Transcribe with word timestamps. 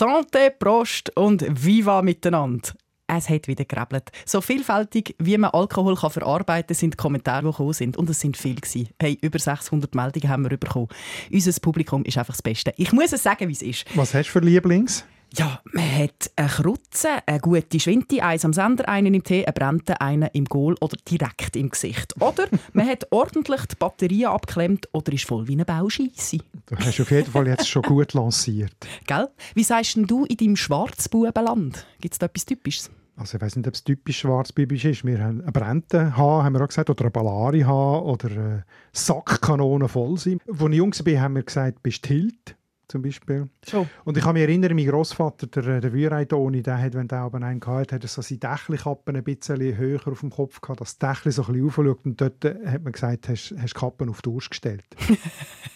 Santé, 0.00 0.48
Prost 0.48 1.14
und 1.14 1.44
Viva 1.62 2.00
miteinander. 2.00 2.72
Es 3.06 3.28
hat 3.28 3.48
wieder 3.48 3.66
gerebelt. 3.66 4.10
So 4.24 4.40
vielfältig, 4.40 5.14
wie 5.18 5.36
man 5.36 5.50
Alkohol 5.50 5.94
kann 5.94 6.08
verarbeiten 6.08 6.68
kann, 6.68 6.74
sind 6.74 6.94
die 6.94 6.96
Kommentare, 6.96 7.42
die 7.42 7.50
gekommen 7.50 7.74
sind. 7.74 7.98
Und 7.98 8.08
es 8.08 8.18
sind 8.18 8.38
viele. 8.38 8.56
Hey, 8.98 9.18
über 9.20 9.38
600 9.38 9.94
Meldungen 9.94 10.30
haben 10.30 10.48
wir 10.48 10.56
bekommen. 10.56 10.88
Unser 11.30 11.60
Publikum 11.60 12.02
ist 12.04 12.16
einfach 12.16 12.32
das 12.32 12.40
Beste. 12.40 12.72
Ich 12.78 12.94
muss 12.94 13.12
es 13.12 13.22
sagen, 13.22 13.46
wie 13.46 13.52
es 13.52 13.60
ist. 13.60 13.84
Was 13.94 14.14
hast 14.14 14.28
du 14.28 14.32
für 14.32 14.40
Lieblings? 14.40 15.04
Ja, 15.36 15.60
man 15.72 15.96
hat 15.96 16.30
eine 16.34 16.48
Krutze, 16.48 17.08
eine 17.24 17.38
gute 17.38 17.78
Schwinte, 17.78 18.20
eins 18.22 18.44
am 18.44 18.52
Sender, 18.52 18.88
einen 18.88 19.14
im 19.14 19.22
Tee, 19.22 19.46
einen 19.46 19.54
Brennten, 19.54 19.92
einen 19.92 20.28
im 20.32 20.44
Goal 20.44 20.74
oder 20.80 20.96
direkt 21.08 21.54
im 21.54 21.70
Gesicht. 21.70 22.14
Oder 22.20 22.48
man 22.72 22.88
hat 22.88 23.06
ordentlich 23.10 23.60
die 23.66 23.76
Batterien 23.76 24.30
abgeklemmt 24.30 24.88
oder 24.92 25.12
ist 25.12 25.26
voll 25.26 25.46
wie 25.46 25.52
eine 25.52 25.64
Bauscheisse. 25.64 26.38
Du 26.66 26.76
hast 26.76 27.00
auf 27.00 27.10
jeden 27.12 27.30
Fall 27.30 27.46
jetzt 27.46 27.68
schon 27.68 27.82
gut 27.82 28.12
lanciert. 28.12 28.74
Gell? 29.06 29.28
Wie 29.54 29.62
sagst 29.62 29.94
denn 29.94 30.06
du 30.06 30.24
in 30.24 30.36
deinem 30.36 30.56
Schwarzbubenland? 30.56 31.86
Gibt 32.00 32.14
es 32.14 32.18
da 32.18 32.26
etwas 32.26 32.44
Typisches? 32.44 32.90
Also 33.16 33.36
ich 33.36 33.42
weiß 33.42 33.54
nicht, 33.54 33.68
ob 33.68 33.74
es 33.74 33.84
typisch 33.84 34.18
schwarzbibisch 34.20 34.84
ist. 34.86 35.04
Wir 35.04 35.22
haben 35.22 35.42
eine 35.42 35.52
Brente 35.52 36.16
haben, 36.16 36.44
haben 36.44 36.54
wir 36.54 36.62
auch 36.62 36.68
gesagt, 36.68 36.90
oder 36.90 37.02
eine 37.02 37.10
Ballari 37.10 37.60
haben, 37.60 38.04
oder 38.04 38.30
eine 38.30 38.64
Sackkanone 38.92 39.88
voll 39.88 40.16
sein. 40.16 40.40
Als 40.48 40.60
ich 40.60 40.74
jung 40.74 40.92
war, 40.92 41.20
haben 41.20 41.36
wir 41.36 41.42
gesagt, 41.42 41.82
bist 41.82 42.06
Hilt 42.06 42.56
zum 42.90 43.02
Beispiel. 43.02 43.48
Schon. 43.68 43.88
Und 44.04 44.16
ich 44.16 44.24
kann 44.24 44.34
mich 44.34 44.42
erinnern, 44.42 44.74
mein 44.74 44.86
Großvater, 44.86 45.46
der, 45.46 45.80
der 45.80 45.92
Würeitoni, 45.92 46.62
der 46.62 46.78
hat, 46.78 46.94
wenn 46.94 47.08
der 47.08 47.26
oben 47.26 47.42
einen 47.42 47.60
hatte, 47.64 47.94
hat 47.94 48.04
er 48.04 48.08
so 48.08 48.20
seine 48.20 48.38
Dächelkappen 48.38 49.16
ein 49.16 49.24
bisschen 49.24 49.76
höher 49.76 50.00
auf 50.06 50.20
dem 50.20 50.30
Kopf 50.30 50.60
gehabt, 50.60 50.80
dass 50.80 50.98
das 50.98 51.16
Dächli 51.16 51.32
so 51.32 51.42
ein 51.44 51.52
bisschen 51.52 51.66
aufschaut. 51.68 52.04
Und 52.04 52.20
dort 52.20 52.44
hat 52.44 52.82
man 52.82 52.92
gesagt, 52.92 53.28
hast 53.28 53.50
du 53.50 53.78
Kappen 53.78 54.08
auf 54.08 54.22
die 54.22 54.30
Durst 54.30 54.50
gestellt. 54.50 54.84
das, 54.98 55.18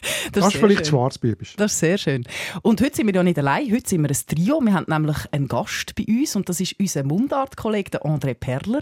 das 0.33 0.47
ist 0.49 0.57
vielleicht 0.57 0.87
schwarzbibisch. 0.87 1.55
Das 1.57 1.73
ist 1.73 1.79
sehr 1.79 1.99
schön. 1.99 2.25
Und 2.63 2.81
heute 2.81 2.97
sind 2.97 3.07
wir 3.07 3.15
ja 3.15 3.23
nicht 3.23 3.39
allein, 3.39 3.71
heute 3.73 3.89
sind 3.89 4.03
wir 4.03 4.11
ein 4.11 4.17
Trio. 4.27 4.61
Wir 4.61 4.75
haben 4.75 4.87
nämlich 4.89 5.19
einen 5.31 5.49
Gast 5.49 5.95
bei 5.95 6.05
uns 6.09 6.37
und 6.37 6.49
das 6.49 6.61
ist 6.61 6.79
unser 6.79 7.05
Mundart-Kollege 7.05 8.05
André 8.05 8.35
Perler. 8.35 8.81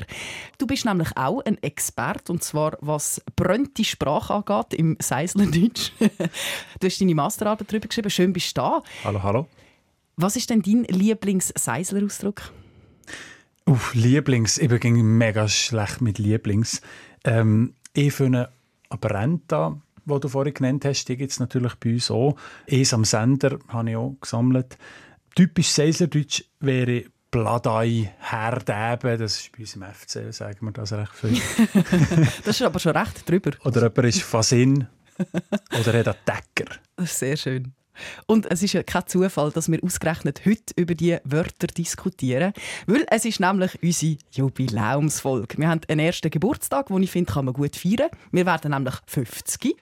Du 0.59 0.67
bist 0.67 0.85
nämlich 0.85 1.11
auch 1.17 1.45
ein 1.45 1.63
Experte 1.63 2.33
und 2.33 2.43
zwar 2.43 2.79
was 2.81 3.23
brönte 3.37 3.85
Sprache 3.85 4.35
angeht 4.35 4.75
im 4.75 4.97
Seislerdeutsch. 5.01 5.93
du 6.81 6.87
hast 6.87 7.01
deine 7.01 7.15
Masterarbeit 7.15 7.71
darüber 7.71 7.89
geschrieben 7.89 8.11
schön 8.23 8.33
bist 8.33 8.57
du 8.57 8.61
da. 8.61 8.83
Hallo, 9.05 9.23
hallo. 9.23 9.49
Was 10.17 10.37
ist 10.37 10.49
denn 10.51 10.63
dein 10.63 10.85
Lieblings-Seisler-Ausdruck? 10.85 12.53
Uff, 13.67 13.95
Lieblings. 13.95 14.59
Ich 14.59 14.69
bin 14.69 15.19
mega 15.19 15.49
schlecht 15.49 16.01
mit 16.01 16.19
Lieblings. 16.19 16.83
Ähm, 17.25 17.75
ich 17.95 18.13
finde 18.13 18.53
Abrenta, 18.91 19.81
die 20.05 20.21
du 20.21 20.29
vorhin 20.29 20.55
genannt 20.55 20.85
hast, 20.85 21.07
die 21.07 21.17
gibt 21.17 21.33
es 21.33 21.41
natürlich 21.41 21.75
bei 21.77 21.95
uns 21.95 22.11
auch. 22.11 22.37
Es 22.67 22.95
am 22.95 23.05
Sender 23.05 23.59
habe 23.69 23.91
ich 23.91 23.97
auch 23.97 24.17
gesammelt. 24.21 24.79
Typisch 25.35 25.71
Seislerdeutsch 25.71 26.45
wäre 26.61 27.05
Bladei, 27.31 28.13
Herdeben, 28.21 29.19
das 29.19 29.41
ist 29.41 29.53
bei 29.53 29.61
uns 29.61 29.75
im 29.75 29.83
FC, 29.83 30.35
sagen 30.35 30.67
wir 30.67 30.73
das 30.73 30.93
recht 30.93 31.15
viel. 31.15 31.41
das 32.45 32.57
ist 32.57 32.63
aber 32.63 32.79
schon 32.79 32.95
recht 32.95 33.29
drüber. 33.29 33.53
Oder 33.65 33.83
jemand 33.83 34.05
ist 34.05 34.23
Fasin 34.23 34.87
oder 35.81 35.99
hat 35.99 36.09
einen 36.09 36.17
Decker. 36.27 36.75
Das 36.97 37.11
ist 37.11 37.19
sehr 37.19 37.37
schön. 37.37 37.73
Und 38.27 38.51
es 38.51 38.63
ist 38.63 38.73
ja 38.73 38.83
kein 38.83 39.07
Zufall, 39.07 39.51
dass 39.51 39.71
wir 39.71 39.83
ausgerechnet 39.83 40.43
heute 40.47 40.75
über 40.77 40.95
diese 40.95 41.21
Wörter 41.25 41.67
diskutieren, 41.67 42.53
weil 42.87 43.07
es 43.11 43.25
ist 43.25 43.41
nämlich 43.41 43.83
unsere 43.83 44.17
Jubiläumsfolge. 44.33 45.59
Wir 45.59 45.69
haben 45.69 45.81
einen 45.89 46.01
ersten 46.01 46.31
Geburtstag, 46.31 46.87
den 46.87 47.03
ich 47.03 47.11
finde, 47.11 47.33
kann 47.33 47.45
man 47.45 47.55
gut 47.55 47.77
feiern. 47.77 48.11
Wir 48.31 48.47
werden 48.47 48.71
nämlich 48.71 48.95
50. 49.07 49.77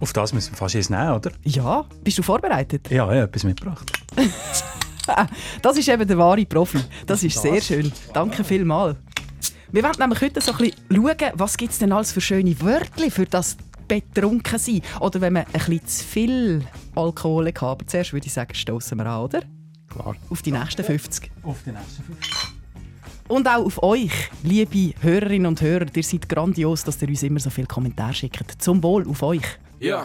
Auf 0.00 0.12
das 0.12 0.32
müssen 0.32 0.52
wir 0.52 0.56
fast 0.56 0.74
jetzt 0.74 0.90
nehmen, 0.90 1.10
oder? 1.10 1.32
Ja. 1.42 1.84
Bist 2.04 2.18
du 2.18 2.22
vorbereitet? 2.22 2.90
Ja, 2.90 3.10
ich 3.10 3.16
habe 3.16 3.22
etwas 3.22 3.44
mitgebracht. 3.44 3.90
das 5.62 5.78
ist 5.78 5.88
eben 5.88 6.06
der 6.06 6.18
wahre 6.18 6.44
Profi. 6.44 6.78
Das 7.06 7.22
ist 7.22 7.40
sehr 7.40 7.60
schön. 7.60 7.92
Danke 8.12 8.44
vielmals. 8.44 8.96
Wir 9.72 9.82
werden 9.82 9.98
nämlich 9.98 10.20
heute 10.20 10.40
so 10.40 10.52
ein 10.52 10.58
bisschen 10.58 10.76
schauen, 10.90 11.32
was 11.34 11.56
gibt 11.56 11.72
es 11.72 11.78
denn 11.78 11.92
alles 11.92 12.12
für 12.12 12.20
schöne 12.20 12.60
Wörter 12.60 13.10
für 13.10 13.26
das 13.26 13.56
betrunken 13.88 14.58
sein. 14.58 14.82
Oder 15.00 15.20
wenn 15.20 15.32
man 15.32 15.44
ein 15.46 15.52
bisschen 15.52 15.86
zu 15.86 16.04
viel 16.04 16.62
Alkohol 16.94 17.48
hat. 17.48 17.62
Aber 17.62 17.86
zuerst 17.86 18.12
würde 18.12 18.26
ich 18.26 18.32
sagen, 18.32 18.54
stoßen 18.54 18.96
wir 18.98 19.06
an, 19.06 19.22
oder? 19.22 19.42
Klar. 19.88 20.16
Auf 20.30 20.42
die 20.42 20.52
nächsten 20.52 20.84
50. 20.84 21.30
Auf 21.42 21.58
die 21.64 21.72
nächsten 21.72 22.02
50. 22.02 22.56
Und 23.28 23.48
auch 23.48 23.64
auf 23.64 23.82
euch, 23.82 24.30
liebe 24.44 24.94
Hörerinnen 25.00 25.46
und 25.46 25.60
Hörer. 25.60 25.86
Ihr 25.94 26.02
seid 26.02 26.28
grandios, 26.28 26.84
dass 26.84 27.02
ihr 27.02 27.08
uns 27.08 27.22
immer 27.22 27.40
so 27.40 27.50
viele 27.50 27.66
Kommentare 27.66 28.14
schickt. 28.14 28.62
Zum 28.62 28.82
Wohl 28.82 29.08
auf 29.08 29.22
euch. 29.22 29.42
Ja. 29.80 30.04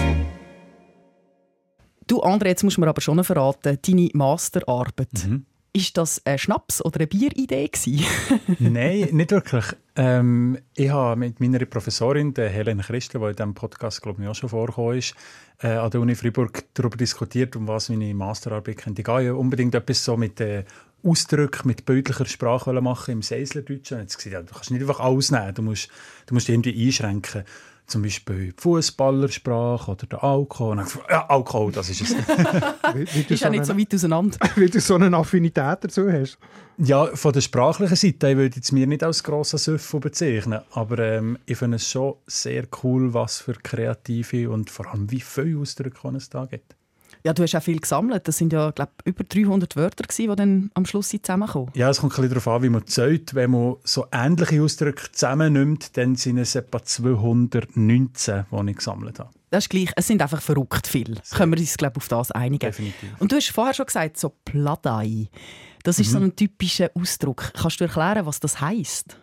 Du, 2.11 2.21
André, 2.21 2.47
jetzt 2.47 2.63
musst 2.63 2.75
du 2.75 2.81
mir 2.81 2.89
aber 2.89 2.99
schon 2.99 3.23
verraten, 3.23 3.79
deine 3.81 4.09
Masterarbeit. 4.11 5.25
Mhm. 5.25 5.45
Ist 5.71 5.95
das 5.95 6.21
ein 6.25 6.37
Schnaps 6.37 6.83
oder 6.83 6.99
eine 6.99 7.07
Bieridee? 7.07 7.71
Nein, 8.59 9.07
nicht 9.13 9.31
wirklich. 9.31 9.63
Ähm, 9.95 10.57
ich 10.75 10.89
habe 10.89 11.15
mit 11.15 11.39
meiner 11.39 11.63
Professorin, 11.63 12.33
der 12.33 12.49
Helen 12.49 12.81
Christel, 12.81 13.21
die 13.21 13.27
in 13.27 13.35
diesem 13.37 13.53
Podcast 13.53 14.01
glaube 14.01 14.21
ich, 14.21 14.27
auch 14.27 14.35
schon 14.35 14.49
vorgekommen 14.49 14.97
ist, 14.97 15.15
äh, 15.63 15.69
an 15.69 15.89
der 15.89 16.01
Uni 16.01 16.13
Freiburg 16.15 16.65
darüber 16.73 16.97
diskutiert, 16.97 17.55
um 17.55 17.65
was 17.69 17.87
meine 17.87 18.13
Masterarbeit 18.13 18.75
könnte 18.75 19.03
gehen. 19.03 19.27
Ich 19.27 19.31
unbedingt 19.31 19.73
etwas 19.73 20.03
so 20.03 20.17
mit 20.17 20.41
äh, 20.41 20.65
Ausdrücken, 21.03 21.65
mit 21.69 21.85
bildlicher 21.85 22.25
Sprache 22.25 22.73
machen 22.81 23.11
im 23.11 23.21
Seislerdeutschen. 23.21 23.99
Jetzt 23.99 24.17
gesagt, 24.17 24.33
ja, 24.33 24.41
du 24.41 24.53
kannst 24.53 24.69
nicht 24.69 24.81
einfach 24.81 24.99
ausnehmen, 24.99 25.55
du 25.55 25.61
musst, 25.61 25.87
du 26.25 26.33
musst 26.33 26.49
irgendwie 26.49 26.87
einschränken 26.87 27.45
zum 27.91 28.01
Beispiel 28.01 28.47
die 28.47 28.53
Fußballersprache 28.57 29.91
oder 29.91 30.07
der 30.07 30.23
Alkohol. 30.23 30.83
Ja, 31.09 31.27
Alkohol, 31.27 31.71
das 31.71 31.89
ist 31.89 32.01
es. 32.01 32.11
wie, 32.93 33.27
wie 33.29 33.33
ist 33.33 33.41
ja 33.41 33.49
nicht 33.49 33.65
so 33.65 33.77
weit 33.77 33.93
auseinander. 33.93 34.37
Weil 34.55 34.69
du 34.69 34.79
so 34.79 34.95
eine 34.95 35.15
Affinität 35.15 35.79
dazu 35.81 36.11
hast. 36.11 36.37
Ja, 36.77 37.07
von 37.15 37.33
der 37.33 37.41
sprachlichen 37.41 37.95
Seite 37.95 38.29
ich 38.29 38.37
würde 38.37 38.59
ich 38.63 38.71
mir 38.71 38.87
nicht 38.87 39.03
als 39.03 39.23
grosser 39.23 39.57
Süffel 39.57 39.99
bezeichnen, 39.99 40.61
aber 40.71 40.99
ähm, 40.99 41.37
ich 41.45 41.57
finde 41.57 41.75
es 41.75 41.89
schon 41.89 42.15
sehr 42.25 42.65
cool, 42.81 43.13
was 43.13 43.39
für 43.39 43.53
kreative 43.53 44.49
und 44.49 44.69
vor 44.69 44.87
allem 44.87 45.11
wie 45.11 45.19
viele 45.19 45.59
Ausdrücke 45.59 46.07
es 46.15 46.29
da 46.29 46.45
gibt. 46.45 46.75
Ja, 47.23 47.33
du 47.33 47.43
hast 47.43 47.55
auch 47.55 47.61
viel 47.61 47.79
gesammelt. 47.79 48.27
Das 48.27 48.37
sind 48.37 48.51
ja, 48.53 48.71
glaube 48.71 48.91
über 49.05 49.23
300 49.23 49.75
Wörter, 49.75 50.05
die 50.07 50.27
dann 50.27 50.71
am 50.73 50.85
Schluss 50.85 51.09
zusammenkommen. 51.09 51.71
Ja, 51.75 51.89
es 51.89 51.99
kommt 51.99 52.13
ein 52.13 52.15
bisschen 52.15 52.29
darauf 52.29 52.47
an, 52.47 52.63
wie 52.63 52.69
man 52.69 52.87
zählt. 52.87 53.35
Wenn 53.35 53.51
man 53.51 53.75
so 53.83 54.05
ähnliche 54.11 54.61
Ausdrücke 54.61 55.11
zusammennimmt, 55.11 55.97
dann 55.97 56.15
sind 56.15 56.37
es 56.37 56.55
etwa 56.55 56.83
219, 56.83 58.45
die 58.51 58.71
ich 58.71 58.77
gesammelt 58.77 59.19
habe. 59.19 59.29
Das 59.51 59.65
ist 59.65 59.69
gleich. 59.69 59.91
Es 59.95 60.07
sind 60.07 60.21
einfach 60.21 60.41
verrückt 60.41 60.87
viel. 60.87 61.19
Sehr. 61.23 61.37
Können 61.37 61.53
wir 61.53 61.59
uns, 61.59 61.77
glaube 61.77 61.97
auf 61.97 62.07
das 62.07 62.31
einigen. 62.31 62.65
Definitiv. 62.65 63.09
Und 63.19 63.31
du 63.31 63.35
hast 63.35 63.49
vorher 63.49 63.73
schon 63.73 63.85
gesagt, 63.85 64.17
so 64.17 64.33
Pladei. 64.45 65.29
Das 65.83 65.99
ist 65.99 66.07
mhm. 66.07 66.11
so 66.11 66.19
ein 66.19 66.35
typischer 66.35 66.89
Ausdruck. 66.93 67.51
Kannst 67.53 67.79
du 67.79 67.83
erklären, 67.83 68.25
was 68.25 68.39
das 68.39 68.61
heisst? 68.61 69.17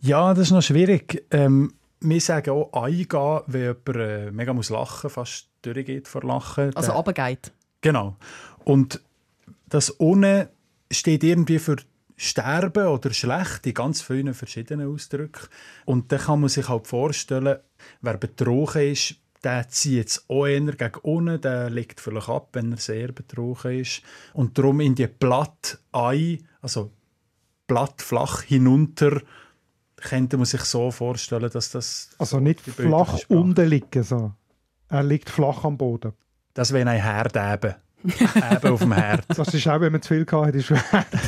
Ja, 0.00 0.32
das 0.32 0.46
ist 0.46 0.52
noch 0.52 0.62
schwierig. 0.62 1.26
Ähm, 1.32 1.74
wir 2.00 2.20
sagen 2.20 2.50
auch 2.50 2.72
eingehen, 2.72 3.40
wenn 3.46 3.62
jemand 3.62 3.96
äh, 3.96 4.30
mega 4.30 4.52
muss 4.52 4.70
lachen, 4.70 5.10
fast 5.10 5.47
durchgeht 5.62 6.08
vor 6.08 6.22
Lachen. 6.22 6.74
Also 6.76 6.92
runtergeht. 6.92 7.52
Genau. 7.80 8.16
Und 8.64 9.00
das 9.68 9.98
ohne 10.00 10.50
steht 10.90 11.24
irgendwie 11.24 11.58
für 11.58 11.76
Sterben 12.16 12.88
oder 12.88 13.12
schlecht 13.12 13.66
in 13.66 13.74
ganz 13.74 14.02
vielen 14.02 14.34
verschiedenen 14.34 14.92
Ausdrücken. 14.92 15.46
Und 15.84 16.10
dann 16.10 16.18
kann 16.20 16.40
man 16.40 16.48
sich 16.48 16.68
halt 16.68 16.86
vorstellen, 16.86 17.58
wer 18.00 18.16
betrogen 18.16 18.92
ist, 18.92 19.14
der 19.44 19.68
zieht 19.68 20.08
es 20.08 20.24
auch 20.28 20.46
eher 20.46 20.60
gegen 20.60 20.98
unten, 21.02 21.40
der 21.40 21.70
legt 21.70 22.00
vielleicht 22.00 22.28
ab, 22.28 22.48
wenn 22.54 22.72
er 22.72 22.78
sehr 22.78 23.12
betrogen 23.12 23.80
ist. 23.80 24.02
Und 24.32 24.58
darum 24.58 24.80
in 24.80 24.96
die 24.96 25.06
Blatt 25.06 25.78
ein, 25.92 26.44
also 26.60 26.90
Blatt 27.68 28.02
flach 28.02 28.42
hinunter, 28.42 29.22
könnte 29.94 30.38
man 30.38 30.46
sich 30.46 30.62
so 30.62 30.90
vorstellen, 30.90 31.50
dass 31.52 31.70
das... 31.70 32.10
Also 32.18 32.40
nicht 32.40 32.60
flach 32.60 33.20
unten 33.28 33.68
liegen, 33.68 34.02
so. 34.02 34.32
Er 34.88 35.02
liegt 35.02 35.30
flach 35.30 35.64
am 35.64 35.76
Boden. 35.76 36.12
Das 36.54 36.72
wäre 36.72 36.88
ein 36.88 37.02
Herdeben. 37.02 37.74
Eben 38.04 38.72
auf 38.72 38.80
dem 38.80 38.92
Herd. 38.92 39.24
Das 39.28 39.52
ist 39.52 39.66
auch, 39.66 39.80
wenn 39.80 39.90
man 39.90 40.00
zu 40.00 40.14
viel 40.14 40.26
hat, 40.30 40.54
ist 40.54 40.72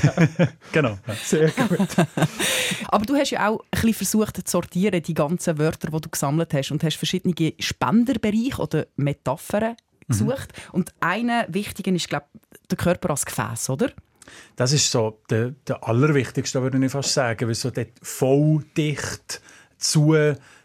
Genau. 0.72 0.98
Sehr 1.22 1.50
gut. 1.50 1.78
Aber 2.88 3.04
du 3.04 3.16
hast 3.16 3.30
ja 3.30 3.48
auch 3.48 3.60
ein 3.60 3.66
bisschen 3.72 3.94
versucht 3.94 4.36
zu 4.36 4.42
sortieren, 4.46 5.02
die 5.02 5.14
ganzen 5.14 5.58
Wörter, 5.58 5.90
die 5.90 6.00
du 6.00 6.08
gesammelt 6.08 6.54
hast 6.54 6.70
und 6.70 6.84
hast 6.84 6.96
verschiedene 6.96 7.54
Spenderbereiche 7.58 8.62
oder 8.62 8.86
Metaphern 8.96 9.76
gesucht. 10.06 10.52
Und 10.72 10.92
einer 11.00 11.46
wichtigen 11.48 11.96
ist, 11.96 12.08
glaube 12.08 12.26
ich, 12.34 12.68
der 12.68 12.78
Körper 12.78 13.10
als 13.10 13.26
Gefäß, 13.26 13.70
oder? 13.70 13.90
Das 14.54 14.72
ist 14.72 14.90
so 14.90 15.20
der, 15.28 15.50
der 15.66 15.86
allerwichtigste, 15.86 16.62
würde 16.62 16.84
ich 16.84 16.92
fast 16.92 17.14
sagen, 17.14 17.48
weil 17.48 17.54
so 17.54 17.70
dort 17.70 17.88
voll 18.02 18.64
dicht 18.76 19.40
zu, 19.78 20.14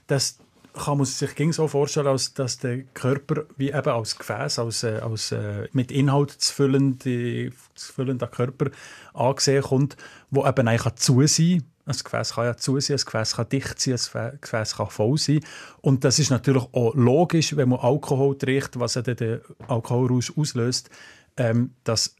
das 0.07 0.37
kann 0.75 0.97
man 0.97 1.05
sich 1.05 1.31
so 1.55 1.67
vorstellen, 1.67 2.07
als 2.07 2.33
dass 2.33 2.57
der 2.57 2.83
Körper 2.83 3.45
wie 3.57 3.69
eben 3.69 3.89
als 3.89 4.17
Gefäß, 4.17 4.59
als, 4.59 4.83
äh, 4.83 4.99
als 5.01 5.31
äh, 5.31 5.67
mit 5.71 5.91
Inhalt 5.91 6.31
zu 6.31 6.53
füllender, 6.53 7.51
zu 7.75 7.93
füllender 7.93 8.27
Körper 8.27 8.71
angesehen 9.13 9.63
kommt, 9.63 9.97
wo 10.29 10.45
eben 10.45 10.67
eigentlich 10.67 10.95
zu 10.95 11.25
sein 11.27 11.59
kann. 11.59 11.65
Ein 11.87 11.97
Gefäß 12.03 12.33
kann 12.33 12.45
ja 12.45 12.57
zu 12.57 12.79
sein, 12.79 12.97
ein 12.97 13.05
Gefäß 13.05 13.35
kann 13.35 13.49
dicht 13.49 13.79
sein, 13.79 13.99
ein 14.13 14.39
Gefäß 14.41 14.75
kann 14.75 14.89
voll 14.89 15.17
sein. 15.17 15.39
Und 15.81 16.03
das 16.03 16.19
ist 16.19 16.31
natürlich 16.31 16.63
auch 16.71 16.95
logisch, 16.95 17.55
wenn 17.55 17.69
man 17.69 17.79
Alkohol 17.79 18.37
trinkt, 18.37 18.79
was 18.79 18.95
ja 18.95 19.01
den 19.01 19.41
Alkoholrausch 19.67 20.33
auslöst, 20.35 20.89
ähm, 21.37 21.75
dass 21.83 22.15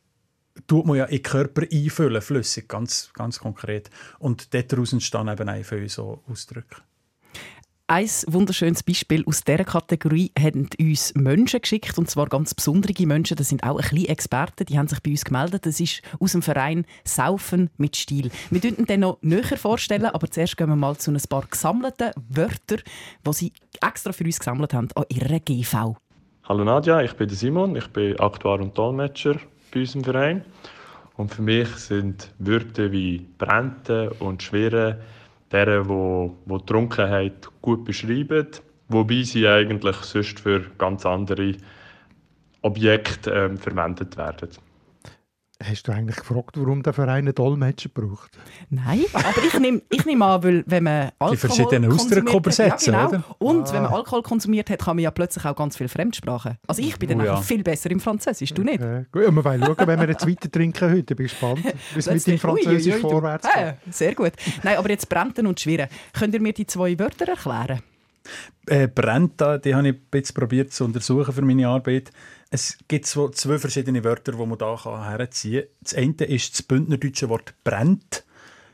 tut 0.68 0.86
man 0.86 0.98
ja 0.98 1.06
in 1.06 1.18
den 1.18 1.24
Körper 1.24 1.64
einfüllen, 1.70 2.22
flüssig, 2.22 2.70
ganz, 2.70 3.10
ganz 3.14 3.40
konkret. 3.40 3.90
Und 4.20 4.54
daraus 4.54 4.94
entstehen 4.94 5.28
eben 5.28 5.50
auch 5.50 5.90
so 5.90 6.24
Ausdrücke. 6.28 6.78
Ein 7.88 8.10
wunderschönes 8.26 8.82
Beispiel 8.82 9.24
aus 9.28 9.44
dieser 9.44 9.64
Kategorie 9.64 10.32
haben 10.40 10.68
uns 10.80 11.14
Menschen 11.14 11.62
geschickt, 11.62 11.96
und 12.00 12.10
zwar 12.10 12.26
ganz 12.26 12.56
besondere 12.56 13.06
Menschen. 13.06 13.38
Das 13.38 13.50
sind 13.50 13.62
auch 13.62 13.78
ein 13.78 13.88
bisschen 13.88 14.08
Experten, 14.08 14.66
die 14.66 14.80
haben 14.80 14.88
sich 14.88 15.04
bei 15.04 15.12
uns 15.12 15.24
gemeldet. 15.24 15.68
Das 15.68 15.80
ist 15.80 16.02
aus 16.20 16.32
dem 16.32 16.42
Verein 16.42 16.88
«Saufen 17.04 17.70
mit 17.78 17.96
Stil». 17.96 18.32
Wir 18.50 18.64
würden 18.64 18.88
den 18.88 19.02
noch 19.02 19.20
näher 19.22 19.56
vorstellen, 19.56 20.08
aber 20.08 20.32
zuerst 20.32 20.58
gehen 20.58 20.70
wir 20.70 20.76
mal 20.76 20.98
zu 20.98 21.12
ein 21.12 21.22
paar 21.30 21.46
gesammelten 21.46 22.10
Wörtern, 22.28 22.82
die 23.24 23.34
sie 23.34 23.54
extra 23.80 24.14
für 24.14 24.24
uns 24.24 24.40
gesammelt 24.40 24.74
haben, 24.74 24.88
an 24.96 25.04
ihrer 25.10 25.40
GV. 25.40 25.96
Hallo 26.46 26.64
Nadja, 26.64 27.04
ich 27.04 27.14
bin 27.14 27.30
Simon, 27.30 27.76
ich 27.76 27.88
bin 27.90 28.20
Aktuar 28.20 28.62
und 28.62 28.76
Dolmetscher 28.76 29.36
bei 29.72 29.82
unserem 29.82 30.04
Verein. 30.04 30.46
Und 31.18 31.36
für 31.36 31.44
mich 31.44 31.70
sind 31.76 32.34
Wörter 32.40 32.92
wie 32.92 33.28
Brennte 33.38 34.10
und 34.18 34.42
Schwere 34.42 35.02
deren, 35.56 35.88
wo 35.88 36.36
die 36.46 36.66
Trunkenheit 36.66 37.50
gut 37.62 37.86
beschreiben, 37.86 38.48
wobei 38.90 39.24
sie 39.24 39.48
eigentlich 39.48 39.96
sonst 39.98 40.40
für 40.40 40.66
ganz 40.78 41.06
andere 41.06 41.54
Objekte 42.62 43.32
ähm, 43.32 43.58
verwendet 43.58 44.18
werden. 44.18 44.50
Hast 45.64 45.88
du 45.88 45.94
eigentlich 45.94 46.18
gefragt, 46.18 46.58
warum 46.58 46.84
der 46.84 46.92
Verein 46.92 47.20
einen 47.20 47.34
Dolmetscher 47.34 47.88
braucht? 47.88 48.38
Nein, 48.70 49.06
aber 49.14 49.42
ich 49.48 49.58
nehme 49.58 49.82
ich 49.90 50.06
nehm 50.06 50.22
an, 50.22 50.44
weil 50.44 50.64
wenn 50.68 50.84
man 50.84 51.12
Alkohol 51.18 51.32
Die 51.32 51.38
verschiedenen 51.38 51.92
Ausdrücke 51.94 52.36
übersetzen, 52.36 52.94
ja, 52.94 53.06
genau. 53.06 53.20
oder? 53.20 53.36
Und 53.40 53.70
ah. 53.70 53.74
wenn 53.74 53.84
man 53.84 53.94
Alkohol 53.94 54.22
konsumiert 54.22 54.70
hat, 54.70 54.80
kann 54.80 54.98
man 54.98 55.04
ja 55.04 55.12
plötzlich 55.12 55.46
auch 55.46 55.56
ganz 55.56 55.78
viel 55.78 55.88
Fremdsprachen. 55.88 56.58
Also 56.68 56.82
ich 56.82 57.00
bin 57.00 57.08
dann 57.08 57.22
oh, 57.22 57.24
ja. 57.24 57.38
viel 57.38 57.64
besser 57.64 57.90
im 57.90 58.02
Französisch, 58.02 58.54
du 58.54 58.64
nicht? 58.64 58.82
Okay. 58.82 59.06
Gut, 59.10 59.34
wir 59.34 59.46
wollen 59.46 59.64
schauen, 59.64 59.88
wenn 59.88 60.00
wir 60.02 60.10
jetzt 60.10 60.28
weiter 60.28 60.52
trinken 60.52 60.92
heute. 60.92 61.14
Ich 61.14 61.18
bin 61.18 61.28
gespannt, 61.28 61.64
wie 61.94 62.00
es 62.00 62.06
mit 62.06 62.28
dem 62.28 62.40
Französisch 62.40 62.98
vorwärts 62.98 63.48
geht. 63.48 63.64
Ah, 63.64 63.78
sehr 63.90 64.14
gut. 64.14 64.34
Nein, 64.62 64.78
aber 64.78 64.90
jetzt 64.90 65.08
Brenten 65.08 65.48
und 65.48 65.58
Schwirren. 65.58 65.88
Könnt 66.12 66.34
ihr 66.34 66.42
mir 66.42 66.52
die 66.52 66.68
zwei 66.68 67.00
Wörter 67.00 67.30
erklären? 67.30 67.82
Äh, 68.68 68.88
Brenta, 68.88 69.58
die 69.58 69.74
habe 69.76 69.90
ich 69.90 69.96
jetzt 70.14 70.34
probiert 70.34 70.74
zu 70.74 70.84
untersuchen 70.84 71.34
für 71.34 71.44
meine 71.44 71.68
Arbeit. 71.68 72.12
Es 72.50 72.78
gibt 72.88 73.06
so 73.06 73.30
zwei 73.30 73.58
verschiedene 73.58 74.04
Wörter, 74.04 74.34
die 74.34 74.46
man 74.46 74.58
hier 74.58 75.10
herziehen 75.10 75.64
kann. 75.64 75.70
Das 75.82 75.94
eine 75.96 76.36
ist 76.36 76.54
das 76.54 76.64
bündnerdeutsche 76.64 77.30
Wort 77.30 77.54
«brennt». 77.64 78.24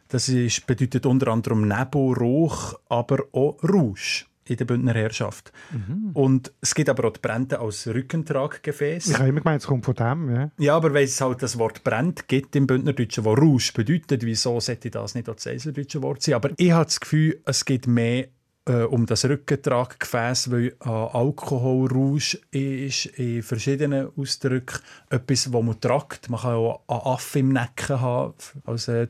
Das 0.09 0.27
ist, 0.27 0.67
bedeutet 0.67 1.05
unter 1.05 1.29
anderem 1.29 1.67
Nebel, 1.67 2.13
Rauch, 2.13 2.77
aber 2.89 3.23
auch 3.31 3.57
Rausch 3.63 4.27
in 4.45 4.57
der 4.57 4.65
Bündner 4.65 4.93
Herrschaft. 4.93 5.53
Mhm. 5.71 6.11
Und 6.13 6.51
es 6.59 6.75
gibt 6.75 6.89
aber 6.89 7.07
auch 7.07 7.13
die 7.13 7.21
Brände 7.21 7.59
als 7.59 7.87
Rückentraggefäß. 7.87 9.09
Ich 9.09 9.17
habe 9.17 9.29
immer 9.29 9.39
gemeint, 9.39 9.61
es 9.61 9.67
kommt 9.67 9.85
von 9.85 9.95
dem. 9.95 10.35
Ja, 10.35 10.51
ja 10.57 10.75
aber 10.75 10.93
weil 10.93 11.05
es 11.05 11.21
halt 11.21 11.41
das 11.41 11.57
Wort 11.57 11.83
«brennt» 11.83 12.27
gibt 12.27 12.55
im 12.57 12.67
Bündnerdeutschen, 12.67 13.23
wo 13.23 13.33
«Rausch» 13.33 13.71
bedeutet, 13.73 14.25
wieso 14.25 14.59
sollte 14.59 14.91
das 14.91 15.15
nicht 15.15 15.29
auch 15.29 15.35
das 15.35 15.47
Eiseldeutsche 15.47 16.01
Wort 16.01 16.21
sein? 16.21 16.35
Aber 16.35 16.51
ich 16.57 16.71
habe 16.71 16.85
das 16.85 16.99
Gefühl, 16.99 17.41
es 17.45 17.63
gibt 17.63 17.87
mehr 17.87 18.27
äh, 18.65 18.83
um 18.83 19.05
das 19.05 19.25
Rückentraggefäß, 19.25 20.51
weil 20.51 20.67
äh, 20.67 20.87
Alkoholrausch 20.87 22.35
ist 22.51 23.05
in 23.17 23.41
verschiedenen 23.43 24.09
Ausdrücken 24.15 24.79
etwas, 25.09 25.49
das 25.51 25.63
man 25.63 25.79
tragt. 25.79 26.29
Man 26.29 26.41
kann 26.41 26.55
auch 26.55 26.81
einen 26.87 27.01
Aff 27.01 27.35
im 27.35 27.49
Necken 27.53 28.01
haben, 28.01 28.33
als 28.65 28.87
äh, 28.87 29.07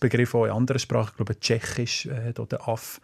Begriff 0.00 0.34
auch 0.34 0.46
in 0.46 0.52
anderen 0.52 0.78
Sprachen, 0.78 1.10
ich 1.10 1.16
glaube 1.16 1.38
Tschechisch 1.38 2.06
äh, 2.06 2.32
oder 2.38 2.68
Aff. 2.68 3.00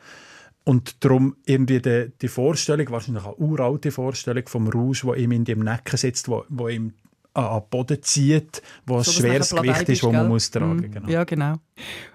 Und 0.65 1.05
darum 1.05 1.37
irgendwie 1.47 1.81
die, 1.81 2.13
die 2.21 2.29
Vorstellung, 2.29 2.91
wahrscheinlich 2.91 3.25
eine 3.25 3.35
uralte 3.37 3.91
Vorstellung 3.91 4.47
vom 4.47 4.69
Rausch, 4.69 5.03
der 5.03 5.17
ihm 5.17 5.33
in 5.33 5.45
dem 5.45 5.61
Necken 5.61 5.97
sitzt, 5.97 6.29
wo, 6.29 6.45
wo 6.49 6.69
ihm 6.69 6.93
an 7.35 7.61
den 7.61 7.69
Boden 7.71 8.03
zieht, 8.03 8.63
wo 8.87 9.03
so, 9.03 9.11
ein 9.11 9.15
schweres 9.15 9.51
Gewicht 9.51 9.89
ist, 9.89 10.03
das 10.03 10.13
man 10.13 10.29
muss 10.29 10.51
tragen 10.51 10.77
muss. 10.77 10.87
Mm, 10.87 10.91
genau. 10.93 11.09
Ja, 11.09 11.25
genau. 11.25 11.55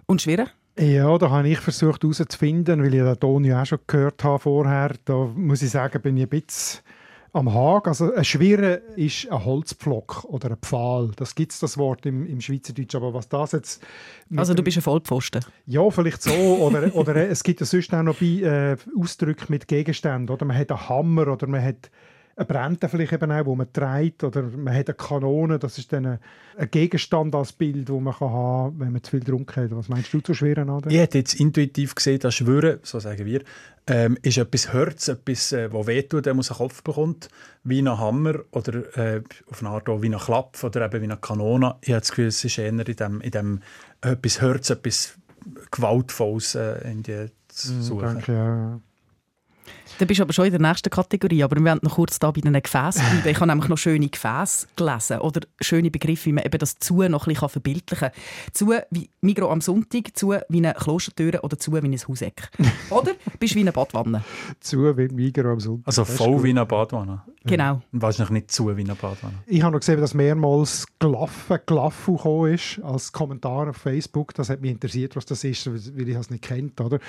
Und 0.05 0.21
schwerer? 0.21 0.47
Ja, 0.77 1.17
da 1.17 1.29
habe 1.29 1.47
ich 1.47 1.59
versucht 1.59 2.03
herauszufinden, 2.03 2.83
weil 2.83 2.93
ich 2.93 3.01
den 3.01 3.19
Ton 3.19 3.45
ja 3.45 3.61
auch 3.61 3.65
schon 3.65 3.79
gehört 3.87 4.23
habe 4.25 4.39
vorher. 4.39 4.91
Da 5.05 5.31
muss 5.33 5.61
ich 5.61 5.69
sagen, 5.71 6.01
bin 6.01 6.17
ich 6.17 6.23
ein 6.23 6.29
bisschen 6.29 6.81
am 7.31 7.53
Haag. 7.53 7.87
Also 7.87 8.13
ein 8.13 8.25
Schwirre 8.25 8.81
ist 8.97 9.31
ein 9.31 9.45
Holzpflock 9.45 10.25
oder 10.25 10.51
ein 10.51 10.57
Pfahl. 10.57 11.11
Das 11.15 11.33
gibt 11.33 11.53
es 11.53 11.59
das 11.59 11.77
Wort 11.77 12.05
im, 12.05 12.25
im 12.27 12.41
Schweizerdeutsch. 12.41 12.93
Aber 12.95 13.13
was 13.13 13.29
das 13.29 13.53
jetzt... 13.53 13.83
Also 14.35 14.53
du 14.53 14.63
bist 14.63 14.77
ein 14.77 14.81
Vollpfosten? 14.81 15.45
Ja, 15.65 15.89
vielleicht 15.89 16.21
so. 16.21 16.31
oder, 16.33 16.93
oder 16.93 17.15
es 17.15 17.41
gibt 17.43 17.61
ja 17.61 17.65
sonst 17.65 17.93
auch 17.93 18.03
noch 18.03 18.17
bei, 18.17 18.25
äh, 18.25 18.77
Ausdrücke 18.99 19.45
mit 19.47 19.69
Gegenständen. 19.69 20.33
Oder 20.33 20.45
man 20.45 20.57
hat 20.57 20.71
einen 20.71 20.89
Hammer 20.89 21.29
oder 21.29 21.47
man 21.47 21.63
hat 21.63 21.89
ein 22.37 22.47
Brennte 22.47 22.89
vielleicht 22.89 23.13
eben 23.13 23.31
auch, 23.31 23.45
wo 23.45 23.55
man 23.55 23.71
trägt 23.71 24.23
oder 24.23 24.43
man 24.43 24.75
hat 24.75 24.89
eine 24.89 24.95
Kanone, 24.95 25.57
das 25.57 25.77
ist 25.77 25.93
dann 25.93 26.05
ein, 26.05 26.19
Gegenstand 26.69 27.33
als 27.33 27.53
Bild, 27.53 27.89
wo 27.89 27.99
man 27.99 28.13
kann 28.13 28.29
haben, 28.29 28.79
wenn 28.79 28.91
man 28.91 29.03
zu 29.03 29.11
viel 29.11 29.21
getrunken 29.21 29.63
hat. 29.63 29.71
Was 29.75 29.87
meinst 29.87 30.13
du 30.13 30.19
zu 30.19 30.33
schweren? 30.33 30.69
Oder? 30.69 30.89
Ich 30.89 30.97
hätte 30.97 31.17
jetzt 31.17 31.33
intuitiv 31.35 31.95
gesehen, 31.95 32.19
dass 32.19 32.35
Schwören, 32.35 32.79
so 32.83 32.99
sagen 32.99 33.25
wir, 33.25 33.41
ähm, 33.87 34.17
ist 34.21 34.37
etwas 34.37 34.73
Hörz, 34.73 35.07
etwas, 35.07 35.53
äh, 35.53 35.71
wo 35.71 35.87
wehtut, 35.87 36.25
der 36.25 36.33
muss 36.33 36.51
einen 36.51 36.57
Kopf 36.57 36.83
bekommt, 36.83 37.29
wie 37.63 37.81
ein 37.81 37.89
Hammer 37.89 38.39
oder 38.51 38.97
äh, 38.97 39.21
auf 39.47 39.61
eine 39.61 39.69
Art 39.69 39.87
auch 39.87 40.01
wie 40.01 40.13
ein 40.13 40.19
Klapp 40.19 40.61
oder 40.63 40.85
eben 40.85 41.01
wie 41.01 41.05
eine 41.05 41.17
Kanone. 41.17 41.75
Ich 41.81 41.89
habe 41.89 42.01
das 42.01 42.09
Gefühl, 42.09 42.27
es 42.27 42.43
ist 42.43 42.57
eher 42.57 42.67
in 42.67 42.77
dem, 42.77 43.21
in 43.21 43.31
dem 43.31 43.61
etwas 44.01 44.41
Hörz, 44.41 44.69
etwas 44.69 45.17
Gewaltvolles 45.71 46.55
äh, 46.55 46.91
in 46.91 47.03
die 47.03 47.27
zu 47.47 47.73
mm, 47.73 47.81
suchen. 47.81 48.01
Danke, 48.01 48.33
ja. 48.33 48.79
Du 49.97 50.05
bist 50.05 50.19
aber 50.19 50.33
schon 50.33 50.45
in 50.45 50.51
der 50.51 50.59
nächsten 50.59 50.89
Kategorie, 50.89 51.41
aber 51.41 51.55
wir 51.55 51.63
werden 51.63 51.79
noch 51.81 51.95
kurz 51.95 52.19
da 52.19 52.29
bei 52.29 52.41
den 52.41 52.51
Gefäßen 52.51 53.01
bleiben. 53.01 53.29
Ich 53.29 53.37
habe 53.37 53.47
nämlich 53.47 53.69
noch 53.69 53.77
schöne 53.77 54.09
Gefäße 54.09 54.67
gelesen 54.75 55.19
oder 55.19 55.41
schöne 55.61 55.89
Begriffe, 55.89 56.25
wie 56.25 56.33
man 56.33 56.43
eben 56.43 56.57
das 56.57 56.77
«zu» 56.79 57.01
noch 57.03 57.27
ein 57.27 57.33
bisschen 57.33 57.47
verbildlichen 57.49 58.09
kann. 58.09 58.51
«Zu» 58.51 58.73
wie 58.91 59.09
Migro 59.21 59.49
am 59.49 59.61
Sonntag, 59.61 60.17
«zu» 60.17 60.35
wie 60.49 60.57
eine 60.57 60.73
Klostertür 60.73 61.41
oder 61.43 61.57
«zu» 61.57 61.71
wie 61.71 61.77
ein 61.77 61.97
Hauseck. 61.97 62.49
oder 62.89 63.13
bist 63.39 63.53
du 63.53 63.55
wie 63.55 63.61
eine 63.61 63.71
Badwanne? 63.71 64.25
«Zu» 64.59 64.97
wie 64.97 65.07
Migro 65.07 65.53
am 65.53 65.61
Sonntag. 65.61 65.87
Also 65.87 66.03
voll 66.03 66.43
wie 66.43 66.49
eine 66.49 66.65
Badwanne? 66.65 67.21
Genau. 67.45 67.81
Und 67.93 68.01
wahrscheinlich 68.01 68.31
nicht 68.31 68.51
«zu» 68.51 68.75
wie 68.75 68.81
eine 68.81 68.95
Badwanne. 68.95 69.35
Ich 69.45 69.61
habe 69.61 69.71
noch 69.71 69.79
gesehen, 69.79 70.01
dass 70.01 70.13
mehrmals 70.13 70.87
«Glaffe», 70.99 71.61
«Glaffu» 71.65 72.17
gekommen 72.17 72.53
ist 72.53 72.81
als 72.83 73.13
Kommentar 73.13 73.69
auf 73.69 73.77
Facebook. 73.77 74.33
Das 74.33 74.49
hat 74.49 74.59
mich 74.59 74.71
interessiert, 74.71 75.15
was 75.15 75.25
das 75.25 75.45
ist, 75.45 75.67
weil 75.67 76.09
ich 76.09 76.17
es 76.17 76.29
nicht 76.29 76.43
kennt. 76.43 76.81
Oder? 76.81 76.99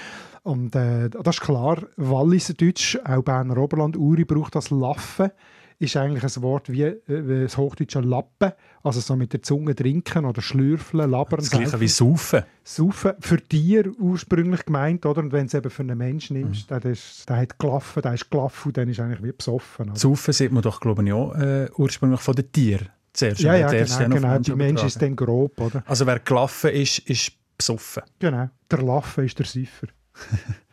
Und 0.44 0.76
äh, 0.76 1.10
das 1.10 1.36
ist 1.36 1.42
klar, 1.42 1.82
Walliserdeutsch 1.96 2.45
Hochdeutsch, 2.48 2.98
auch 3.04 3.22
Berner 3.22 3.56
Oberland, 3.58 3.96
Uri 3.96 4.24
braucht 4.24 4.54
das 4.54 4.70
Laffe, 4.70 5.32
ist 5.78 5.96
eigentlich 5.96 6.24
ein 6.24 6.42
Wort 6.42 6.70
wie, 6.70 6.84
äh, 6.84 7.00
wie 7.06 7.42
das 7.42 7.56
hochdeutsche 7.56 8.00
Lappen, 8.00 8.52
also 8.82 9.00
so 9.00 9.14
mit 9.14 9.32
der 9.32 9.42
Zunge 9.42 9.74
trinken 9.74 10.24
oder 10.24 10.40
schlürfeln, 10.40 11.10
labern. 11.10 11.40
Das 11.40 11.50
gleiche 11.50 11.78
wie 11.80 11.88
saufen. 11.88 12.42
Saufen, 12.64 13.12
für 13.20 13.36
Tier 13.36 13.92
ursprünglich 13.98 14.64
gemeint, 14.64 15.04
oder? 15.04 15.20
Und 15.20 15.32
wenn 15.32 15.42
du 15.42 15.46
es 15.46 15.54
eben 15.54 15.70
für 15.70 15.82
einen 15.82 15.98
Menschen 15.98 16.38
nimmst, 16.38 16.70
mhm. 16.70 16.80
der, 16.80 16.92
ist, 16.92 17.28
der 17.28 17.36
hat 17.36 17.58
gelaufen, 17.58 18.02
der 18.02 18.14
ist 18.14 18.30
gelaufen, 18.30 18.72
dann 18.72 18.88
ist 18.88 19.00
eigentlich 19.00 19.22
wie 19.22 19.32
besoffen. 19.32 19.90
Oder? 19.90 19.98
Saufen 19.98 20.32
sieht 20.32 20.52
man 20.52 20.62
doch, 20.62 20.80
glaube 20.80 21.04
ich, 21.04 21.12
auch 21.12 21.34
äh, 21.34 21.68
ursprünglich 21.76 22.20
von 22.20 22.34
den 22.34 22.50
Tieren. 22.50 22.88
Zuerst, 23.12 23.40
ja, 23.40 23.56
ja, 23.56 23.68
genau, 23.68 24.14
genau. 24.14 24.38
Bei 24.38 24.54
Menschen 24.56 24.86
ist 24.86 24.96
es 24.96 25.00
dann 25.00 25.16
grob, 25.16 25.58
oder? 25.60 25.82
Also 25.86 26.06
wer 26.06 26.18
gelaufen 26.20 26.70
ist, 26.70 26.98
ist 27.00 27.32
besoffen. 27.56 28.02
Genau, 28.18 28.48
der 28.70 28.82
Laffe 28.82 29.24
ist 29.24 29.38
der 29.38 29.46
Säufer. 29.46 29.88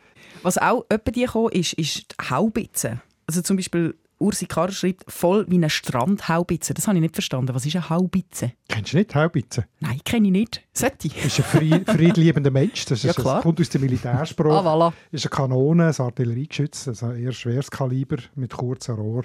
Was 0.44 0.58
auch 0.58 0.84
etwa 0.90 1.10
die 1.10 1.22
gekommen 1.22 1.52
ist, 1.52 1.72
ist 1.72 2.14
Haubitze. 2.28 3.00
Also 3.26 3.42
zum 3.42 3.56
Beispiel 3.56 3.94
Ursi 4.18 4.46
Karrer 4.46 4.70
schreibt 4.72 5.10
voll 5.10 5.44
wie 5.48 5.56
eine 5.56 5.68
Strandhaubitze. 5.68 6.72
Das 6.72 6.86
habe 6.86 6.96
ich 6.96 7.02
nicht 7.02 7.14
verstanden. 7.14 7.54
Was 7.54 7.66
ist 7.66 7.74
eine 7.74 7.90
Haubitze? 7.90 8.52
Kennst 8.68 8.92
du 8.92 8.98
nicht 8.98 9.14
Haubitze? 9.14 9.66
Nein, 9.80 10.00
kenne 10.04 10.28
ich 10.28 10.32
nicht. 10.32 10.62
Sollte. 10.72 11.08
ist 11.08 11.38
ein 11.38 11.44
fried, 11.44 11.90
friedliebender 11.90 12.50
Mensch. 12.50 12.84
Das, 12.86 12.98
ist, 12.98 13.04
Ja, 13.04 13.12
klar. 13.12 13.34
das 13.36 13.42
kommt 13.42 13.60
aus 13.60 13.68
dem 13.68 13.82
Militärspruch. 13.82 14.52
Ah, 14.52 14.60
voilà. 14.60 14.92
ist 15.10 15.26
eine 15.26 15.30
Kanone, 15.30 15.88
ein 15.88 15.94
Artilleriegeschütz, 16.04 16.88
also 16.88 17.06
ein 17.06 17.22
eher 17.22 17.32
schweres 17.32 17.70
Kaliber 17.70 18.16
mit 18.36 18.52
kurzem 18.52 18.94
Rohr. 18.96 19.24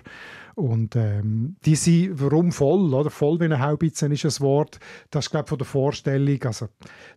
Und 0.55 0.95
ähm, 0.95 1.55
die 1.63 1.75
sind, 1.75 2.19
warum 2.19 2.51
voll, 2.51 2.93
oder? 2.93 3.09
Voll 3.09 3.39
wie 3.39 3.45
eine 3.45 3.59
Haubitze 3.59 4.07
ist 4.07 4.25
ein 4.25 4.43
Wort. 4.43 4.79
Das 5.11 5.25
ist, 5.25 5.31
glaube 5.31 5.45
ich, 5.45 5.49
von 5.49 5.57
der 5.59 5.67
Vorstellung, 5.67 6.43
also, 6.43 6.67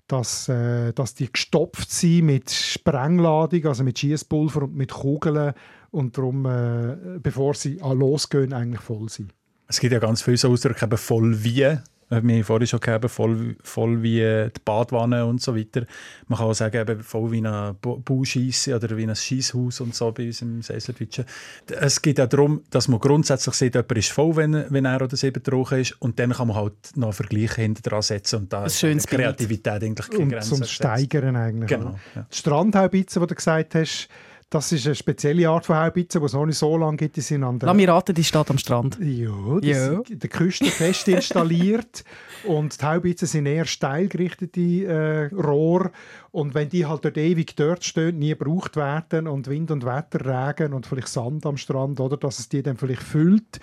dass, 0.06 0.48
äh, 0.48 0.92
dass 0.92 1.14
die 1.14 1.32
gestopft 1.32 1.90
sind 1.90 2.26
mit 2.26 2.50
Sprengladung, 2.50 3.66
also 3.66 3.82
mit 3.82 3.98
Schießpulver 3.98 4.62
und 4.62 4.76
mit 4.76 4.92
Kugeln 4.92 5.54
und 5.92 6.18
darum, 6.18 6.44
äh, 6.46 7.18
bevor 7.22 7.54
sie 7.54 7.80
an 7.80 7.98
losgehen, 7.98 8.52
eigentlich 8.52 8.80
voll 8.82 9.08
sind. 9.08 9.32
Es 9.68 9.78
gibt 9.78 9.92
ja 9.92 10.00
ganz 10.00 10.22
viele 10.22 10.36
so 10.36 10.50
Ausdrücke, 10.50 10.84
eben 10.84 10.98
voll 10.98 11.44
wie. 11.44 11.62
äh, 11.62 11.78
Wir 12.10 12.18
haben 12.18 12.44
vorhin 12.44 12.66
schon 12.66 12.80
gegeben, 12.80 13.08
voll, 13.08 13.56
voll 13.62 14.02
wie 14.02 14.18
die 14.20 14.60
Badwanne 14.66 15.24
und 15.24 15.40
so 15.40 15.56
weiter. 15.56 15.86
Man 16.28 16.38
kann 16.38 16.48
auch 16.48 16.52
sagen, 16.52 16.76
eben 16.76 17.02
voll 17.02 17.30
wie 17.32 17.40
ein 17.40 17.74
Bauscheisse 17.80 18.76
oder 18.76 18.94
wie 18.98 19.04
ein 19.04 19.16
Scheisshaus 19.16 19.80
und 19.80 19.94
so 19.94 20.12
bei 20.12 20.26
uns 20.26 20.42
im 20.42 20.60
Seiserdeutschen. 20.60 21.24
Es 21.68 22.02
geht 22.02 22.20
auch 22.20 22.28
darum, 22.28 22.62
dass 22.68 22.88
man 22.88 23.00
grundsätzlich 23.00 23.54
sieht, 23.54 23.74
jemand 23.76 23.96
ist 23.96 24.10
voll, 24.10 24.36
wenn, 24.36 24.66
wenn 24.68 24.84
er 24.84 25.00
oder 25.00 25.16
sie 25.16 25.30
betrunken 25.30 25.80
ist 25.80 25.92
und 26.02 26.18
dann 26.18 26.32
kann 26.32 26.48
man 26.48 26.56
halt 26.58 26.74
noch 26.96 27.08
einen 27.08 27.12
Vergleich 27.14 27.52
hinter 27.54 27.80
dran 27.80 28.02
setzen 28.02 28.40
und 28.40 28.52
da 28.52 28.66
ist 28.66 28.82
die 28.82 28.94
Kreativität 28.98 29.82
eigentlich 29.82 30.10
keine 30.10 30.22
Und 30.24 30.28
Grenzen 30.30 30.48
zum 30.48 30.58
gesetzt. 30.60 30.74
Steigern 30.74 31.36
eigentlich. 31.36 31.70
Genau, 31.70 31.98
ja. 32.14 32.26
Die 32.30 32.36
Strandhaubitze, 32.36 33.20
die 33.20 33.26
du 33.26 33.34
gesagt 33.34 33.74
hast, 33.74 34.08
das 34.52 34.70
ist 34.72 34.84
eine 34.86 34.94
spezielle 34.94 35.48
Art 35.48 35.64
von 35.66 35.76
Haubitze, 35.76 36.18
die 36.20 36.26
es 36.26 36.32
noch 36.34 36.44
nicht 36.44 36.58
so 36.58 36.76
lange 36.76 36.96
gibt. 36.98 37.16
Die 37.16 37.20
sind 37.22 37.42
an 37.42 37.58
der 37.58 37.68
Lass 37.68 37.76
mich 37.76 37.88
raten, 37.88 38.14
die 38.14 38.22
steht 38.24 38.50
am 38.50 38.58
Strand. 38.58 38.98
Ja, 39.00 39.60
die 39.60 39.68
Ja. 39.68 39.86
sind 39.86 40.10
in 40.10 40.18
der 40.18 40.28
Küste 40.28 40.66
fest 40.66 41.08
installiert 41.08 42.04
und 42.46 42.80
die 42.80 42.84
Haubitzen 42.84 43.26
sind 43.26 43.46
eher 43.46 43.64
steil 43.64 44.08
gerichtete 44.08 44.60
äh, 44.60 45.34
Rohre 45.34 45.90
und 46.30 46.54
wenn 46.54 46.68
die 46.68 46.84
halt 46.86 47.04
dort 47.04 47.16
ewig 47.16 47.56
dort 47.56 47.84
stehen, 47.84 48.18
nie 48.18 48.30
gebraucht 48.30 48.76
werden 48.76 49.26
und 49.26 49.48
Wind 49.48 49.70
und 49.70 49.84
Wetter, 49.86 50.24
Regen 50.48 50.72
und 50.74 50.86
vielleicht 50.86 51.08
Sand 51.08 51.46
am 51.46 51.56
Strand, 51.56 51.98
oder, 52.00 52.16
dass 52.16 52.38
es 52.38 52.48
die 52.48 52.62
dann 52.62 52.76
vielleicht 52.76 53.02
füllt, 53.02 53.60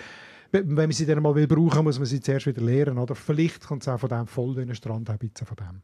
wenn 0.52 0.74
man 0.74 0.92
sie 0.92 1.06
dann 1.06 1.22
mal 1.22 1.36
will 1.36 1.46
brauchen, 1.48 1.84
muss 1.84 2.00
man 2.00 2.08
sie 2.08 2.20
zuerst 2.22 2.48
wieder 2.48 2.62
leeren, 2.64 2.98
oder? 2.98 3.14
Vielleicht 3.14 3.68
kommt 3.68 3.84
es 3.84 3.88
auch 3.88 4.00
von 4.00 4.10
dem 4.10 4.26
voll 4.26 4.58
wie 4.58 4.62
eine 4.62 4.74
Strandhaubitze 4.74 5.46
von 5.46 5.56
dem. 5.58 5.82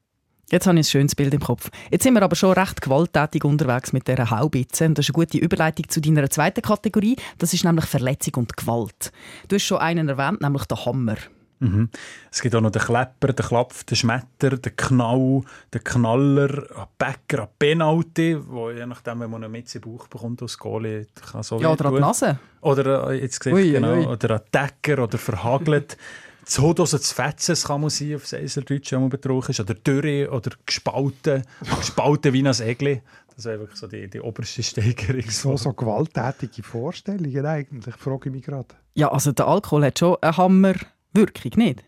Jetzt 0.52 0.68
habe 0.68 0.78
ich 0.80 0.86
ein 0.86 0.90
schönes 0.90 1.16
Bild 1.16 1.34
im 1.34 1.40
Kopf. 1.40 1.72
Jetzt 1.90 2.04
sind 2.04 2.14
wir 2.14 2.22
aber 2.22 2.36
schon 2.36 2.52
recht 2.52 2.80
gewalttätig 2.80 3.44
unterwegs 3.44 3.94
mit 3.94 4.08
dieser 4.08 4.30
Haubitze. 4.30 4.86
Und 4.86 4.98
das 4.98 5.06
ist 5.06 5.16
eine 5.16 5.25
gute 5.25 5.38
Überleitung 5.40 5.90
zu 5.90 6.00
deiner 6.02 6.30
zweiten 6.30 6.62
Kategorie. 6.62 7.16
Das 7.40 7.54
ist 7.54 7.64
nämlich 7.64 7.86
Verletzung 7.86 8.36
und 8.36 8.56
Gewalt. 8.56 9.12
Du 9.48 9.56
hast 9.56 9.64
schon 9.64 9.80
einen 9.80 10.08
erwähnt, 10.08 10.42
nämlich 10.42 10.66
den 10.66 10.86
Hammer. 10.86 11.18
Mhm. 11.60 11.90
Es 12.32 12.42
gibt 12.42 12.54
auch 12.54 12.62
noch 12.62 12.70
den 12.70 12.82
Klepper, 12.82 13.34
den 13.34 13.46
Klapf, 13.46 13.86
den 13.86 13.96
Schmetter, 13.96 14.58
den 14.58 14.75
Knall, 14.75 15.42
den 15.74 15.84
Knaller, 15.84 16.50
einen 16.50 16.88
Bäcker, 16.98 17.44
einen 17.44 17.52
Penalty, 17.58 18.38
wo 18.46 18.70
je 18.70 18.86
nachdem, 18.86 19.22
wenn 19.22 19.32
man 19.32 19.44
einen 19.46 19.56
in 19.56 19.64
den 19.64 19.82
Bauch 19.82 20.08
bekommt 20.08 20.44
aus 20.44 20.60
Goalie, 20.60 21.08
kann 21.32 21.44
so 21.44 21.60
Ja, 21.60 21.72
oder 21.72 21.86
an 21.86 21.96
die. 21.96 22.02
Nase. 22.02 22.40
Oder 22.62 23.10
äh, 23.10 23.22
jetzt 23.22 23.46
Ui, 23.48 23.72
genau. 23.72 23.94
ui. 23.94 24.06
Oder 24.06 24.36
ein 24.36 24.42
Decker 24.54 25.04
oder 25.04 25.18
verhagelt. 25.18 25.98
Das 26.46 26.60
Hose 26.60 27.00
zu 27.00 27.16
fetzen, 27.16 27.52
das 27.52 27.66
kann 27.66 27.82
man 27.82 27.90
sein 27.90 28.16
auf 28.16 28.28
Seiserdeutsch, 28.28 28.92
wenn 28.92 29.02
man 29.02 29.10
betrunken 29.10 29.50
ist. 29.50 29.60
Oder 29.60 29.74
dürre 29.74 30.30
oder 30.32 30.52
gespalten. 30.66 31.44
gespalten 31.78 32.34
wie 32.34 32.48
ein 32.48 32.62
Egli. 32.62 33.02
Das 33.36 33.46
wäre 33.46 33.60
wirklich 33.60 33.80
so 33.80 33.88
die, 33.88 34.08
die 34.10 34.22
oberste 34.22 34.64
Steigerung. 34.64 35.30
So, 35.30 35.58
so 35.58 35.74
gewalttätige 35.74 36.64
Vorstellungen 36.64 37.46
eigentlich, 37.46 37.96
frage 37.96 38.30
ich 38.30 38.36
mich 38.36 38.46
gerade. 38.46 38.68
Ja, 38.94 39.12
also 39.12 39.32
der 39.32 39.48
Alkohol 39.48 39.86
hat 39.86 40.00
schon 40.00 40.18
eine 40.22 40.38
Hammerwirkung, 40.38 41.52
nicht? 41.56 41.84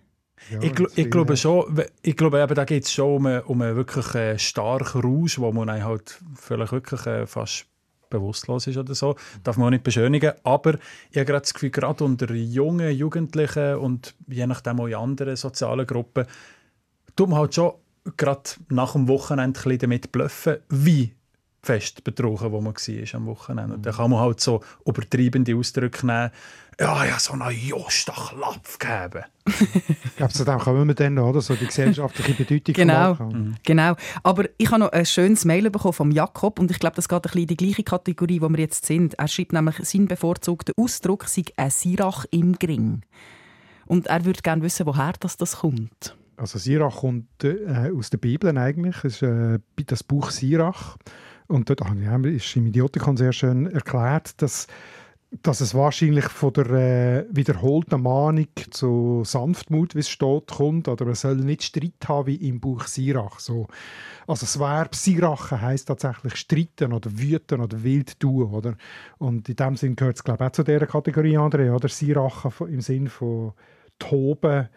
Ja, 0.51 0.61
Ich, 0.61 0.75
gl 0.75 0.85
das 0.85 0.97
ich 0.97 1.09
glaube 1.09 1.37
schon, 1.37 1.83
ich 2.01 2.15
glaube 2.15 2.41
eben, 2.41 2.53
da 2.53 2.65
geht 2.65 2.83
es 2.83 2.91
schon 2.91 3.15
um 3.15 3.25
einen, 3.25 3.41
um 3.43 3.61
einen 3.61 3.75
wirklich 3.75 4.13
äh, 4.15 4.37
starken 4.37 5.01
Rausch, 5.01 5.39
wo 5.39 5.51
man 5.51 5.83
halt 5.83 6.19
vielleicht 6.35 6.73
wirklich 6.73 7.05
äh, 7.05 7.25
fast 7.25 7.65
bewusstlos 8.09 8.67
ist 8.67 8.77
oder 8.77 8.95
so. 8.95 9.15
Darf 9.43 9.57
man 9.57 9.67
auch 9.67 9.71
nicht 9.71 9.83
beschönigen. 9.83 10.33
Aber 10.43 10.75
ich 11.11 11.17
habe 11.17 11.25
gerade 11.25 11.41
das 11.41 11.53
Gefühl, 11.53 11.71
gerade 11.71 12.03
unter 12.03 12.33
jungen 12.33 12.91
Jugendlichen 12.91 13.75
und 13.75 14.15
je 14.27 14.47
nachdem 14.47 14.79
auch 14.79 14.87
in 14.87 14.95
anderen 14.95 15.35
sozialen 15.35 15.85
Gruppen, 15.85 16.25
tut 17.15 17.29
man 17.29 17.39
halt 17.39 17.55
schon 17.55 17.73
gerade 18.15 18.49
nach 18.69 18.93
dem 18.93 19.07
Wochenende 19.07 19.59
ein 19.59 19.63
bisschen 19.63 19.79
damit 19.79 20.11
bluffen, 20.11 20.57
wie 20.69 21.13
fest 21.67 22.03
betrunken, 22.03 22.51
wo 22.51 22.61
man 22.61 22.73
war 22.73 23.15
am 23.15 23.25
Wochenende. 23.27 23.75
Und 23.75 23.85
dann 23.85 23.93
kann 23.93 24.09
man 24.09 24.19
halt 24.19 24.39
so 24.39 24.63
übertreibende 24.85 25.55
Ausdrücke 25.55 26.05
nehmen. 26.05 26.31
Ja, 26.79 27.05
ja, 27.05 27.19
so 27.19 27.33
einen 27.33 27.57
Josta-Klapf 27.57 28.77
gegeben. 28.79 29.25
Ich 30.03 30.15
glaube, 30.17 30.33
zu 30.33 30.45
dem 30.45 30.57
kommen 30.57 30.87
wir 30.87 30.95
dann, 30.95 31.19
oder? 31.19 31.41
So 31.41 31.53
die 31.53 31.67
gesellschaftliche 31.67 32.33
Bedeutung 32.33 32.73
Genau. 32.73 33.09
Alkohol. 33.09 33.53
Genau. 33.63 33.95
Aber 34.23 34.45
ich 34.57 34.71
habe 34.71 34.79
noch 34.79 34.91
ein 34.91 35.05
schönes 35.05 35.45
Mail 35.45 35.69
bekommen 35.69 35.93
vom 35.93 36.09
Jakob 36.09 36.59
und 36.59 36.71
ich 36.71 36.79
glaube, 36.79 36.95
das 36.95 37.07
geht 37.07 37.17
ein 37.17 37.21
bisschen 37.21 37.41
in 37.41 37.47
die 37.47 37.57
gleiche 37.57 37.83
Kategorie, 37.83 38.41
wo 38.41 38.49
wir 38.49 38.57
jetzt 38.57 38.87
sind. 38.87 39.13
Er 39.13 39.27
schreibt 39.27 39.53
nämlich, 39.53 39.75
sein 39.83 40.07
bevorzugter 40.07 40.73
Ausdruck 40.75 41.25
sei 41.27 41.43
ein 41.55 41.69
Sirach 41.69 42.25
im 42.31 42.53
Gring. 42.53 43.03
Und 43.85 44.07
er 44.07 44.25
würde 44.25 44.41
gerne 44.41 44.63
wissen, 44.63 44.87
woher 44.87 45.13
das, 45.19 45.37
das 45.37 45.57
kommt. 45.57 46.15
Also 46.35 46.57
Sirach 46.57 46.97
kommt 46.97 47.43
äh, 47.43 47.91
aus 47.95 48.09
der 48.09 48.17
Bibel 48.17 48.55
eigentlich. 48.57 48.95
Es 49.03 49.21
ist 49.21 49.21
äh, 49.23 49.59
das 49.85 50.03
Buch 50.03 50.31
Sirach. 50.31 50.97
Und 51.47 51.69
dort 51.69 51.81
ah, 51.83 51.93
ja, 52.01 52.17
ist 52.17 52.55
im 52.55 52.67
Idiotikon 52.67 53.17
sehr 53.17 53.31
schön 53.31 53.67
erklärt, 53.67 54.41
dass, 54.41 54.67
dass 55.31 55.61
es 55.61 55.73
wahrscheinlich 55.73 56.25
von 56.25 56.51
der 56.53 56.69
äh, 56.69 57.25
wiederholten 57.31 58.01
Mahnung 58.01 58.47
zu 58.71 59.23
Sanftmut, 59.25 59.95
wie 59.95 59.99
es 59.99 60.09
steht, 60.09 60.47
kommt. 60.47 60.87
Oder 60.89 61.05
man 61.05 61.15
soll 61.15 61.37
nicht 61.37 61.63
Streit 61.63 62.07
haben 62.07 62.27
wie 62.27 62.35
im 62.35 62.59
Buch 62.59 62.85
Sirach. 62.87 63.39
So. 63.39 63.67
Also 64.27 64.45
das 64.45 64.59
Verb 64.59 64.93
Sirachen 64.93 65.61
heisst 65.61 65.87
tatsächlich 65.87 66.35
streiten 66.35 66.91
oder 66.91 67.09
wüten 67.17 67.61
oder 67.61 67.81
wild 67.81 68.19
tun. 68.19 68.51
Oder? 68.51 68.75
Und 69.17 69.47
in 69.47 69.55
dem 69.55 69.77
Sinn 69.77 69.95
gehört 69.95 70.17
es 70.17 70.23
glaube 70.23 70.43
ich 70.43 70.47
auch 70.49 70.53
zu 70.53 70.63
dieser 70.63 70.85
Kategorie, 70.85 71.37
André. 71.37 71.73
Oder? 71.73 71.87
Sirachen 71.87 72.51
im 72.67 72.81
Sinn 72.81 73.07
von 73.07 73.53
toben, 73.99 74.67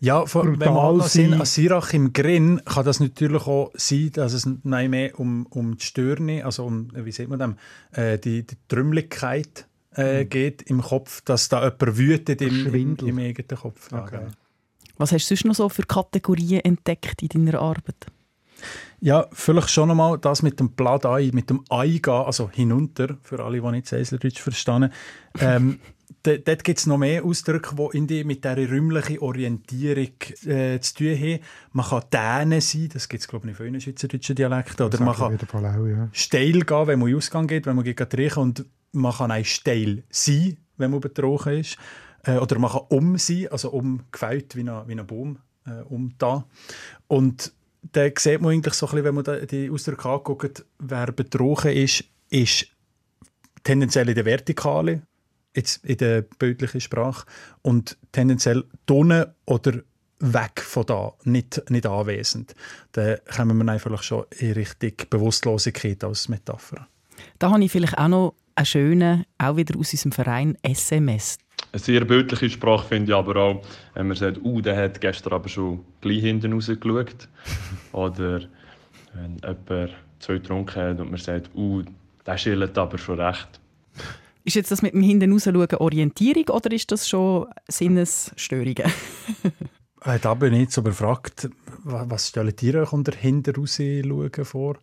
Ja, 0.00 0.26
vor, 0.26 0.44
wenn 0.44 0.60
wir 0.60 0.66
noch 0.70 1.06
sind, 1.06 1.34
an 1.34 1.46
Sirach 1.46 1.92
im 1.92 2.12
Grin, 2.12 2.60
kann 2.64 2.84
das 2.84 3.00
natürlich 3.00 3.46
auch 3.46 3.70
sein, 3.74 4.10
dass 4.12 4.32
es 4.32 4.48
nein 4.62 4.90
mehr 4.90 5.18
um, 5.18 5.46
um 5.46 5.76
die 5.76 5.84
Störne, 5.84 6.44
also 6.44 6.64
um, 6.64 6.88
wie 6.94 7.12
sieht 7.12 7.28
man 7.28 7.38
dem, 7.38 7.56
äh, 7.92 8.18
die, 8.18 8.46
die 8.46 8.56
Trümmeligkeit 8.68 9.66
äh, 9.92 10.24
geht 10.24 10.62
im 10.62 10.82
Kopf, 10.82 11.20
dass 11.22 11.48
da 11.48 11.62
jemand 11.64 11.98
wütet 11.98 12.42
im, 12.42 12.48
im, 12.48 12.54
Schwindel. 12.54 13.08
im 13.08 13.18
eigenen 13.18 13.58
Kopf. 13.58 13.90
Ja, 13.92 14.02
Okay. 14.02 14.18
genau. 14.18 14.30
Was 14.96 15.10
hast 15.12 15.28
du 15.28 15.34
sonst 15.34 15.44
noch 15.44 15.54
so 15.54 15.68
für 15.68 15.82
Kategorien 15.82 16.60
entdeckt 16.60 17.22
in 17.22 17.28
deiner 17.28 17.60
Arbeit? 17.60 18.06
Ja, 19.00 19.26
vielleicht 19.32 19.70
schon 19.70 19.90
einmal 19.90 20.18
das 20.18 20.42
mit 20.42 20.60
dem 20.60 20.70
Pladei, 20.70 21.30
mit 21.32 21.50
dem 21.50 21.64
Eingehen, 21.68 22.14
also 22.14 22.48
hinunter, 22.50 23.18
für 23.22 23.44
alle, 23.44 23.60
die 23.60 23.70
nicht 23.70 23.86
Seiseldeutsch 23.86 24.40
verstehen. 24.40 24.90
Ähm, 25.40 25.80
dort 26.22 26.64
gibt 26.64 26.78
es 26.78 26.86
noch 26.86 26.98
mehr 26.98 27.24
Ausdrücke, 27.24 27.74
die 27.74 27.96
in 27.96 28.06
die, 28.06 28.24
mit 28.24 28.44
dieser 28.44 28.56
räumlichen 28.56 29.18
Orientierung 29.18 30.12
äh, 30.46 30.80
zu 30.80 30.94
tun 30.94 31.18
haben. 31.18 31.38
Man 31.72 31.86
kann 31.86 32.02
Däne 32.12 32.60
sein, 32.60 32.88
das 32.92 33.08
gibt 33.08 33.22
es 33.22 33.28
glaube 33.28 33.46
ich 33.46 33.50
in 33.50 33.56
vielen 33.56 33.80
schweizerdeutschen 33.80 34.36
Dialekten. 34.36 34.86
Oder 34.86 35.00
man 35.00 35.14
kann 35.14 35.66
auch, 35.66 35.86
ja. 35.86 36.08
steil 36.12 36.60
gehen, 36.60 36.86
wenn 36.86 36.98
man 36.98 37.08
in 37.08 37.16
Ausgang 37.16 37.46
geht, 37.46 37.66
wenn 37.66 37.76
man 37.76 37.84
geht 37.84 38.10
trinken 38.10 38.40
und 38.40 38.64
man 38.92 39.12
kann 39.12 39.32
auch 39.32 39.44
steil 39.44 40.04
sein, 40.10 40.56
wenn 40.76 40.90
man 40.90 41.00
betrogen 41.00 41.60
ist. 41.60 41.76
Äh, 42.24 42.38
oder 42.38 42.58
man 42.58 42.70
kann 42.70 42.82
um 42.88 43.18
sein, 43.18 43.48
also 43.50 43.70
umgefällt 43.70 44.56
wie 44.56 44.62
ein, 44.62 44.88
wie 44.88 44.98
ein 44.98 45.06
Baum, 45.06 45.38
äh, 45.66 45.82
um 45.88 46.14
da. 46.18 46.46
Und 47.06 47.52
da 47.92 48.08
sieht 48.16 48.40
man 48.40 48.52
eigentlich 48.52 48.74
so 48.74 48.86
ein 48.86 48.90
bisschen, 48.90 49.04
wenn 49.04 49.14
man 49.14 49.46
die 49.46 49.70
Ausdrücke 49.70 50.08
anguckt, 50.08 50.64
wer 50.78 51.12
betrogen 51.12 51.72
ist, 51.72 52.04
ist 52.30 52.66
tendenziell 53.62 54.08
in 54.08 54.14
der 54.14 54.24
Vertikale, 54.24 55.02
jetzt 55.54 55.84
in 55.84 55.96
der 55.96 56.22
bildlichen 56.22 56.80
Sprache, 56.80 57.26
und 57.62 57.96
tendenziell 58.12 58.64
drinnen 58.86 59.26
oder 59.46 59.72
weg 60.20 60.60
von 60.60 60.86
da, 60.86 61.12
nicht, 61.24 61.62
nicht 61.70 61.86
anwesend. 61.86 62.54
Da 62.92 63.16
kommen 63.36 63.58
wir 63.58 63.72
einfach 63.72 64.02
schon 64.02 64.24
in 64.38 64.52
Richtung 64.52 64.92
Bewusstlosigkeit 65.10 66.02
als 66.04 66.28
Metapher. 66.28 66.86
Da 67.38 67.50
habe 67.50 67.64
ich 67.64 67.72
vielleicht 67.72 67.98
auch 67.98 68.08
noch 68.08 68.34
einen 68.54 68.66
schönen, 68.66 69.24
auch 69.38 69.56
wieder 69.56 69.78
aus 69.78 69.92
unserem 69.92 70.12
Verein, 70.12 70.56
SMS. 70.62 71.38
Eine 71.72 71.80
sehr 71.80 72.04
bildliche 72.04 72.50
Sprache 72.50 72.86
finde 72.86 73.12
ich 73.12 73.16
aber 73.16 73.36
auch, 73.36 73.62
wenn 73.94 74.08
man 74.08 74.16
sagt, 74.16 74.38
uh, 74.42 74.60
der 74.60 74.76
hat 74.76 75.00
gestern 75.00 75.32
aber 75.32 75.48
schon 75.48 75.84
gleich 76.00 76.20
hinten 76.20 76.52
rausgeschaut. 76.52 77.28
Oder 77.92 78.42
wenn 79.14 79.36
jemand 79.42 79.92
viel 80.20 80.38
getrunken 80.38 80.82
hat 80.82 81.00
und 81.00 81.10
man 81.10 81.20
sagt, 81.20 81.50
uh, 81.54 81.82
der 82.26 82.38
schillt 82.38 82.78
aber 82.78 82.98
schon 82.98 83.20
recht. 83.20 83.60
Ist 84.44 84.56
jetzt 84.56 84.70
das 84.70 84.82
mit 84.82 84.92
dem 84.92 85.02
Hinten 85.02 85.32
rausschauen 85.32 85.74
Orientierung 85.78 86.44
oder 86.50 86.70
ist 86.72 86.90
das 86.92 87.08
schon 87.08 87.46
Sinnesstörungen? 87.68 88.84
Äh, 90.06 90.18
da 90.18 90.34
bin 90.34 90.52
ich 90.52 90.60
jetzt 90.60 90.74
so 90.74 90.82
befragt, 90.82 91.48
wa- 91.82 92.04
was 92.06 92.28
stellen 92.28 92.52
ihr 92.60 92.74
euch 92.82 92.92
unter 92.92 93.12
hinten 93.16 93.54
raus 93.56 93.78
schauen 93.80 94.44
vor? 94.44 94.76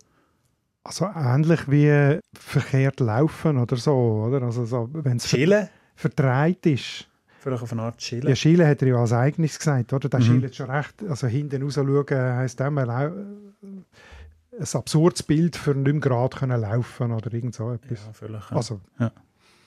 Also 0.82 1.06
ähnlich 1.14 1.70
wie 1.70 2.18
verkehrt 2.36 2.98
laufen 2.98 3.56
oder 3.56 3.76
so, 3.76 3.92
oder? 4.26 4.42
Also 4.42 4.64
so, 4.64 4.88
wenn 4.92 5.18
es 5.18 5.26
Chillen? 5.28 5.68
verdreht 5.94 6.66
ist. 6.66 7.08
vielleicht 7.38 7.62
auf 7.62 7.70
eine 7.70 7.82
Art 7.82 7.98
Chile. 7.98 8.30
Ja, 8.30 8.34
Chile 8.34 8.66
hat 8.66 8.82
er 8.82 8.88
ja 8.88 8.96
als 8.96 9.12
eigenes 9.12 9.56
gesagt, 9.60 9.92
oder? 9.92 10.08
Der 10.08 10.18
Mhm. 10.18 10.24
Chile 10.24 10.52
schon 10.52 10.70
recht, 10.70 11.04
also 11.08 11.28
hinten 11.28 11.62
raus 11.62 11.74
schauen, 11.74 12.06
heisst 12.10 12.60
auch 12.60 12.70
mal 12.72 12.90
auch 12.90 13.14
äh, 13.14 14.58
ein 14.58 14.66
absurdes 14.72 15.22
Bild 15.22 15.54
für 15.54 15.72
nicht 15.76 15.84
mehr 15.92 16.00
gerade 16.00 16.36
können 16.36 16.60
laufen 16.60 17.12
oder 17.12 17.32
irgend 17.32 17.54
so 17.54 17.70
etwas. 17.70 18.06
ja, 18.06 18.12
vielleicht. 18.12 18.50
Ja. 18.50 18.56
Also, 18.56 18.80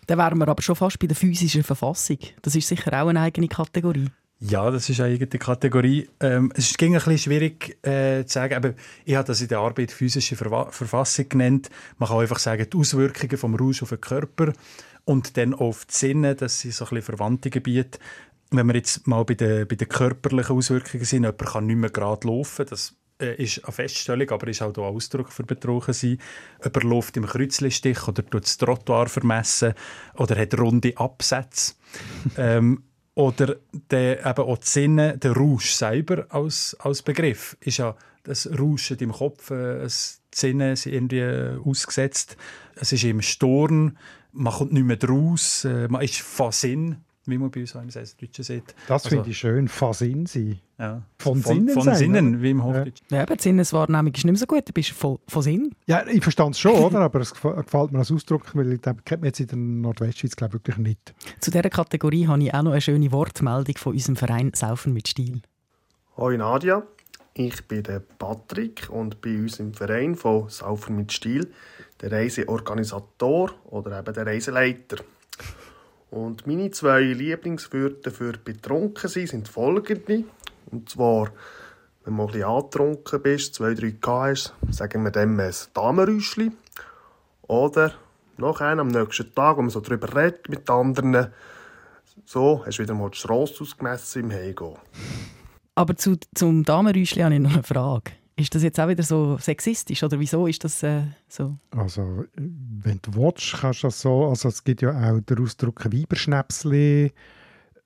Dann 0.08 0.18
wären 0.18 0.38
wir 0.38 0.48
aber 0.48 0.62
schon 0.62 0.76
fast 0.76 1.00
bei 1.00 1.08
der 1.08 1.16
physischen 1.16 1.64
Verfassung. 1.64 2.18
Das 2.42 2.56
ist 2.56 2.68
sicher 2.68 3.02
auch 3.02 3.08
eine 3.08 3.22
eigene 3.22 3.48
Kategorie. 3.48 4.10
Ja, 4.40 4.70
das 4.70 4.90
ist 4.90 5.00
eine 5.00 5.14
eigene 5.14 5.40
Kategorie. 5.40 6.10
Ähm, 6.20 6.52
es 6.56 6.76
ging 6.78 6.94
ein 6.94 7.00
bisschen 7.00 7.18
schwierig 7.18 7.78
äh, 7.86 8.26
zu 8.26 8.34
sagen, 8.34 8.56
aber 8.56 8.74
ich 9.06 9.16
habe 9.16 9.26
das 9.26 9.42
in 9.42 9.48
der 9.48 9.60
Arbeit 9.60 9.92
physische 9.92 10.36
Verwa 10.36 10.70
Verfassung 10.72 11.30
genannt. 11.30 11.70
Man 11.98 12.10
kann 12.10 12.20
einfach 12.20 12.40
sagen, 12.40 12.68
die 12.72 12.78
Auswirkungen 12.78 13.38
vom 13.38 13.56
Rausch 13.56 13.82
auf 13.82 13.90
den 13.90 14.02
Körper 14.02 14.52
und 15.06 15.38
dann 15.38 15.54
auf 15.54 15.86
die 15.86 15.94
Sinne, 15.96 16.36
das 16.36 16.60
sind 16.60 16.74
so 16.74 16.84
ein 16.86 16.90
bisschen 16.90 17.16
verwandte 17.16 17.50
Gebiete. 17.50 17.98
Wenn 18.52 18.68
wir 18.68 18.76
jetzt 18.76 19.08
mal 19.08 19.24
bei 19.24 19.36
den, 19.36 19.68
bei 19.68 19.76
den 19.76 19.88
körperlichen 19.88 20.56
Auswirkungen 20.56 21.06
sind, 21.06 21.24
jemand 21.24 21.40
kann 21.40 21.66
nicht 21.66 21.78
mehr 21.78 21.90
gerade 21.90 22.28
laufen, 22.28 22.66
das 22.70 22.94
äh, 23.22 23.42
ist 23.42 23.64
eine 23.64 23.72
Feststellung, 23.72 24.30
aber 24.30 24.48
ist 24.48 24.62
auch 24.62 24.76
ein 24.76 24.84
Ausdruck 24.84 25.32
für 25.32 25.44
Betrogen 25.44 25.94
sein. 25.94 26.18
Jemand 26.64 26.84
läuft 26.84 27.18
im 27.18 27.26
Kreuzlistich 27.26 28.08
oder 28.08 28.26
tut 28.26 28.44
das 28.44 28.58
Trottoir 28.58 29.08
vermessen 29.08 29.74
oder 30.16 30.38
hat 30.38 30.58
runde 30.58 30.98
Absätze. 30.98 31.76
ähm, 32.38 32.84
oder 33.14 33.56
der, 33.92 34.26
eben 34.26 34.46
auch 34.46 34.58
die 34.58 34.68
Sinne, 34.68 35.18
der 35.18 35.32
Rausch 35.32 35.72
selber 35.72 36.26
als, 36.30 36.76
als 36.80 37.02
Begriff 37.02 37.56
ist 37.62 37.78
ja 37.78 37.96
das 38.24 38.50
Rauschen 38.60 38.98
im 39.00 39.14
Kopf, 39.14 39.52
äh, 39.52 39.84
die 39.86 40.38
Sinne 40.38 40.76
sind 40.76 40.94
irgendwie 40.94 41.20
äh, 41.20 41.58
ausgesetzt. 41.64 42.36
Es 42.76 42.92
ist 42.92 43.04
im 43.06 43.22
Sturm, 43.22 43.98
man 44.34 44.54
kommt 44.54 44.74
nicht 44.74 44.86
mehr 44.86 44.98
draus, 44.98 45.64
äh, 45.64 45.88
man 45.88 46.02
ist 46.02 46.20
von 46.20 46.52
Sinn, 46.52 46.98
wie 47.28 47.38
man 47.38 47.50
bei 47.52 47.62
uns 47.62 47.76
auch 47.76 47.82
im 47.82 47.90
Deutschen 47.90 48.44
sieht. 48.44 48.76
das 48.88 49.04
Also- 49.06 49.10
finde 49.10 49.30
ich 49.30 49.38
schön, 49.38 49.68
Fasin 49.68 50.26
sein. 50.26 50.60
Ja. 50.78 51.02
Von 51.18 51.42
von, 51.42 51.54
Sinnen 51.56 51.70
von 51.70 51.84
sein, 51.84 51.96
Sinnen, 51.96 52.34
oder? 52.36 52.42
wie 52.44 52.50
im 52.52 52.58
Ja. 52.60 52.64
Hochdeutsch. 52.66 53.02
Ja, 53.10 53.22
aber 53.24 53.36
die 53.38 53.44
Sinneswahrnehmung 53.44 54.08
ist 54.14 54.26
nicht 54.26 54.26
mehr 54.26 54.36
so 54.36 54.46
gut. 54.46 54.68
Du 54.68 54.74
bist 54.74 54.90
voll 54.92 55.20
von 55.28 55.42
Sinn. 55.42 55.72
Ja, 55.88 56.06
ich 56.06 56.22
verstehe 56.22 56.50
es 56.50 56.60
schon, 56.60 56.74
oder? 56.74 57.00
aber 57.00 57.22
es 57.22 57.34
gef- 57.34 57.56
gefällt 57.64 57.92
mir 57.92 58.00
als 58.00 58.12
Ausdruck, 58.12 58.54
weil 58.56 58.74
ich 58.74 58.82
glaube, 58.82 59.02
kennt 59.06 59.22
man 59.22 59.28
jetzt 59.28 59.40
in 59.40 59.48
der 59.48 59.58
Nordwestschweiz 59.58 60.36
glaube 60.36 60.58
ich, 60.58 60.68
wirklich 60.68 60.78
nicht. 60.78 61.14
Zu 61.40 61.52
dieser 61.52 61.70
Kategorie 61.70 62.28
habe 62.28 62.44
ich 62.44 62.54
auch 62.54 62.62
noch 62.64 62.72
eine 62.72 62.82
schöne 62.82 63.12
Wortmeldung 63.12 63.78
von 63.78 63.94
unserem 63.94 64.16
Verein 64.18 64.52
Saufen 64.54 64.92
mit 64.94 65.08
Stil. 65.08 65.42
Hoi 66.18 66.38
Nadia, 66.38 66.84
ich 67.34 67.66
bin 67.68 67.84
der 67.84 68.00
Patrick 68.00 68.90
und 68.90 69.22
bei 69.22 69.36
uns 69.38 69.60
im 69.60 69.74
Verein 69.74 70.16
von 70.16 70.50
Saufer 70.50 70.92
mit 70.92 71.12
Stil 71.12 71.50
der 72.02 72.12
Reiseorganisator 72.12 73.52
oder 73.66 74.00
eben 74.00 74.14
der 74.14 74.26
Reiseleiter. 74.26 74.98
Und 76.16 76.48
meine 76.48 76.72
zwei 76.72 77.02
Lieblingswörter 77.02 78.10
für 78.10 78.38
betrunken 78.38 79.10
sein 79.10 79.28
sind 79.28 79.50
folgende. 79.50 80.24
Und 80.72 80.88
zwar, 80.88 81.30
wenn 82.06 82.16
mal 82.16 82.34
ein 82.34 82.42
angetrunken 82.42 83.22
bist, 83.22 83.56
zwei, 83.56 83.74
drei 83.74 83.92
K 83.92 84.30
hast, 84.30 84.54
sagen 84.72 85.04
wir 85.04 85.12
dem 85.12 85.38
ein 85.38 85.54
Damenrüschli. 85.74 86.54
Oder 87.42 87.96
nachher 88.38 88.80
am 88.80 88.88
nächsten 88.88 89.36
Tag, 89.36 89.58
wenn 89.58 89.66
man 89.66 89.72
so 89.72 89.82
darüber 89.82 90.16
redet 90.16 90.48
mit 90.48 90.70
anderen, 90.70 91.34
so, 92.24 92.64
hast 92.66 92.80
du 92.80 92.84
wieder 92.84 92.94
mal 92.94 93.10
die 93.10 93.18
Strasse 93.18 93.64
ausgemessen 93.64 94.24
im 94.24 94.32
Heimgehen. 94.32 94.78
Aber 95.76 95.98
zu, 95.98 96.16
zum 96.34 96.64
Damenräuschli 96.64 97.24
habe 97.24 97.36
ich 97.36 97.42
noch 97.42 97.56
eine 97.56 97.64
Frage. 97.64 98.14
Ist 98.38 98.54
das 98.54 98.64
jetzt 98.64 98.80
auch 98.80 98.90
wieder 98.90 99.04
so 99.04 99.38
sexistisch 99.38 100.04
oder 100.04 100.20
wieso 100.20 100.46
ist 100.46 100.64
das 100.64 100.84
äh, 100.84 101.04
so? 101.30 101.58
Also, 101.72 102.26
wenn 102.36 103.00
du 103.02 103.14
willst, 103.16 103.54
kannst 103.54 103.84
du 103.84 103.88
das 103.88 104.02
so, 104.02 104.28
also 104.28 104.50
es 104.50 104.64
gibt 104.64 104.82
ja 104.82 104.92
auch 104.92 105.22
den 105.22 105.40
Ausdruck 105.40 105.86
Weiberschnäpsli 105.86 107.06
äh, 107.06 107.12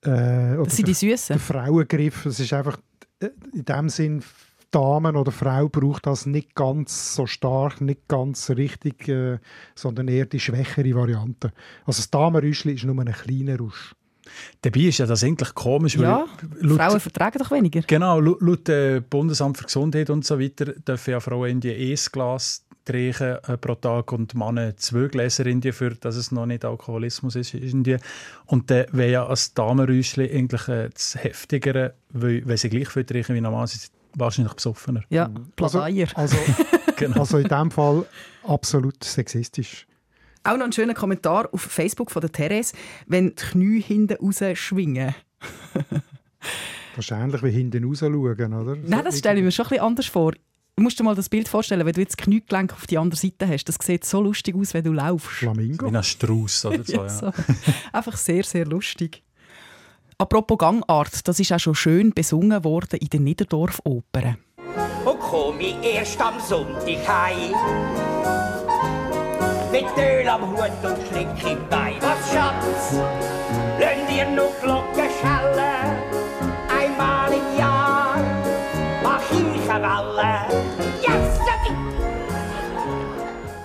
Das 0.01 0.75
sind 0.75 0.88
die 0.88 0.94
der 0.94 1.18
Süßen. 1.18 1.38
Frauengriff. 1.38 2.25
Es 2.25 2.39
ist 2.39 2.51
einfach 2.53 2.79
äh, 3.20 3.29
in 3.53 3.65
dem 3.65 3.89
Sinn, 3.89 4.24
Damen 4.72 5.15
oder 5.15 5.32
Frau 5.32 5.68
braucht 5.68 6.06
das 6.06 6.25
nicht 6.25 6.53
ganz 6.53 7.15
so 7.15 7.25
stark, 7.25 7.82
nicht 7.82 8.08
ganz 8.08 8.50
richtig, 8.51 9.08
äh, 9.08 9.39
sondern 9.75 10.08
eher 10.08 10.25
die 10.25 10.39
schwächere 10.39 10.94
Variante. 10.96 11.51
Also 11.86 12.00
das 12.00 12.12
Damenrüschli 12.12 12.74
ist 12.74 12.84
nur 12.84 13.00
ein 13.00 13.12
kleiner 13.12 13.58
Rausch. 13.58 13.96
Dabei 14.62 14.81
ist 14.81 14.98
ja 15.00 15.05
das 15.05 15.24
eigentlich 15.24 15.53
komisch, 15.55 15.98
weil 15.98 16.05
Ja, 16.05 16.25
laut- 16.59 16.77
Frauen 16.77 17.00
vertragen 17.00 17.39
doch 17.39 17.51
weniger. 17.51 17.81
Genau, 17.81 18.19
laut, 18.19 18.41
laut 18.41 18.69
äh, 18.69 19.01
Bundesamt 19.07 19.57
für 19.57 19.65
Gesundheit 19.65 20.09
und 20.09 20.25
so 20.25 20.39
weiter 20.39 20.65
dürfen 20.74 21.12
ja 21.12 21.19
Frauen 21.19 21.50
in 21.50 21.59
die 21.62 21.71
ein 21.74 21.98
Glas 22.12 22.65
trinken 22.86 23.38
äh, 23.48 23.57
pro 23.57 23.75
Tag 23.75 24.12
und 24.13 24.33
Männer 24.33 24.75
zwei 24.77 25.07
Gläser 25.07 25.45
in 25.45 25.62
die, 25.62 25.71
für 25.71 25.91
dass 25.95 26.15
es 26.15 26.31
noch 26.31 26.45
nicht 26.48 26.65
Alkoholismus 26.65 27.36
ist 27.36 27.53
in 27.53 27.83
die. 27.83 27.98
Und 28.45 28.71
dann 28.71 28.86
wäre 28.91 29.12
ja 29.12 29.25
als 29.27 29.53
Damenräuschli 29.53 30.29
eigentlich 30.31 30.67
äh, 30.67 30.89
das 30.91 31.15
Heftigere, 31.21 31.93
weil, 32.10 32.47
weil 32.47 32.58
sie 32.58 32.69
gleich 32.69 32.89
viel 32.89 33.04
trinken 33.04 33.36
wie 33.36 33.41
normal, 33.41 33.67
sind 33.67 33.82
sie 33.82 33.89
wahrscheinlich 34.15 34.54
besoffener. 34.54 35.04
Ja, 35.10 35.25
Also, 35.62 35.80
Pladeier. 35.80 36.08
also, 36.15 36.38
Genau. 36.95 37.19
also 37.19 37.38
in 37.38 37.47
dem 37.47 37.69
Fall 37.71 38.06
absolut 38.43 39.04
sexistisch. 39.04 39.86
Auch 40.43 40.58
noch 40.58 40.65
ein 40.65 40.71
schöner 40.71 40.93
Kommentar 40.93 41.49
auf 41.52 41.62
Facebook 41.62 42.12
von 42.12 42.21
der 42.21 42.32
Therese, 42.32 42.73
wenn 43.08 43.30
die 43.30 43.36
Knie 43.36 43.82
hinten 43.82 44.17
raus 44.17 44.41
schwingen. 44.54 45.13
Wahrscheinlich 46.95 47.43
wie 47.43 47.52
hinten 47.52 47.84
raus 47.84 47.99
schauen, 47.99 48.54
oder? 48.54 48.75
Nein, 48.75 49.04
das 49.04 49.19
stelle 49.19 49.39
ich 49.39 49.43
mir 49.43 49.52
schon 49.52 49.65
ein 49.65 49.69
bisschen 49.69 49.86
anders 49.86 50.06
vor. 50.08 50.34
Du 50.75 50.84
musst 50.84 50.97
dir 50.97 51.04
mal 51.04 51.15
das 51.15 51.28
Bild 51.28 51.49
vorstellen, 51.49 51.86
wenn 51.86 51.93
du 51.93 51.99
jetzt 51.99 52.17
das 52.17 52.25
Kniegelenk 52.25 52.71
auf 52.71 52.88
die 52.88 52.97
andere 52.97 53.19
Seite 53.19 53.47
hast. 53.49 53.65
Das 53.65 53.75
sieht 53.82 54.06
so 54.06 54.21
lustig 54.21 54.56
aus, 54.56 54.73
wenn 54.73 54.86
du 54.86 54.93
laufst. 54.93 55.28
Flamingo. 55.30 55.91
Wie 55.91 55.95
ein 55.95 56.04
Strauß 56.04 56.65
oder 56.65 56.84
so. 56.86 56.93
Ja, 56.93 57.04
ja. 57.04 57.10
so. 57.10 57.32
Einfach 57.91 58.15
sehr, 58.15 58.43
sehr 58.43 58.65
lustig. 58.65 59.21
Apropos 60.17 60.58
Gangart, 60.58 61.28
das 61.28 61.39
ist 61.39 61.52
auch 61.52 61.60
schon 61.60 61.75
schön 61.75 62.13
besungen 62.13 62.63
worden 62.63 62.97
in 62.99 63.10
der 63.10 63.19
Niederdorf-Oper. 63.19 64.38
und 65.06 65.19
komm 65.19 65.60
ich 65.60 65.75
erst 65.84 66.19
am 66.21 66.39
Sonntag 66.39 67.08
heim. 67.08 68.18
Mit 69.95 70.06
Öl 70.06 70.28
am 70.28 70.41
Hut 70.52 70.71
und 70.84 71.08
Schlick 71.08 71.52
im 71.52 71.67
Bein. 71.69 71.95
Was 72.02 72.32
Schatz, 72.32 72.93
lönn 73.80 74.08
dir 74.08 74.30
noch 74.30 74.52
Glocken 74.62 75.10
schellen. 75.19 75.97
Einmal 76.69 77.32
im 77.32 77.58
Jahr 77.58 78.17
mach 79.04 79.21
ich 79.32 79.69
eine 79.69 79.82
Welle. 79.84 80.63
Yes, 81.02 81.39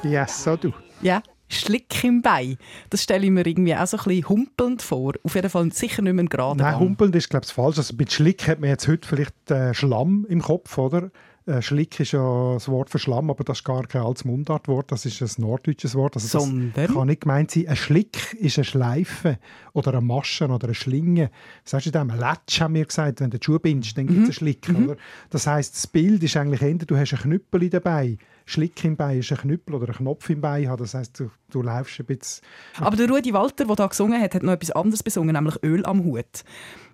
Yes, 0.02 0.44
so 0.44 0.56
du. 0.56 0.72
Ja, 1.02 1.22
Schlick 1.48 2.04
im 2.04 2.22
Bein. 2.22 2.58
Das 2.90 3.02
stelle 3.02 3.24
ich 3.24 3.30
mir 3.30 3.46
irgendwie 3.46 3.74
auch 3.74 3.86
so 3.86 3.96
ein 3.96 4.04
bisschen 4.04 4.28
humpelnd 4.28 4.82
vor. 4.82 5.14
Auf 5.22 5.34
jeden 5.34 5.50
Fall 5.50 5.70
sicher 5.72 6.02
nicht 6.02 6.12
mehr 6.14 6.24
ein 6.24 6.28
gerader 6.28 6.62
Nein, 6.62 6.78
humpelnd 6.78 7.14
ist 7.16 7.30
glaube 7.30 7.44
ich 7.46 7.52
falsch. 7.52 7.78
Also 7.78 7.94
mit 7.96 8.12
Schlick 8.12 8.46
hat 8.48 8.60
man 8.60 8.70
jetzt 8.70 8.88
heute 8.88 9.06
vielleicht 9.06 9.50
äh, 9.50 9.74
Schlamm 9.74 10.26
im 10.28 10.42
Kopf, 10.42 10.76
oder? 10.78 11.10
Äh, 11.46 11.60
Schlick 11.60 12.00
ist 12.00 12.12
ja 12.12 12.54
das 12.54 12.68
Wort 12.68 12.88
für 12.88 12.98
Schlamm, 12.98 13.28
aber 13.28 13.44
das 13.44 13.58
ist 13.58 13.64
gar 13.64 13.86
kein 13.86 14.02
altes 14.02 14.24
Mundartwort, 14.24 14.90
das 14.90 15.04
ist 15.04 15.20
ein 15.20 15.42
norddeutsches 15.42 15.94
Wort. 15.94 16.16
Also 16.16 16.26
das 16.26 16.48
Sondern? 16.48 16.86
kann 16.86 17.06
nicht 17.06 17.22
gemeint 17.22 17.50
sein. 17.50 17.68
Ein 17.68 17.76
Schlick 17.76 18.34
ist 18.34 18.56
eine 18.56 18.64
Schleife 18.64 19.38
oder 19.74 19.92
eine 19.92 20.00
Masche 20.00 20.48
oder 20.48 20.68
eine 20.68 20.74
Schlinge. 20.74 21.30
Was 21.62 21.72
sagst 21.72 21.86
du 21.86 21.90
dem? 21.90 22.10
Ein 22.10 22.18
Latsch 22.18 22.60
haben 22.60 22.74
wir 22.74 22.86
gesagt, 22.86 23.20
wenn 23.20 23.30
du 23.30 23.38
die 23.38 23.44
Schuhe 23.44 23.60
bindest, 23.60 23.98
dann 23.98 24.06
gibt 24.06 24.20
es 24.20 24.24
einen 24.24 24.32
Schlick. 24.32 24.68
Oder? 24.70 24.96
Das 25.28 25.46
heisst, 25.46 25.74
das 25.74 25.86
Bild 25.86 26.22
ist 26.22 26.36
eigentlich 26.36 26.62
eher, 26.62 26.74
du 26.74 26.96
hast 26.96 27.12
einen 27.12 27.22
Knüppel 27.22 27.68
dabei. 27.68 28.16
Schlick 28.46 28.84
im 28.84 28.96
Bein 28.96 29.20
ist 29.20 29.32
ein 29.32 29.38
Knüppel 29.38 29.74
oder 29.74 29.88
ein 29.88 29.94
Knopf 29.94 30.28
im 30.28 30.40
Bein. 30.40 30.68
haben. 30.68 30.82
Das 30.82 30.94
heisst, 30.94 31.18
du, 31.18 31.30
du 31.50 31.62
läufst 31.62 31.98
ein 31.98 32.06
bisschen... 32.06 32.44
Aber 32.78 32.96
der 32.96 33.08
Rudi 33.08 33.32
Walter, 33.32 33.64
der 33.64 33.76
da 33.76 33.86
gesungen 33.86 34.20
hat, 34.20 34.34
hat 34.34 34.42
noch 34.42 34.52
etwas 34.52 34.70
anderes 34.70 35.02
besungen, 35.02 35.34
nämlich 35.34 35.56
Öl 35.62 35.84
am 35.86 36.04
Hut. 36.04 36.44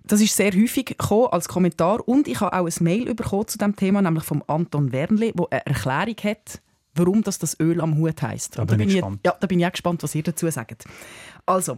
Das 0.03 0.21
ist 0.21 0.35
sehr 0.35 0.51
häufig 0.53 0.85
gekommen 0.85 1.27
als 1.31 1.47
Kommentar 1.47 2.07
und 2.07 2.27
ich 2.27 2.39
habe 2.39 2.57
auch 2.57 2.65
ein 2.65 2.83
Mail 2.83 3.13
bekommen 3.13 3.47
zu 3.47 3.57
dem 3.57 3.75
Thema, 3.75 4.01
nämlich 4.01 4.23
vom 4.23 4.43
Anton 4.47 4.91
Wernli, 4.91 5.33
wo 5.35 5.47
eine 5.51 5.65
Erklärung 5.65 6.15
hat, 6.23 6.61
warum 6.95 7.21
das, 7.23 7.37
das 7.39 7.59
Öl 7.59 7.81
am 7.81 7.97
Hut 7.97 8.21
heißt. 8.21 8.57
Da 8.57 8.65
bin 8.65 8.79
ich 8.79 8.87
ich, 8.87 8.93
gespannt. 8.95 9.21
ja, 9.25 9.35
da 9.39 9.47
bin 9.47 9.59
ich 9.59 9.65
auch 9.65 9.71
gespannt, 9.71 10.03
was 10.03 10.15
ihr 10.15 10.23
dazu 10.23 10.49
sagt. 10.49 10.85
Also, 11.45 11.77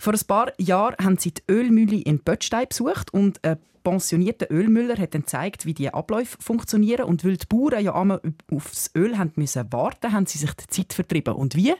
vor 0.00 0.14
ein 0.14 0.26
paar 0.26 0.52
Jahren 0.58 0.96
haben 1.04 1.18
sie 1.18 1.34
die 1.34 1.42
Ölmühle 1.50 1.96
in 1.96 2.20
Pöttstein 2.20 2.66
besucht 2.66 3.12
und 3.12 3.44
ein 3.44 3.58
pensionierter 3.82 4.50
Ölmüller 4.50 4.96
hat 4.96 5.12
dann 5.12 5.22
gezeigt, 5.22 5.66
wie 5.66 5.74
die 5.74 5.92
Abläufe 5.92 6.38
funktionieren 6.40 7.04
und 7.04 7.22
weil 7.22 7.36
die 7.36 7.46
Bauern 7.46 7.84
ja 7.84 7.94
einmal 7.94 8.22
aufs 8.50 8.90
Öl 8.96 9.18
haben 9.18 9.32
müssen 9.36 9.70
warten, 9.70 10.12
haben 10.12 10.24
sie 10.24 10.38
sich 10.38 10.52
die 10.54 10.66
Zeit 10.68 10.94
vertrieben. 10.94 11.34
Und 11.34 11.54
wie? 11.54 11.74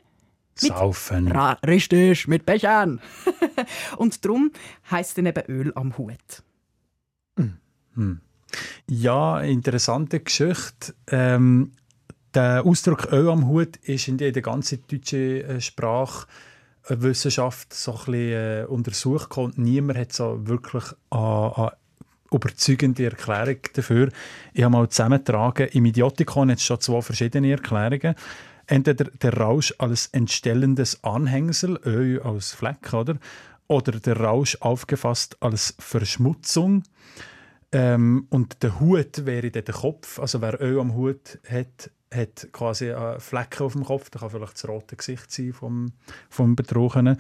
Saufen. 0.55 1.33
Ra 1.33 1.53
richtig, 1.67 2.29
mit 2.29 2.45
Bechern. 2.45 3.01
und 3.97 4.23
darum 4.23 4.51
heisst 4.91 5.11
es 5.11 5.15
dann 5.15 5.27
eben 5.27 5.45
Öl 5.47 5.73
am 5.75 5.97
Hut. 5.97 6.43
Ja, 8.87 9.41
interessante 9.41 10.21
Geschichte. 10.21 10.95
Ähm, 11.07 11.73
der 12.35 12.67
Ausdruck 12.67 13.11
Öl 13.13 13.31
am 13.31 13.49
Hut 13.49 13.77
ist 13.79 14.09
in 14.09 14.19
der 14.19 14.33
ganzen 14.33 14.85
deutschen 14.87 15.43
äh, 15.43 15.61
Sprachwissenschaft 16.91 17.73
so 17.73 17.93
ein 17.93 17.97
bisschen 17.99 18.33
äh, 18.33 18.67
untersucht 18.69 19.37
und 19.37 19.59
niemand 19.59 19.99
hat 19.99 20.13
so 20.13 20.47
wirklich 20.47 20.85
eine, 21.11 21.57
eine 21.57 21.73
überzeugende 22.33 23.05
Erklärung 23.05 23.59
dafür. 23.73 24.09
Ich 24.53 24.63
habe 24.63 24.73
mal 24.73 24.89
zusammengetragen, 24.89 25.69
im 25.69 25.85
Idiotikon 25.87 26.51
hat 26.51 26.59
es 26.59 26.65
schon 26.65 26.81
zwei 26.81 27.01
verschiedene 27.03 27.51
Erklärungen. 27.51 28.15
Entweder 28.67 29.05
der 29.05 29.37
Rausch 29.37 29.75
als 29.79 30.07
entstellendes 30.13 31.03
Anhängsel, 31.03 31.79
Öl 31.85 32.21
als 32.23 32.53
Fleck, 32.53 32.93
oder? 32.93 33.17
oder 33.71 33.93
der 34.01 34.17
Rausch 34.17 34.57
aufgefasst 34.61 35.37
als 35.41 35.77
Verschmutzung. 35.79 36.83
Ähm, 37.73 38.27
und 38.31 38.65
der 38.65 38.81
Hut 38.81 39.27
wäre 39.27 39.51
dann 39.53 39.65
der 39.65 39.75
Kopf. 39.75 40.19
Also 40.19 40.41
wer 40.41 40.61
Öl 40.61 40.81
am 40.81 40.95
Hut 40.95 41.39
hat, 41.49 41.91
hat 42.13 42.49
quasi 42.53 42.93
Flecken 43.19 43.63
auf 43.63 43.73
dem 43.73 43.85
Kopf. 43.85 44.11
Das 44.11 44.21
kann 44.21 44.31
vielleicht 44.31 44.55
das 44.55 44.69
rote 44.69 44.97
Gesicht 44.97 45.31
sein 45.31 45.53
vom, 45.53 45.93
vom 46.29 46.57
Betrochenen. 46.57 47.17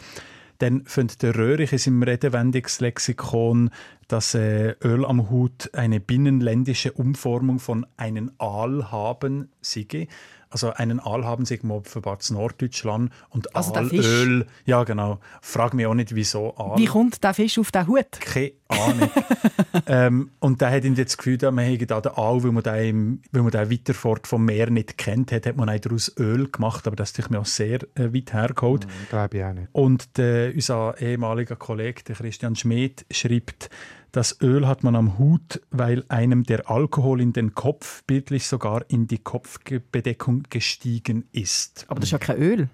Dann 0.58 0.84
findet 0.84 1.22
der 1.22 1.36
Röhrig 1.36 1.72
in 1.72 1.78
seinem 1.78 2.02
Redewendungslexikon, 2.02 3.70
dass 4.08 4.34
äh, 4.34 4.74
Öl 4.84 5.06
am 5.06 5.30
Hut 5.30 5.70
eine 5.72 6.00
binnenländische 6.00 6.92
Umformung 6.92 7.58
von 7.58 7.86
einen 7.96 8.32
Aal 8.38 8.90
haben 8.92 9.48
sei. 9.62 10.06
Also 10.50 10.72
einen 10.72 10.98
Aal 10.98 11.24
haben 11.24 11.44
sie 11.44 11.60
offenbar 11.68 12.18
in 12.28 12.34
Norddeutschland 12.34 13.12
und 13.28 13.54
Also 13.54 13.72
Aalöl. 13.72 14.46
Ja, 14.64 14.82
genau. 14.82 15.20
Frag 15.40 15.74
mich 15.74 15.86
auch 15.86 15.94
nicht, 15.94 16.12
wieso 16.14 16.56
Aal. 16.56 16.76
Wie 16.76 16.86
kommt 16.86 17.22
der 17.22 17.34
Fisch 17.34 17.56
auf 17.58 17.70
den 17.70 17.86
Hut? 17.86 18.10
Keine 18.18 18.52
Ahnung. 18.66 19.10
ähm, 19.86 20.30
und 20.40 20.60
der 20.60 20.72
hat 20.72 20.84
ihn 20.84 20.96
jetzt 20.96 21.12
das 21.12 21.18
Gefühl, 21.18 21.38
man 21.52 21.64
hätte 21.64 21.86
da 21.86 22.00
den 22.00 22.12
Aal, 22.12 22.42
weil 22.42 22.50
man 22.50 22.64
den, 22.64 22.84
im, 22.84 23.22
weil 23.30 23.42
man 23.42 23.52
den 23.52 23.70
weiter 23.70 23.94
fort 23.94 24.26
vom 24.26 24.44
Meer 24.44 24.70
nicht 24.70 24.98
kennt 24.98 25.30
hat, 25.30 25.46
hat 25.46 25.56
man 25.56 25.68
einen 25.68 25.80
daraus 25.80 26.12
Öl 26.18 26.50
gemacht, 26.50 26.84
aber 26.88 26.96
das 26.96 27.12
ist 27.12 27.30
mir 27.30 27.38
auch 27.38 27.46
sehr 27.46 27.82
äh, 27.94 28.12
weit 28.12 28.32
hergeholt. 28.32 28.86
Mhm, 28.86 28.90
Glaube 29.08 29.38
ich 29.38 29.44
auch 29.44 29.52
nicht. 29.52 29.68
Und 29.70 30.18
der, 30.18 30.52
unser 30.52 31.00
ehemaliger 31.00 31.54
Kollege, 31.54 32.02
der 32.02 32.16
Christian 32.16 32.56
Schmidt, 32.56 33.06
schreibt, 33.12 33.70
das 34.12 34.40
Öl 34.40 34.66
hat 34.66 34.82
man 34.82 34.96
am 34.96 35.18
Hut, 35.18 35.60
weil 35.70 36.04
einem 36.08 36.44
der 36.44 36.70
Alkohol 36.70 37.20
in 37.20 37.32
den 37.32 37.54
Kopf, 37.54 38.02
bildlich 38.04 38.46
sogar 38.46 38.84
in 38.88 39.06
die 39.06 39.18
Kopfbedeckung 39.18 40.44
gestiegen 40.50 41.24
ist. 41.32 41.84
Aber 41.88 42.00
das 42.00 42.08
ist 42.08 42.12
ja 42.12 42.18
kein 42.18 42.38
Öl. 42.38 42.68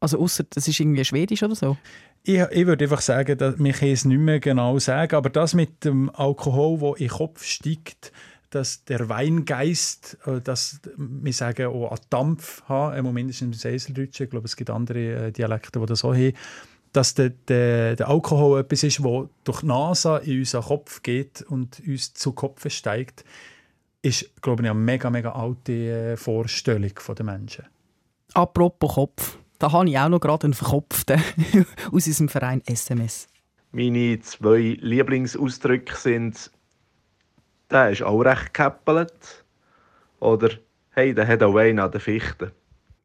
Also 0.00 0.18
außer 0.18 0.44
das 0.50 0.68
ist 0.68 0.80
irgendwie 0.80 1.04
schwedisch 1.04 1.42
oder 1.42 1.54
so. 1.54 1.76
Ich, 2.22 2.40
ich 2.40 2.66
würde 2.66 2.84
einfach 2.84 3.00
sagen, 3.00 3.36
dass 3.36 3.58
mich 3.58 3.82
es 3.82 4.04
nicht 4.04 4.18
mehr 4.18 4.40
genau 4.40 4.78
sagen, 4.78 5.14
aber 5.14 5.30
das 5.30 5.54
mit 5.54 5.84
dem 5.84 6.10
Alkohol, 6.10 6.80
wo 6.80 6.94
in 6.94 7.08
den 7.08 7.10
Kopf 7.10 7.44
steigt, 7.44 8.12
dass 8.54 8.84
der 8.84 9.08
Weingeist, 9.08 10.18
äh, 10.26 10.40
dass 10.40 10.80
wir 10.96 11.32
sagen, 11.32 11.66
auch 11.66 11.90
an 11.90 11.98
Dampf 12.10 12.62
haben, 12.64 13.12
mindestens 13.12 13.46
im 13.46 13.52
Seiseldeutschen, 13.52 14.24
ich 14.24 14.30
glaube, 14.30 14.46
es 14.46 14.56
gibt 14.56 14.70
andere 14.70 15.26
äh, 15.26 15.32
Dialekte, 15.32 15.80
die 15.80 15.86
das 15.86 16.00
so 16.00 16.14
haben, 16.14 16.32
dass 16.94 17.12
der, 17.14 17.30
der, 17.30 17.96
der 17.96 18.08
Alkohol 18.08 18.60
etwas 18.60 18.84
ist, 18.84 19.00
das 19.00 19.24
durch 19.42 19.60
die 19.60 19.66
Nase 19.66 20.22
in 20.24 20.38
unseren 20.38 20.62
Kopf 20.62 21.02
geht 21.02 21.42
und 21.42 21.82
uns 21.86 22.14
zu 22.14 22.32
Kopf 22.32 22.70
steigt, 22.70 23.24
ist, 24.00 24.30
glaube 24.40 24.62
ich, 24.62 24.70
eine 24.70 24.78
mega, 24.78 25.10
mega 25.10 25.32
alte 25.32 25.72
äh, 25.72 26.16
Vorstellung 26.16 26.92
der 27.16 27.24
Menschen. 27.24 27.64
Apropos 28.34 28.94
Kopf. 28.94 29.38
Da 29.58 29.72
habe 29.72 29.88
ich 29.88 29.98
auch 29.98 30.08
noch 30.08 30.20
gerade 30.20 30.44
einen 30.44 30.54
Verkopften 30.54 31.20
aus 31.92 32.06
unserem 32.06 32.28
Verein 32.28 32.62
SMS. 32.64 33.26
Meine 33.72 34.20
zwei 34.20 34.78
Lieblingsausdrücke 34.80 35.96
sind, 35.96 36.50
der 37.70 37.90
ist 37.90 38.02
auch 38.02 38.20
recht 38.20 38.54
gekäppelt. 38.54 39.44
Oder, 40.20 40.50
hey, 40.90 41.12
der 41.12 41.26
hat 41.26 41.42
auch 41.42 41.56
einen 41.56 41.80
an 41.80 41.90
der 41.90 42.00
Fichte. 42.00 42.52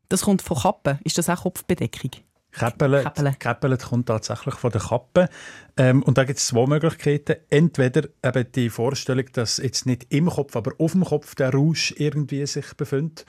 Das 0.09 0.21
kommt 0.21 0.43
von 0.43 0.57
Kappen. 0.57 0.99
Ist 1.03 1.17
das 1.17 1.27
auch 1.29 1.41
Kopfbedeckung? 1.41 2.11
Käppele, 2.51 3.03
Käppele. 3.03 3.35
Käppele 3.37 3.77
kommt 3.77 4.07
tatsächlich 4.07 4.55
von 4.55 4.71
der 4.71 4.81
Kappe. 4.81 5.29
Ähm, 5.77 6.03
und 6.03 6.17
da 6.17 6.23
gibt 6.23 6.39
es 6.39 6.47
zwei 6.47 6.65
Möglichkeiten. 6.65 7.37
Entweder 7.49 8.09
eben 8.23 8.51
die 8.51 8.69
Vorstellung, 8.69 9.25
dass 9.33 9.57
jetzt 9.57 9.85
nicht 9.85 10.07
im 10.09 10.29
Kopf, 10.29 10.55
aber 10.55 10.71
auf 10.77 10.93
dem 10.93 11.05
Kopf 11.05 11.35
der 11.35 11.53
Rausch 11.53 11.93
irgendwie 11.97 12.45
sich 12.45 12.73
befindet. 12.75 13.25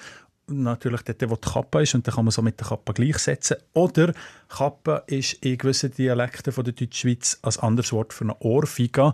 Natürlich 0.47 1.03
dort, 1.03 1.31
wo 1.31 1.37
die 1.37 1.49
Kappe 1.49 1.83
ist, 1.83 1.95
und 1.95 2.07
dann 2.07 2.15
kann 2.15 2.25
man 2.25 2.33
so 2.33 2.43
mit 2.43 2.59
der 2.59 2.67
Kappe 2.67 2.93
gleichsetzen. 2.93 3.59
Oder 3.73 4.13
Kappe 4.49 5.05
ist 5.07 5.35
in 5.45 5.59
gewissen 5.59 5.93
Dialekten 5.93 6.53
von 6.53 6.65
der 6.65 6.73
Deutschschweiz 6.73 7.39
als 7.43 7.59
anderes 7.59 7.93
Wort 7.93 8.13
für 8.13 8.25
eine 8.25 8.37
Ohrfeige. 8.41 9.13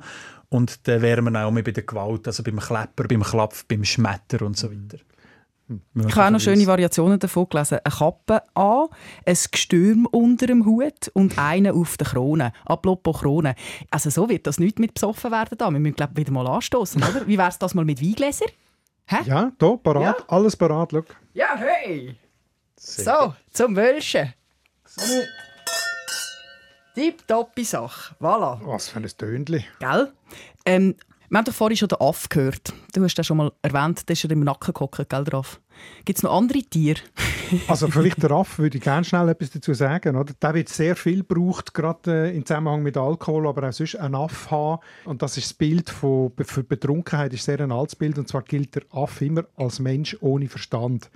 Und 0.49 0.87
dann 0.88 1.03
wären 1.03 1.31
wir 1.31 1.45
auch 1.45 1.51
mehr 1.51 1.64
bei 1.64 1.73
der 1.73 1.83
Gewalt, 1.83 2.27
also 2.27 2.42
beim 2.42 2.59
Klepper, 2.59 3.05
beim 3.09 3.23
Klapf, 3.23 3.66
beim 3.66 3.85
Schmetter 3.85 4.47
und 4.47 4.57
so 4.57 4.71
weiter. 4.71 4.99
Ich 5.68 6.14
habe 6.16 6.26
auch 6.26 6.31
noch 6.31 6.40
schöne 6.40 6.66
Variationen 6.66 7.18
davon 7.18 7.48
gelesen. 7.48 7.79
Eine 7.83 7.94
Kappe 7.94 8.42
an, 8.55 8.87
ein 9.24 9.37
Gestürm 9.50 10.07
unter 10.07 10.46
dem 10.46 10.64
Hut 10.64 11.09
und 11.12 11.38
eine 11.38 11.72
auf 11.74 11.96
der 11.96 12.07
Krone. 12.07 12.52
Apropos 12.64 13.20
Krone. 13.20 13.55
Also 13.90 14.11
so 14.11 14.29
wird 14.29 14.46
das 14.46 14.59
nicht 14.61 14.79
mit 14.79 14.94
besoffen 14.94 15.33
werden 15.33 15.59
da. 15.59 15.70
Wir 15.70 15.81
müssen 15.81 15.96
glaub, 15.96 16.16
wieder 16.16 16.31
mal 16.33 16.46
anstoßen, 16.46 17.02
oder? 17.02 17.26
Wie 17.26 17.37
wäre 17.37 17.48
es 17.48 17.59
das 17.59 17.74
mal 17.74 17.85
mit 17.85 18.00
Weingläser? 18.00 18.46
Hä? 19.07 19.16
Ja, 19.24 19.50
da, 19.59 19.76
parat, 19.76 20.02
Ja. 20.20 20.24
alles 20.29 20.57
parat, 20.57 20.90
schau. 20.92 21.02
Ja, 21.35 21.57
hey! 21.57 22.16
So, 22.76 23.35
zum 23.52 23.74
Wölschen. 23.74 24.33
Tipptoppi 26.94 27.64
Sache. 27.64 28.14
Voilà. 28.20 28.59
Was 28.64 28.88
für 28.88 28.98
ein 29.00 29.07
Tönli. 29.18 29.64
Gell? 29.81 30.12
Ähm, 30.64 30.94
wir 31.29 31.39
haben 31.39 31.45
doch 31.45 31.55
vorhin 31.55 31.77
schon 31.77 31.89
den 31.89 32.01
Aff 32.01 32.29
gehört. 32.29 32.73
Du 32.95 33.03
hast 33.03 33.15
den 33.15 33.25
schon 33.25 33.37
mal 33.37 33.53
erwähnt, 33.62 34.09
der 34.09 34.12
ist 34.15 34.23
ja 34.23 34.31
im 34.31 34.41
Nacken 34.41 34.73
gehockt, 34.73 35.09
gell, 35.09 35.25
der 35.25 35.35
Aff? 35.35 35.61
Gibt 36.05 36.19
es 36.19 36.23
noch 36.23 36.33
andere 36.33 36.62
Tiere? 36.62 37.01
Also 37.69 37.87
vielleicht 37.87 38.21
der 38.23 38.31
Raff 38.31 38.59
würde 38.59 38.79
ich 38.79 38.83
gerne 38.83 39.05
schnell 39.05 39.29
etwas 39.29 39.51
dazu 39.51 39.73
sagen. 39.73 40.17
Oder? 40.17 40.35
Der 40.35 40.55
wird 40.55 40.69
sehr 40.69 40.97
viel 40.97 41.23
gebraucht, 41.23 41.75
gerade 41.75 42.29
äh, 42.29 42.37
im 42.37 42.45
Zusammenhang 42.45 42.83
mit 42.83 42.97
Alkohol, 42.97 43.47
aber 43.47 43.69
auch 43.69 43.73
sonst 43.73 43.95
ein 43.95 44.17
Aff 44.17 44.51
haben. 44.51 44.81
Und 45.05 45.23
das 45.23 45.37
ist 45.37 45.51
das 45.51 45.55
Bild 45.55 45.89
von, 45.89 46.33
für 46.41 46.65
Betrunkenheit 46.65 47.33
ist 47.35 47.45
sehr 47.45 47.61
ein 47.61 47.71
altes 47.71 47.95
Bild. 47.95 48.19
Und 48.19 48.27
zwar 48.27 48.43
gilt 48.43 48.75
der 48.75 48.83
Aff 48.91 49.21
immer 49.21 49.45
als 49.55 49.79
Mensch 49.79 50.17
ohne 50.21 50.49
Verstand. 50.49 51.09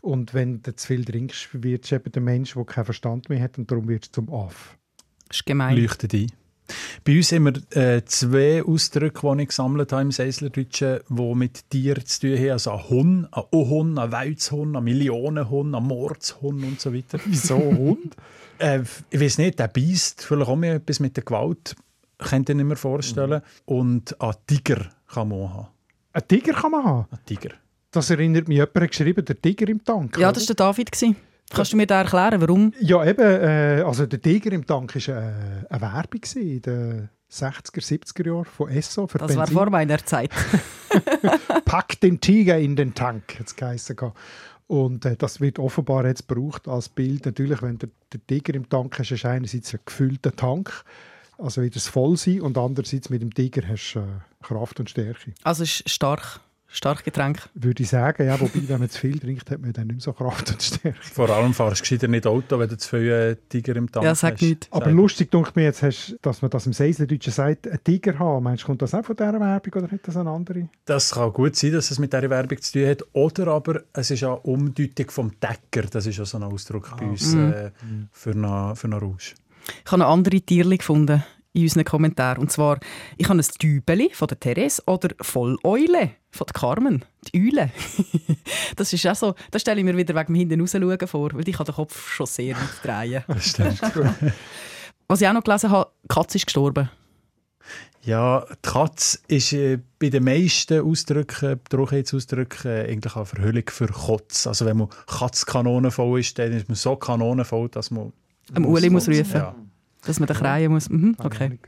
Und 0.00 0.34
wenn 0.34 0.62
du 0.62 0.76
zu 0.76 0.86
viel 0.86 1.04
trinkst, 1.04 1.48
wird 1.52 1.90
du 1.90 1.96
eben 1.96 2.12
der 2.12 2.22
Mensch, 2.22 2.54
der 2.54 2.64
keinen 2.64 2.84
Verstand 2.84 3.28
mehr 3.28 3.42
hat 3.42 3.58
und 3.58 3.70
darum 3.70 3.88
wird 3.88 4.04
zum 4.04 4.32
Aff. 4.32 4.76
Das 5.28 5.38
ist 5.38 5.46
gemein. 5.46 5.76
leuchtet 5.76 6.14
ein. 6.14 6.30
Bei 7.04 7.16
uns 7.16 7.32
haben 7.32 7.44
wir 7.44 7.76
äh, 7.76 8.04
zwei 8.04 8.62
Ausdrücke, 8.62 9.34
die 9.36 9.42
ich 9.42 9.48
gesammelt 9.48 9.92
habe 9.92 10.02
im 10.02 10.10
Seislerdeutschen, 10.10 11.00
die 11.08 11.34
mit 11.34 11.70
Tieren 11.70 12.06
zu 12.06 12.20
tun 12.20 12.38
haben. 12.38 12.50
Also 12.50 12.70
ein 12.72 12.88
Hund, 12.88 13.28
ein 13.32 13.42
O-Hund, 13.50 13.98
ein 13.98 14.12
Weizhund, 14.12 14.76
ein 14.76 14.84
Millionenhund, 14.84 15.74
ein 15.74 15.82
Mordshund 15.82 16.64
und 16.64 16.80
so 16.80 16.94
weiter. 16.94 17.18
Wieso 17.26 17.56
Hund? 17.56 18.16
Äh, 18.58 18.80
ich 19.10 19.20
weiß 19.20 19.38
nicht, 19.38 19.58
der 19.58 19.68
beißt 19.68 20.24
vielleicht 20.24 20.48
auch 20.48 20.56
mehr 20.56 20.76
etwas 20.76 21.00
mit 21.00 21.16
der 21.16 21.24
Gewalt, 21.24 21.76
könnte 22.18 22.52
ich 22.52 22.58
mir 22.58 22.76
vorstellen. 22.76 23.42
Und 23.66 24.20
ein 24.20 24.34
Tiger 24.46 24.88
kann 25.12 25.28
man 25.28 25.38
auch 25.40 25.54
haben. 25.54 25.68
Ein 26.12 26.28
Tiger 26.28 26.52
kann 26.52 26.70
man 26.70 26.84
haben. 26.84 27.06
Ein 27.10 27.18
Tiger. 27.26 27.50
Das 27.90 28.10
erinnert 28.10 28.48
mich 28.48 28.56
jemand 28.56 28.74
hat 28.74 28.90
geschrieben, 28.90 29.24
der 29.24 29.40
Tiger 29.40 29.68
im 29.68 29.84
Tank. 29.84 30.16
Ja, 30.18 30.28
oder? 30.28 30.34
das 30.34 30.48
war 30.48 30.54
der 30.54 30.66
David. 30.66 30.90
gewesen. 30.90 31.16
Kannst 31.50 31.72
du 31.72 31.76
mir 31.76 31.86
da 31.86 32.02
erklären, 32.02 32.40
warum? 32.40 32.72
Ja, 32.80 33.04
eben. 33.04 33.20
Äh, 33.20 33.82
also 33.86 34.06
der 34.06 34.20
Tiger 34.20 34.52
im 34.52 34.66
Tank 34.66 34.94
war 34.94 35.16
äh, 35.16 35.66
eine 35.68 35.80
Werbung 35.80 36.20
in 36.34 36.62
den 36.62 37.08
60er, 37.30 37.80
70er 37.80 38.26
Jahren 38.26 38.44
von 38.44 38.68
Esso 38.70 39.06
für 39.06 39.18
Das 39.18 39.30
war 39.30 39.44
Benzin. 39.44 39.56
vor 39.56 39.70
meiner 39.70 39.98
Zeit. 40.04 40.30
Pack 41.64 42.00
den 42.00 42.20
Tiger 42.20 42.58
in 42.58 42.76
den 42.76 42.94
Tank, 42.94 43.38
hat 43.38 43.46
es 43.46 43.56
geheißen. 43.56 43.96
Und 44.66 45.04
äh, 45.04 45.16
das 45.16 45.40
wird 45.40 45.58
offenbar 45.58 46.06
jetzt 46.06 46.28
gebraucht 46.28 46.68
als 46.68 46.88
Bild. 46.88 47.26
Natürlich, 47.26 47.60
wenn 47.62 47.78
der, 47.78 47.90
der 48.12 48.26
Tiger 48.26 48.54
im 48.54 48.68
Tank 48.68 48.98
hast 48.98 49.10
du 49.10 49.28
einerseits 49.28 49.74
einen 49.74 49.82
gefüllten 49.84 50.34
Tank, 50.36 50.84
also 51.38 51.62
wird 51.62 51.76
es 51.76 51.88
voll 51.88 52.16
sein, 52.16 52.40
und 52.40 52.56
andererseits 52.56 53.10
mit 53.10 53.20
dem 53.20 53.34
Tiger 53.34 53.62
hast 53.68 53.94
du 53.94 54.00
äh, 54.00 54.04
Kraft 54.42 54.80
und 54.80 54.90
Stärke. 54.90 55.34
Also 55.42 55.64
es 55.64 55.80
ist 55.80 55.90
stark. 55.90 56.40
Stark 56.66 57.04
Getränk. 57.04 57.48
Würde 57.54 57.82
ich 57.84 57.88
sagen, 57.88 58.26
ja, 58.26 58.40
wobei, 58.40 58.60
wenn 58.66 58.80
man 58.80 58.90
zu 58.90 58.98
viel 58.98 59.18
trinkt, 59.20 59.48
hat 59.50 59.60
man 59.60 59.72
dann 59.72 59.86
nicht 59.86 59.96
mehr 59.96 60.00
so 60.02 60.12
Kraft 60.12 60.50
und 60.50 60.60
Stärke. 60.60 60.98
Vor 61.00 61.30
allem 61.30 61.54
fahrst 61.54 61.80
du 61.80 61.82
gescheiter 61.82 62.08
nicht 62.08 62.26
Auto, 62.26 62.58
wenn 62.58 62.68
du 62.68 62.76
zu 62.76 62.88
viele 62.88 63.30
äh, 63.30 63.36
Tiger 63.48 63.76
im 63.76 63.90
Tank 63.90 64.04
Ja, 64.04 64.14
sag 64.14 64.34
hast. 64.34 64.42
nichts. 64.42 64.68
Aber 64.72 64.90
lustig 64.90 65.30
dunkt 65.30 65.54
mir 65.54 65.62
jetzt, 65.64 65.82
hast, 65.82 66.16
dass 66.22 66.42
man 66.42 66.50
das 66.50 66.66
im 66.66 66.72
Seislerdeutschen 66.72 67.32
sagt, 67.32 67.68
einen 67.68 67.84
Tiger 67.84 68.18
haben. 68.18 68.42
Meinst 68.42 68.64
du, 68.64 68.66
kommt 68.66 68.82
das 68.82 68.92
auch 68.92 69.04
von 69.04 69.14
dieser 69.14 69.38
Werbung 69.38 69.82
oder 69.82 69.90
hat 69.92 70.00
das 70.02 70.16
eine 70.16 70.30
andere? 70.30 70.68
Das 70.84 71.12
kann 71.12 71.32
gut 71.32 71.54
sein, 71.54 71.72
dass 71.72 71.90
es 71.92 71.98
mit 72.00 72.12
dieser 72.12 72.28
Werbung 72.28 72.60
zu 72.60 72.72
tun 72.72 72.88
hat. 72.88 73.02
Oder 73.12 73.48
aber 73.48 73.82
es 73.92 74.10
ist 74.10 74.24
eine 74.24 74.36
Umdeutung 74.38 75.10
vom 75.10 75.30
Decker. 75.40 75.86
Das 75.88 76.06
ist 76.06 76.16
ja 76.18 76.24
so 76.24 76.38
ein 76.38 76.42
Ausdruck 76.42 76.96
bei 76.98 77.06
uns 77.06 77.34
äh, 77.34 77.70
für 78.10 78.32
einen 78.32 78.74
für 78.74 78.86
eine 78.88 78.96
Rausch. 78.96 79.34
Ich 79.84 79.92
habe 79.92 80.00
noch 80.02 80.10
andere 80.10 80.40
Tierchen 80.40 80.76
gefunden 80.76 81.22
in 81.54 81.62
unseren 81.62 81.84
Kommentaren. 81.84 82.38
Und 82.38 82.52
zwar, 82.52 82.78
ich 83.16 83.28
habe 83.28 83.38
ein 83.38 83.44
Tübeli 83.58 84.10
von 84.12 84.28
der 84.28 84.38
Therese 84.38 84.82
oder 84.86 85.10
Volleule 85.20 86.10
von 86.30 86.46
der 86.46 86.52
Carmen. 86.52 87.04
Die 87.28 87.48
Eule. 87.48 87.70
das 88.76 88.92
ist 88.92 89.06
auch 89.06 89.14
so, 89.14 89.34
das 89.50 89.62
stelle 89.62 89.80
ich 89.80 89.84
mir 89.84 89.96
wieder 89.96 90.14
wegen 90.14 90.34
dem 90.34 90.34
hinten 90.34 90.60
rausschauen 90.60 91.08
vor, 91.08 91.32
weil 91.32 91.48
ich 91.48 91.56
kann 91.56 91.64
den 91.64 91.74
Kopf 91.76 92.10
schon 92.10 92.26
sehr 92.26 92.56
weit 92.56 92.84
drehen. 92.84 93.24
Das 93.28 93.50
stimmt. 93.50 93.80
Was 95.08 95.20
ich 95.20 95.28
auch 95.28 95.32
noch 95.32 95.44
gelesen 95.44 95.70
habe, 95.70 95.90
die 96.02 96.08
Katze 96.08 96.38
ist 96.38 96.46
gestorben. 96.46 96.90
ja, 98.02 98.44
die 98.50 98.68
Katze 98.68 99.18
ist 99.28 99.52
äh, 99.52 99.78
bei 99.98 100.08
den 100.08 100.24
meisten 100.24 100.80
Ausdrücken, 100.80 101.60
Trockenausdrücken, 101.68 102.70
äh, 102.70 102.90
eigentlich 102.90 103.14
eine 103.14 103.26
Verhüllung 103.26 103.64
für 103.68 103.86
Kotz. 103.86 104.46
Also 104.46 104.66
wenn 104.66 104.78
man 104.78 104.88
katzkanonenvoll 105.06 106.20
ist, 106.20 106.38
dann 106.38 106.52
ist 106.52 106.68
man 106.68 106.74
so 106.74 106.96
kanonenvoll, 106.96 107.68
dass 107.68 107.90
man... 107.90 108.12
Am 108.54 108.66
Uli 108.66 108.90
muss 108.90 109.08
rufen. 109.08 109.36
Ja. 109.36 109.54
Dass 110.06 110.20
man 110.20 110.26
den 110.26 110.36
Kreien 110.36 110.72
muss. 110.72 110.88
Mhm, 110.88 111.16
okay. 111.18 111.58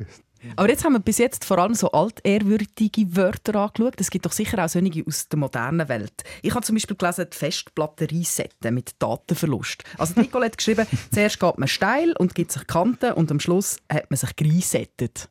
Aber 0.54 0.68
jetzt 0.68 0.84
haben 0.84 0.92
wir 0.92 1.00
bis 1.00 1.18
jetzt 1.18 1.44
vor 1.44 1.58
allem 1.58 1.74
so 1.74 1.90
altehrwürdige 1.90 3.16
Wörter 3.16 3.56
angeschaut. 3.56 3.94
Es 3.98 4.10
gibt 4.10 4.26
doch 4.26 4.32
sicher 4.32 4.64
auch 4.64 4.68
solche 4.68 5.04
aus 5.06 5.28
der 5.28 5.38
modernen 5.38 5.88
Welt. 5.88 6.22
Ich 6.42 6.54
habe 6.54 6.64
zum 6.64 6.76
Beispiel 6.76 6.96
gelesen, 6.96 7.26
die 7.32 7.36
Festplatte 7.36 8.10
resetten 8.10 8.74
mit 8.74 8.94
Datenverlust. 8.98 9.82
Also 9.98 10.20
Nicole 10.20 10.46
hat 10.46 10.58
geschrieben, 10.58 10.86
zuerst 11.10 11.40
geht 11.40 11.58
man 11.58 11.68
steil 11.68 12.14
und 12.18 12.34
gibt 12.34 12.52
sich 12.52 12.66
Kanten 12.66 13.12
und 13.12 13.30
am 13.30 13.40
Schluss 13.40 13.78
hat 13.90 14.10
man 14.10 14.18
sich 14.18 14.30
resettet. 14.40 15.28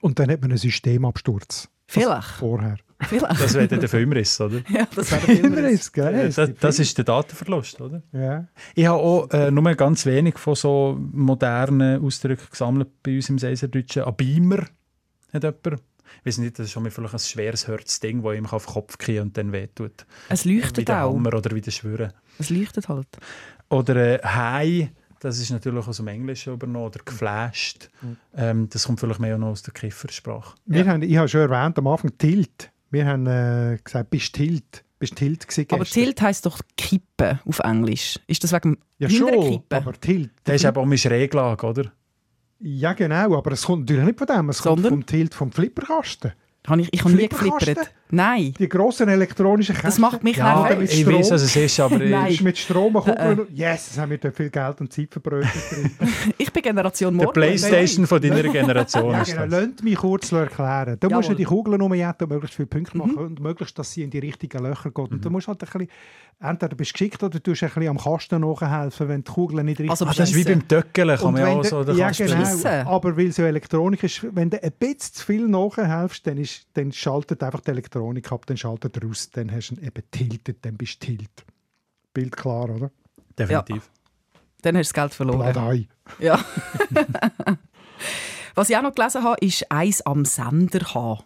Und 0.00 0.18
dann 0.18 0.30
hat 0.30 0.40
man 0.40 0.50
einen 0.50 0.58
Systemabsturz. 0.58 1.68
Vielleicht. 1.86 2.28
Vorher. 2.28 2.76
Vielleicht. 3.08 3.40
Das 3.40 3.54
wäre 3.54 3.68
dann 3.68 3.80
der 3.80 3.88
Filmriss, 3.88 4.40
oder? 4.40 4.58
ja, 4.68 4.86
das 4.94 5.10
wäre 5.12 5.32
Immer 5.32 5.68
ist, 5.68 5.92
gell? 5.92 6.30
Das, 6.30 6.50
das 6.58 6.78
ist 6.78 6.96
der 6.98 7.04
Datenverlust, 7.04 7.80
oder? 7.80 8.02
Ja. 8.12 8.46
Ich 8.74 8.86
habe 8.86 8.98
auch 8.98 9.30
äh, 9.30 9.50
nur 9.50 9.74
ganz 9.74 10.06
wenig 10.06 10.38
von 10.38 10.54
so 10.54 10.98
modernen 11.12 12.04
Ausdrücken 12.04 12.46
gesammelt 12.50 12.88
bei 13.02 13.16
uns 13.16 13.28
im 13.28 13.38
Seiserdeutschen. 13.38 14.04
Ein 14.04 14.16
Beamer 14.16 14.66
hat 15.32 15.44
jemand. 15.44 15.82
Ich 16.20 16.26
weiß 16.26 16.38
nicht, 16.38 16.58
das 16.58 16.66
ist 16.66 16.72
schon 16.72 16.82
mal 16.82 16.90
vielleicht 16.90 17.14
ein 17.14 17.20
schweres 17.20 17.66
Herzding, 17.66 18.22
das 18.22 18.36
ihm 18.36 18.46
auf 18.46 18.66
den 18.66 18.74
Kopf 18.74 18.98
kriegen 18.98 19.22
und 19.22 19.36
dann 19.36 19.50
wehtut. 19.50 20.06
Es 20.28 20.44
Wie 20.44 20.60
leuchtet 20.60 20.88
der 20.88 21.04
auch. 21.04 21.14
Hammer 21.14 21.34
oder 21.34 21.54
wie 21.54 21.60
der 21.60 21.70
Schwüren. 21.70 22.12
Es 22.38 22.50
leuchtet 22.50 22.88
halt. 22.88 23.08
Oder 23.70 23.96
äh, 23.96 24.20
Hai, 24.22 24.92
das 25.22 25.38
ist 25.38 25.50
natürlich 25.50 25.86
aus 25.86 25.98
dem 25.98 26.08
Englischen 26.08 26.52
übernommen. 26.52 26.86
Oder 26.86 27.00
geflasht. 27.04 27.90
Ähm, 28.36 28.68
das 28.68 28.86
kommt 28.86 28.98
vielleicht 28.98 29.20
mehr 29.20 29.38
noch 29.38 29.48
aus 29.48 29.62
der 29.62 29.72
Kiffersprache. 29.72 30.56
Wir 30.66 30.84
haben, 30.86 31.02
ich 31.02 31.16
habe 31.16 31.28
schon 31.28 31.40
erwähnt 31.40 31.78
am 31.78 31.86
Anfang 31.86 32.16
Tilt. 32.18 32.71
Wir 32.92 33.06
haben 33.06 33.26
äh, 33.26 33.78
gesagt, 33.82 34.10
bist 34.10 34.34
Tilt. 34.34 34.84
Bist 34.98 35.16
Tilt 35.16 35.46
Aber. 35.72 35.84
Tilt 35.84 36.20
heisst 36.22 36.46
doch 36.46 36.60
Kippen 36.76 37.40
auf 37.44 37.58
Englisch. 37.60 38.20
Ist 38.28 38.44
das 38.44 38.52
wegen 38.52 38.78
Ja 38.98 39.10
schon, 39.10 39.30
Kippen? 39.30 39.64
aber 39.70 39.92
Tilt. 39.94 40.30
Das 40.44 40.56
ist 40.56 40.64
eben 40.64 40.76
auch 40.76 40.84
meine 40.84 40.98
Schräglage, 40.98 41.66
oder? 41.66 41.92
Ja 42.60 42.92
genau, 42.92 43.36
aber 43.36 43.50
es 43.52 43.64
kommt 43.64 43.80
natürlich 43.80 44.04
nicht 44.04 44.18
von 44.18 44.26
dem. 44.28 44.48
Es 44.50 44.62
kommt 44.62 44.76
Sondern? 44.82 44.92
vom 44.92 45.06
Tilt 45.06 45.34
vom 45.34 45.50
Flipperkasten. 45.50 46.32
Habe 46.64 46.80
ich, 46.82 46.88
ich 46.92 47.02
habe 47.04 47.12
nie 47.14 47.28
geflippert. 47.28 47.90
Nein. 48.14 48.54
Die 48.58 48.68
grossen 48.68 49.08
elektronischen 49.08 49.74
Kästen. 49.74 49.88
Das 49.88 49.98
macht 49.98 50.22
mich 50.22 50.36
Ja, 50.36 50.62
nervös. 50.68 50.92
ich 50.92 51.00
Strom. 51.00 51.14
weiß, 51.14 51.30
was 51.32 51.42
es 51.42 51.56
ist, 51.56 51.80
aber 51.80 51.98
Nein. 51.98 52.38
mit 52.42 52.56
Strom 52.58 52.94
Äh, 52.94 53.00
kugeln. 53.00 53.40
Yes, 53.52 53.88
das 53.88 53.98
haben 53.98 54.10
wir 54.10 54.18
dort 54.18 54.36
viel 54.36 54.50
Geld 54.50 54.80
und 54.80 54.92
Zeit 54.92 55.08
verbrötet. 55.10 55.50
Ich 56.38 56.52
bin 56.52 56.62
Generation 56.62 57.16
der 57.16 57.24
Morgen. 57.26 57.40
Playstation 57.40 58.06
von 58.06 58.20
deiner 58.20 58.42
Generation 58.42 59.10
ja, 59.10 59.22
genau. 59.24 59.42
das. 59.46 59.50
Lasst 59.50 59.82
mich 59.82 59.96
kurz 59.96 60.30
erklären. 60.30 60.98
Du 61.00 61.08
musst 61.08 61.28
ja 61.30 61.34
die 61.34 61.44
Kugeln 61.44 61.80
umjetten 61.80 62.24
und 62.26 62.30
möglichst 62.30 62.54
viele 62.56 62.66
Punkte 62.66 62.96
Mhm. 62.96 63.02
machen 63.06 63.16
und 63.18 63.40
möglichst, 63.40 63.76
dass 63.78 63.90
sie 63.92 64.02
in 64.02 64.10
die 64.10 64.18
richtigen 64.18 64.62
Löcher 64.62 64.90
geht. 64.90 65.10
Und 65.10 65.24
du 65.24 65.30
musst 65.30 65.48
halt 65.48 65.62
ein 65.62 65.66
bisschen, 65.66 65.88
entweder 66.40 66.76
bist 66.76 66.90
du 66.90 66.92
geschickt 66.92 67.22
oder 67.22 67.30
du 67.40 67.42
tust 67.42 67.62
ein 67.62 67.70
bisschen 67.70 67.88
am 67.88 67.98
Kasten 67.98 68.40
nachhelfen, 68.42 69.08
wenn 69.08 69.24
die 69.24 69.30
Kugeln 69.32 69.64
nicht 69.64 69.78
richtig 69.80 69.90
Also 69.90 70.04
Ah, 70.04 70.12
das 70.14 70.30
ist 70.30 70.36
wie 70.36 70.44
beim 70.44 70.68
Töckeln, 70.68 71.16
kann 71.18 71.32
man 71.32 71.44
auch 71.44 71.62
du- 71.62 71.68
so, 71.68 71.82
da 71.84 71.92
ja, 71.94 72.10
genau. 72.10 72.88
Aber 72.90 73.16
weil 73.16 73.28
es 73.28 73.38
ja 73.38 73.46
Elektronik 73.46 74.02
ist, 74.04 74.24
wenn 74.34 74.50
du 74.50 74.62
ein 74.62 74.72
bisschen 74.78 75.14
zu 75.14 75.24
viel 75.24 75.48
nachhelfst, 75.48 76.26
dann, 76.26 76.36
ist, 76.36 76.51
dann 76.74 76.92
schaltet 76.92 77.42
einfach 77.42 77.60
die 77.60 77.70
Elektronik 77.70 78.30
ab, 78.32 78.46
dann 78.46 78.56
schaltet 78.56 78.96
er 78.96 79.08
aus, 79.08 79.30
dann 79.30 79.50
hast 79.52 79.70
du 79.70 79.74
ihn 79.76 79.86
eben 79.86 80.02
tiltet, 80.10 80.64
dann 80.64 80.76
bist 80.76 81.02
du 81.02 81.06
tilt. 81.06 81.44
Bild 82.12 82.36
klar, 82.36 82.70
oder? 82.70 82.90
Definitiv. 83.38 83.90
Dann 84.62 84.76
hast 84.76 84.90
du 84.90 84.94
das 84.94 85.02
Geld 85.02 85.14
verloren. 85.14 85.52
Bladei. 85.52 85.88
Ja. 86.18 86.44
Was 88.54 88.70
ich 88.70 88.76
auch 88.76 88.82
noch 88.82 88.94
gelesen 88.94 89.22
habe, 89.22 89.44
ist 89.44 89.70
«Eins 89.70 90.02
am 90.02 90.24
Sender 90.24 90.94
haben». 90.94 91.22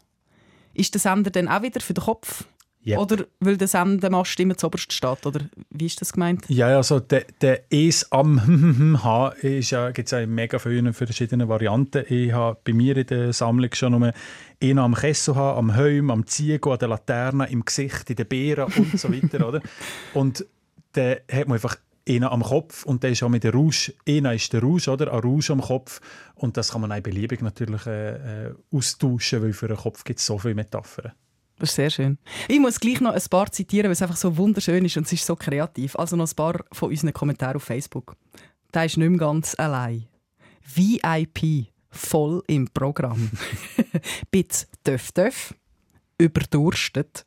Ist 0.74 0.94
der 0.94 1.00
Sender 1.00 1.30
dann 1.30 1.48
auch 1.48 1.62
wieder 1.62 1.80
für 1.80 1.94
den 1.94 2.04
Kopf? 2.04 2.44
Ja. 2.86 3.00
Oder 3.00 3.24
weil 3.40 3.56
der 3.56 3.66
Sendemast 3.66 4.38
immer 4.38 4.56
zuoberst 4.56 4.92
steht? 4.92 5.26
Oder 5.26 5.40
wie 5.70 5.86
ist 5.86 6.00
das 6.00 6.12
gemeint? 6.12 6.44
Ja, 6.48 6.68
also 6.68 7.00
der, 7.00 7.24
der 7.40 7.64
Es 7.68 8.12
am 8.12 9.00
H 9.02 9.30
ist 9.42 9.70
ja, 9.70 9.90
gibt 9.90 10.06
es 10.06 10.12
ja 10.12 10.24
mega 10.24 10.60
vielen 10.60 10.92
verschiedenen 10.92 11.48
Varianten. 11.48 12.04
Ich 12.08 12.32
habe 12.32 12.56
bei 12.62 12.72
mir 12.72 12.96
in 12.96 13.06
der 13.06 13.32
Sammlung 13.32 13.74
schon 13.74 13.98
nur 13.98 14.12
einen 14.62 14.78
am 14.78 14.94
Kessel 14.94 15.36
am 15.36 15.74
Helm, 15.74 16.12
am 16.12 16.26
Ziego, 16.26 16.72
an 16.72 16.78
der 16.78 16.86
Laterne, 16.86 17.50
im 17.50 17.64
Gesicht, 17.64 18.08
in 18.08 18.16
den 18.16 18.28
Beeren 18.28 18.72
und 18.72 19.00
so 19.00 19.12
weiter, 19.12 19.48
oder? 19.48 19.60
Und 20.14 20.46
dann 20.92 21.16
hat 21.30 21.48
man 21.48 21.54
einfach 21.54 21.76
einen 22.08 22.22
am 22.22 22.42
Kopf 22.42 22.86
und 22.86 23.02
der 23.02 23.10
ist 23.10 23.22
auch 23.24 23.28
mit 23.28 23.42
der 23.42 23.52
Rouge. 23.52 23.92
Einer 24.08 24.32
ist 24.32 24.52
der 24.52 24.62
Rouge, 24.62 24.88
oder? 24.90 25.12
Ein 25.12 25.18
Rouge 25.18 25.52
am 25.52 25.60
Kopf. 25.60 26.00
Und 26.36 26.56
das 26.56 26.70
kann 26.70 26.82
man 26.82 26.92
auch 26.92 27.00
beliebig 27.00 27.42
natürlich 27.42 27.84
äh, 27.86 28.46
äh, 28.46 28.54
austauschen, 28.72 29.42
weil 29.42 29.52
für 29.52 29.66
den 29.66 29.76
Kopf 29.76 30.04
gibt 30.04 30.20
es 30.20 30.26
so 30.26 30.38
viele 30.38 30.54
Metaphern. 30.54 31.12
Das 31.58 31.70
ist 31.70 31.76
sehr 31.76 31.90
schön. 31.90 32.18
Ich 32.48 32.60
muss 32.60 32.80
gleich 32.80 33.00
noch 33.00 33.12
ein 33.12 33.22
paar 33.30 33.50
zitieren, 33.50 33.86
weil 33.86 33.92
es 33.92 34.02
einfach 34.02 34.16
so 34.16 34.36
wunderschön 34.36 34.84
ist 34.84 34.96
und 34.96 35.06
es 35.06 35.12
ist 35.12 35.24
so 35.24 35.36
kreativ. 35.36 35.96
Also 35.96 36.16
noch 36.16 36.30
ein 36.30 36.36
paar 36.36 36.64
von 36.72 36.90
unseren 36.90 37.14
Kommentaren 37.14 37.56
auf 37.56 37.64
Facebook. 37.64 38.16
Der 38.74 38.84
ist 38.84 38.98
nicht 38.98 39.08
mehr 39.08 39.18
ganz 39.18 39.54
allein. 39.58 40.06
VIP, 40.62 41.68
voll 41.90 42.42
im 42.46 42.68
Programm. 42.68 43.30
Bitz 44.30 44.66
döff 44.86 45.12
döff, 45.12 45.54
überdurstet, 46.18 47.24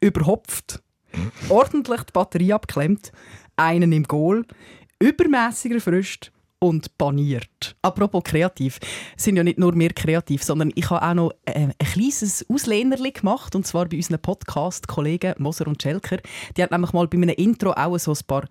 überhopft, 0.00 0.80
ordentlich 1.48 2.02
die 2.02 2.12
Batterie 2.12 2.52
abklemmt, 2.52 3.10
einen 3.56 3.92
im 3.92 4.04
Goal, 4.04 4.44
übermäßiger 5.00 5.80
Frücht 5.80 6.32
und 6.62 6.96
paniert. 6.96 7.74
Apropos 7.82 8.22
kreativ, 8.22 8.78
sind 9.16 9.36
ja 9.36 9.42
nicht 9.42 9.58
nur 9.58 9.76
wir 9.76 9.92
kreativ, 9.92 10.44
sondern 10.44 10.70
ich 10.76 10.88
habe 10.90 11.04
auch 11.04 11.14
noch 11.14 11.32
äh, 11.44 11.66
ein 11.66 11.74
kleines 11.78 12.46
Auslehnerli 12.48 13.10
gemacht, 13.10 13.56
und 13.56 13.66
zwar 13.66 13.86
bei 13.86 13.96
unseren 13.96 14.22
Podcast-Kollegen 14.22 15.34
Moser 15.38 15.66
und 15.66 15.82
Schelker. 15.82 16.18
Die 16.56 16.62
haben 16.62 16.70
nämlich 16.70 16.92
mal 16.92 17.08
bei 17.08 17.18
einem 17.18 17.30
Intro 17.30 17.72
auch 17.72 17.98
so 17.98 18.12
ein 18.12 18.26
paar 18.26 18.44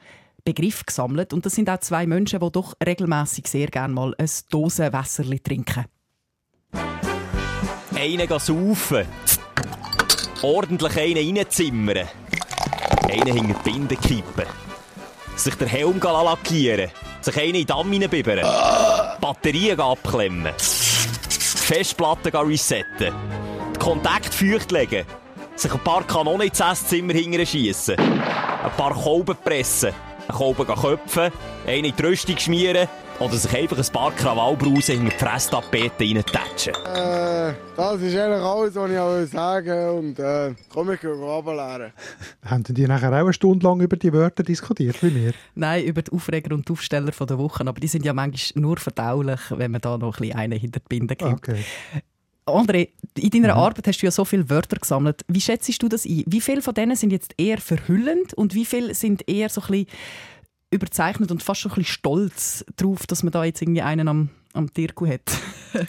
Begriffe 0.43 0.83
gesammelt. 0.85 1.31
Und 1.31 1.45
das 1.45 1.55
sind 1.55 1.69
auch 1.69 1.79
zwei 1.79 2.05
Menschen, 2.05 2.41
die 2.41 2.51
doch 2.51 2.73
regelmäßig 2.85 3.47
sehr 3.47 3.67
gerne 3.67 3.93
mal 3.93 4.13
ein 4.17 4.29
Dosenwässerli 4.49 5.39
trinken. 5.39 5.85
Einen 7.95 8.27
saufen. 8.27 9.05
Ordentlich 10.41 10.97
einen 10.97 11.37
reinzimmern. 11.37 12.07
Einen 13.09 13.37
hinter 13.37 13.53
die 13.63 13.71
Binde 13.71 13.95
kippen. 13.95 14.45
Sich 15.37 15.55
den 15.55 15.67
Helm 15.67 15.99
lackieren. 15.99 16.89
Sich 17.21 17.37
einen 17.37 17.49
in 17.49 17.53
den 17.53 17.67
Damm 17.67 17.91
reinbibbern. 17.91 18.39
Batterien 19.21 19.79
abklemmen. 19.79 20.53
Festplatten 20.57 22.35
resetten. 22.35 23.13
Die 23.75 23.79
Kontakt 23.79 24.33
feucht 24.33 24.71
legen. 24.71 25.05
Sich 25.55 25.71
ein 25.71 25.79
paar 25.83 26.03
Kanonen 26.03 26.47
ins 26.47 26.59
Esszimmer 26.59 27.13
schiessen. 27.45 27.95
Ein 27.99 28.71
paar 28.75 28.93
Kolben 28.93 29.37
pressen. 29.43 29.93
Einen 30.27 30.37
Kolben 30.37 30.65
köpfen. 30.65 31.31
Einen 31.67 31.85
in 31.85 31.95
die 31.95 32.03
Rüstung 32.03 32.37
schmieren. 32.37 32.87
Oder 33.21 33.35
sich 33.35 33.55
einfach 33.55 33.77
ein 33.77 33.93
paar 33.93 34.11
Krawallbrausen 34.13 34.97
hinter 34.97 35.15
die 35.15 35.23
Fresstapete 35.23 36.03
reintatschen. 36.03 36.73
Äh, 36.73 37.53
das 37.77 38.01
ist 38.01 38.17
eigentlich 38.17 38.41
alles, 38.41 38.75
was 38.75 39.23
ich 39.23 39.31
sagen 39.31 39.67
will. 39.67 39.89
Und 39.89 40.19
äh, 40.19 40.55
komm, 40.69 40.91
ich 40.91 41.01
gehe 41.01 41.11
runterleeren. 41.11 41.93
Haben 42.45 42.63
denn 42.63 42.73
die 42.73 42.87
nachher 42.87 43.09
auch 43.09 43.17
eine 43.17 43.31
Stunde 43.31 43.63
lang 43.63 43.79
über 43.79 43.95
die 43.95 44.11
Wörter 44.11 44.41
diskutiert 44.41 45.03
wie 45.03 45.13
wir? 45.13 45.33
Nein, 45.53 45.83
über 45.83 46.01
die 46.01 46.11
Aufreger 46.11 46.55
und 46.55 46.67
die 46.67 46.73
Aufsteller 46.73 47.11
der 47.11 47.37
Wochen. 47.37 47.67
Aber 47.67 47.79
die 47.79 47.87
sind 47.87 48.05
ja 48.05 48.13
manchmal 48.13 48.59
nur 48.59 48.77
verdaulich, 48.77 49.39
wenn 49.51 49.69
man 49.69 49.81
da 49.81 49.99
noch 49.99 50.17
ein 50.17 50.21
bisschen 50.21 50.39
einen 50.39 50.59
hinter 50.59 50.79
die 50.79 50.87
Binde 50.89 51.15
gibt. 51.15 51.31
Okay. 51.31 51.63
André, 52.47 52.89
in 53.19 53.29
deiner 53.29 53.55
Arbeit 53.55 53.87
hast 53.87 54.01
du 54.01 54.07
ja 54.07 54.11
so 54.11 54.25
viele 54.25 54.49
Wörter 54.49 54.77
gesammelt. 54.77 55.23
Wie 55.27 55.41
schätzt 55.41 55.81
du 55.81 55.87
das 55.87 56.05
ein? 56.05 56.23
Wie 56.25 56.41
viele 56.41 56.63
von 56.63 56.73
denen 56.73 56.95
sind 56.95 57.11
jetzt 57.11 57.35
eher 57.37 57.59
verhüllend 57.59 58.33
und 58.33 58.55
wie 58.55 58.65
viele 58.65 58.95
sind 58.95 59.29
eher 59.29 59.49
so 59.49 59.61
ein 59.61 59.67
bisschen 59.67 59.87
überzeichnet 60.71 61.31
und 61.31 61.43
fast 61.43 61.61
schon 61.61 61.71
ein 61.71 61.75
bisschen 61.75 61.93
stolz 61.93 62.65
darauf, 62.77 63.05
dass 63.05 63.23
man 63.23 63.31
da 63.31 63.43
jetzt 63.43 63.61
irgendwie 63.61 63.81
einen 63.81 64.07
am, 64.07 64.29
am 64.53 64.73
Tirku 64.73 65.07
hat? 65.07 65.31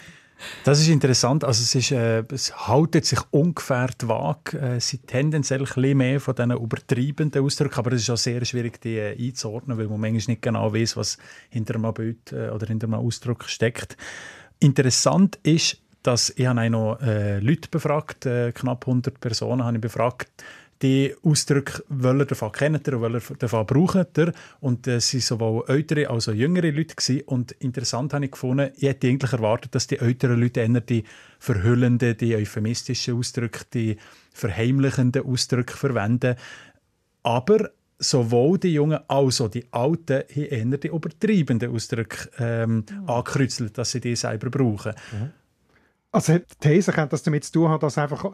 Das 0.63 0.79
ist 0.79 0.89
interessant. 0.89 1.43
Also 1.43 1.63
es, 1.63 1.75
ist, 1.75 1.91
äh, 1.91 2.23
es 2.31 2.67
haltet 2.67 3.05
sich 3.05 3.19
ungefähr 3.31 3.89
die 3.99 4.07
Waage. 4.07 4.59
Äh, 4.59 4.79
sind 4.79 5.07
tendenziell 5.07 5.59
ein 5.59 5.65
bisschen 5.65 5.97
mehr 5.97 6.19
von 6.19 6.35
diesen 6.35 6.51
übertreibenden 6.51 7.43
Ausdrücken, 7.43 7.79
aber 7.79 7.93
es 7.93 8.01
ist 8.01 8.09
auch 8.09 8.17
sehr 8.17 8.43
schwierig, 8.45 8.81
die 8.81 8.97
äh, 8.97 9.17
einzuordnen, 9.17 9.77
weil 9.77 9.87
man 9.87 10.01
manchmal 10.01 10.33
nicht 10.33 10.41
genau 10.41 10.73
weiß, 10.73 10.97
was 10.97 11.17
hinter 11.49 11.75
einem 11.75 11.93
Bild 11.93 12.31
äh, 12.31 12.49
oder 12.49 12.67
hinter 12.67 12.87
einem 12.87 12.95
Ausdruck 12.95 13.45
steckt. 13.45 13.97
Interessant 14.59 15.39
ist, 15.43 15.77
dass 16.03 16.33
ich 16.35 16.45
habe 16.45 16.69
noch 16.69 16.99
äh, 17.01 17.39
Leute 17.39 17.69
befragt, 17.69 18.25
äh, 18.25 18.51
knapp 18.51 18.85
100 18.85 19.19
Personen 19.19 19.63
habe 19.63 19.77
ich 19.77 19.81
befragt, 19.81 20.29
die 20.83 21.15
Ausdrücke 21.23 21.83
wollen 21.87 22.27
davon 22.27 22.51
kennen 22.51 22.81
und 22.85 23.01
wollen 23.01 23.21
davon 23.39 23.65
brauchen. 23.65 24.05
Und 24.59 24.85
es 24.85 25.13
waren 25.13 25.21
sowohl 25.21 25.63
ältere 25.67 26.09
als 26.09 26.27
auch 26.27 26.33
jüngere 26.33 26.71
Leute. 26.71 26.95
Gewesen. 26.95 27.21
Und 27.25 27.53
interessant 27.53 28.13
habe 28.13 28.25
ich 28.25 28.31
gefunden, 28.31 28.71
ich 28.75 28.83
hätte 28.83 29.07
eigentlich 29.07 29.31
erwartet, 29.31 29.73
dass 29.73 29.87
die 29.87 29.99
älteren 29.99 30.39
Leute 30.39 30.59
eher 30.59 30.81
die 30.81 31.05
verhüllenden, 31.39 32.17
die 32.17 32.35
euphemistischen 32.35 33.17
Ausdrücke, 33.17 33.61
die 33.73 33.97
verheimlichenden 34.33 35.25
Ausdrücke 35.25 35.75
verwenden. 35.75 36.35
Aber 37.23 37.71
sowohl 37.97 38.59
die 38.59 38.73
Jungen 38.73 38.99
als 39.07 39.39
auch 39.39 39.49
die 39.49 39.65
Alten 39.71 40.23
haben 40.35 40.71
eher 40.71 40.77
die 40.77 40.89
übertreibenden 40.89 41.73
Ausdrücke 41.73 42.29
ähm, 42.37 42.85
angekreuzelt, 43.07 43.77
dass 43.77 43.91
sie 43.91 44.01
die 44.01 44.17
selber 44.17 44.49
brauchen. 44.49 44.93
Also 46.11 46.37
die 46.37 46.43
These 46.59 46.91
könnte 46.91 47.11
das 47.11 47.23
damit 47.23 47.45
zu 47.45 47.53
tun 47.53 47.69
haben, 47.69 47.79
dass 47.79 47.97
einfach 47.97 48.33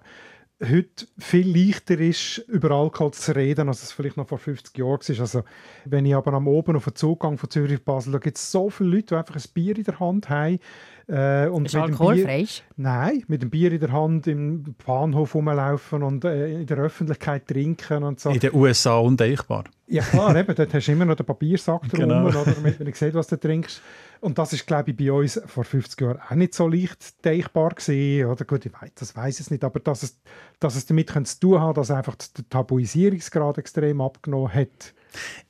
heute 0.61 1.05
viel 1.17 1.55
leichter 1.67 1.99
ist, 1.99 2.39
über 2.47 2.71
Alkohol 2.71 3.11
zu 3.11 3.35
reden, 3.35 3.69
als 3.69 3.83
es 3.83 3.91
vielleicht 3.91 4.17
noch 4.17 4.27
vor 4.27 4.37
50 4.37 4.77
Jahren 4.77 4.99
war. 4.99 5.19
Also, 5.19 5.43
wenn 5.85 6.05
ich 6.05 6.15
aber 6.15 6.33
am 6.33 6.47
Oben 6.47 6.75
auf 6.75 6.85
den 6.85 6.95
Zugang 6.95 7.37
von 7.37 7.49
Zürich 7.49 7.83
Basel, 7.83 8.11
da 8.13 8.19
gibt 8.19 8.37
es 8.37 8.51
so 8.51 8.69
viele 8.69 8.89
Leute, 8.89 9.07
die 9.07 9.15
einfach 9.15 9.35
ein 9.35 9.43
Bier 9.53 9.77
in 9.77 9.83
der 9.83 9.99
Hand 9.99 10.29
haben. 10.29 10.59
Äh, 11.07 11.47
und 11.47 11.65
Ist 11.65 11.73
mit 11.73 11.83
dem 11.83 11.91
alkoholfrei? 11.91 12.37
Bier, 12.43 12.47
Nein, 12.77 13.23
mit 13.27 13.41
dem 13.41 13.49
Bier 13.49 13.71
in 13.71 13.79
der 13.79 13.91
Hand 13.91 14.27
im 14.27 14.75
Bahnhof 14.85 15.33
rumlaufen 15.33 16.03
und 16.03 16.23
äh, 16.25 16.59
in 16.59 16.65
der 16.67 16.77
Öffentlichkeit 16.77 17.47
trinken 17.47 18.03
und 18.03 18.19
so. 18.19 18.29
In 18.29 18.39
den 18.39 18.53
USA 18.53 18.97
undenkbar. 18.99 19.63
Ja 19.87 20.03
klar, 20.03 20.35
eben, 20.35 20.53
dort 20.53 20.71
hast 20.73 20.87
du 20.87 20.91
immer 20.91 21.05
noch 21.05 21.15
den 21.15 21.25
Papiersack 21.25 21.81
drum, 21.89 22.01
Genau. 22.01 22.27
oder, 22.27 22.43
damit 22.45 22.77
man 22.79 22.85
nicht 22.85 22.97
sieht, 22.97 23.15
was 23.15 23.25
du 23.27 23.39
trinkst. 23.39 23.81
Und 24.21 24.37
das 24.37 24.51
ist, 24.51 24.67
glaube 24.67 24.91
ich, 24.91 24.97
bei 24.97 25.11
uns 25.11 25.39
vor 25.45 25.63
50 25.63 26.01
Jahren 26.01 26.19
auch 26.19 26.35
nicht 26.35 26.53
so 26.53 26.67
leicht 26.67 27.23
denkbar 27.23 27.69
gewesen. 27.69 28.25
Oder 28.25 28.45
gut, 28.45 28.65
ich 28.65 28.73
weiß, 28.73 28.91
das 28.95 29.15
weiß 29.15 29.39
ich 29.39 29.51
nicht, 29.51 29.63
aber 29.63 29.79
dass 29.79 30.03
es, 30.03 30.19
dass 30.59 30.75
es 30.75 30.85
damit 30.85 31.09
zu 31.09 31.39
tun 31.39 31.61
hat, 31.61 31.77
dass 31.77 31.89
einfach 31.89 32.15
der 32.15 32.49
Tabuisierungsgrad 32.49 33.57
extrem 33.57 34.01
abgenommen 34.01 34.53
hat. 34.53 34.93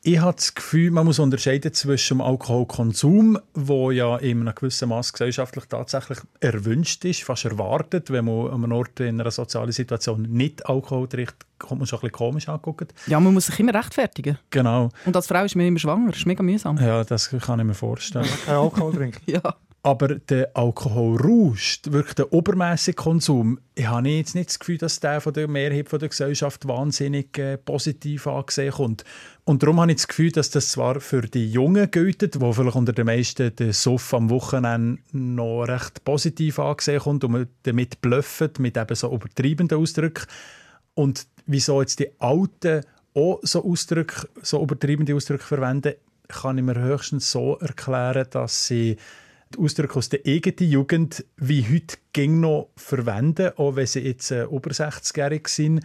Ich 0.01 0.19
habe 0.19 0.35
das 0.35 0.55
Gefühl, 0.55 0.91
man 0.91 1.05
muss 1.05 1.19
unterscheiden 1.19 1.73
zwischen 1.73 2.17
dem 2.17 2.21
Alkoholkonsum, 2.21 3.37
wo 3.53 3.91
ja 3.91 4.15
in 4.17 4.41
einem 4.41 4.55
gewissen 4.55 4.89
Maß 4.89 5.11
gesellschaftlich 5.13 5.65
tatsächlich 5.65 6.19
erwünscht 6.39 7.03
ist, 7.05 7.23
fast 7.23 7.45
erwartet. 7.45 8.09
Wenn 8.09 8.25
man 8.25 8.47
an 8.47 8.63
einem 8.63 8.71
Ort 8.71 8.99
in 9.01 9.19
einer 9.19 9.31
sozialen 9.31 9.71
Situation 9.71 10.21
nicht 10.23 10.65
Alkohol 10.67 11.07
trinkt, 11.09 11.35
kommt 11.57 11.79
man 11.79 11.87
schon 11.87 11.99
ein 11.99 12.01
bisschen 12.03 12.13
komisch 12.13 12.47
angeguckt. 12.47 12.93
Ja, 13.07 13.19
man 13.19 13.33
muss 13.33 13.47
sich 13.47 13.59
immer 13.59 13.73
rechtfertigen. 13.73 14.37
Genau, 14.49 14.89
Und 15.05 15.15
als 15.15 15.27
Frau 15.27 15.43
ist 15.43 15.55
man 15.55 15.65
immer 15.65 15.79
schwanger. 15.79 16.09
Das 16.11 16.19
ist 16.19 16.25
mega 16.25 16.41
mühsam. 16.43 16.77
ja, 16.77 17.03
das 17.03 17.29
kann 17.29 17.59
ich 17.59 17.65
mir 17.65 17.73
vorstellen. 17.73 18.27
Kein 18.45 18.55
Alkohol 18.55 18.93
trinken. 18.93 19.19
Ja. 19.29 19.55
Aber 19.81 20.15
der 20.15 20.57
Alkoholrausch, 20.57 21.79
wirklich 21.85 22.15
der 22.15 22.33
obermäßige 22.33 22.95
Konsum, 22.97 23.59
ich 23.75 23.87
habe 23.87 24.09
jetzt 24.09 24.35
nicht 24.35 24.49
das 24.49 24.59
Gefühl, 24.59 24.77
dass 24.77 24.99
der 24.99 25.21
von 25.21 25.31
der 25.33 25.47
Mehrheit 25.47 25.87
von 25.87 25.99
der 25.99 26.09
Gesellschaft 26.09 26.67
wahnsinnig 26.67 27.37
äh, 27.37 27.57
positiv 27.57 28.27
angesehen 28.27 28.73
kommt. 28.73 29.05
Und 29.45 29.63
darum 29.63 29.79
habe 29.79 29.91
ich 29.91 29.97
das 29.97 30.09
Gefühl, 30.09 30.33
dass 30.33 30.49
das 30.49 30.69
zwar 30.69 30.99
für 30.99 31.21
die 31.21 31.49
Jungen 31.49 31.89
gilt, 31.89 32.41
wo 32.41 32.51
vielleicht 32.51 32.75
unter 32.75 32.91
den 32.91 33.05
meisten 33.05 33.55
der 33.55 33.71
Suff 33.71 34.13
am 34.13 34.29
Wochenende 34.29 35.01
noch 35.13 35.63
recht 35.63 36.03
positiv 36.03 36.59
angesehen 36.59 36.99
kommt 36.99 37.23
und 37.23 37.31
man 37.31 37.47
damit 37.63 38.01
blufft, 38.01 38.59
mit 38.59 38.75
eben 38.75 38.95
so 38.95 39.13
übertreibenden 39.13 39.77
Ausdrücken. 39.77 40.25
Und 40.93 41.25
wieso 41.45 41.79
jetzt 41.79 41.99
die 41.99 42.19
Alten 42.19 42.81
auch 43.13 43.39
so, 43.43 43.63
Ausdrücke, 43.63 44.27
so 44.41 44.61
übertreibende 44.61 45.15
Ausdrücke 45.15 45.45
verwenden, 45.45 45.93
kann 46.27 46.57
ich 46.57 46.63
mir 46.63 46.79
höchstens 46.79 47.31
so 47.31 47.57
erklären, 47.57 48.27
dass 48.29 48.67
sie 48.67 48.97
Ausdrücke 49.57 49.95
aus 49.95 50.09
der 50.09 50.21
eigenen 50.25 50.71
Jugend 50.71 51.25
wie 51.37 51.63
heute 51.63 51.97
ging 52.13 52.39
noch 52.39 52.69
verwenden, 52.75 53.51
auch 53.57 53.75
wenn 53.75 53.87
sie 53.87 54.01
jetzt 54.01 54.31
äh, 54.31 54.43
über 54.43 54.69
60-jährig 54.69 55.47
sind 55.47 55.81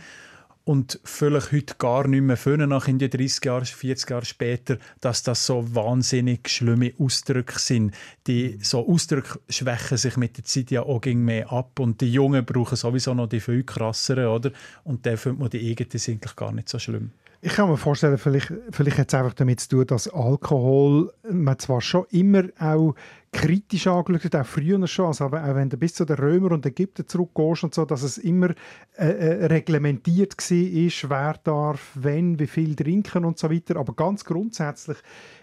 und 0.65 0.99
vielleicht 1.05 1.53
heute 1.53 1.75
gar 1.79 2.09
nicht 2.09 2.23
mehr 2.23 2.37
fühlen, 2.37 2.71
nach 2.71 2.89
in 2.89 2.99
die 2.99 3.11
30 3.11 3.45
Jahre, 3.45 3.65
40 3.65 4.11
Jahre 4.11 4.25
später, 4.25 4.79
dass 5.01 5.23
das 5.23 5.47
so 5.47 5.75
wahnsinnig 5.75 6.49
schlimme 6.49 6.93
Ausdrücke 6.99 7.59
sind. 7.59 7.95
Die 8.27 8.59
so 8.63 8.87
Ausdrücke 8.87 9.41
schwächen 9.49 9.99
sich 9.99 10.17
mit 10.17 10.37
der 10.37 10.45
Zeit 10.45 10.71
ja 10.71 10.83
auch 10.83 11.01
ging 11.01 11.23
mehr 11.23 11.53
ab 11.53 11.79
und 11.81 12.01
die 12.01 12.13
Jungen 12.13 12.45
brauchen 12.45 12.77
sowieso 12.77 13.15
noch 13.15 13.29
die 13.29 13.41
viel 13.41 13.63
krasseren, 13.65 14.27
oder? 14.27 14.53
Und 14.85 15.05
dann 15.07 15.17
findet 15.17 15.41
man 15.41 15.51
die 15.51 15.71
eigenen 15.71 15.99
sind 15.99 16.15
eigentlich 16.15 16.37
gar 16.37 16.53
nicht 16.53 16.69
so 16.69 16.79
schlimm. 16.79 17.13
Ich 17.47 17.53
kann 17.53 17.69
mir 17.69 17.77
vorstellen, 17.77 18.17
vielleicht, 18.17 18.51
vielleicht 18.71 18.97
hat 18.97 19.09
es 19.09 19.15
einfach 19.15 19.35
damit 19.35 19.61
zu 19.61 19.69
tun, 19.69 19.87
dass 19.87 20.09
Alkohol 20.09 21.13
man 21.31 21.59
zwar 21.59 21.83
schon 21.83 22.07
immer 22.11 22.45
auch 22.59 22.95
kritisch 23.33 23.87
angeschaut 23.87 24.25
hat, 24.25 24.37
auch 24.37 24.47
früher 24.47 24.87
schon, 24.87 25.09
also 25.09 25.27
auch 25.27 25.33
wenn 25.33 25.69
du 25.69 25.77
bis 25.77 25.93
zu 25.93 26.07
den 26.07 26.17
Römer 26.17 26.53
und 26.53 26.65
Ägypter 26.65 27.07
zurückgehst 27.07 27.65
und 27.65 27.75
so, 27.75 27.85
dass 27.85 28.03
es 28.03 28.17
immer 28.17 28.55
äh, 28.97 29.09
äh, 29.09 29.47
reglementiert 29.47 30.35
war, 30.39 31.11
wer 31.11 31.35
darf, 31.45 31.91
wenn, 31.97 32.39
wie 32.39 32.47
viel 32.47 32.75
trinken 32.75 33.27
und 33.27 33.39
so 33.39 33.51
weiter. 33.51 33.77
Aber 33.77 33.93
ganz 33.93 34.25
grundsätzlich 34.25 34.97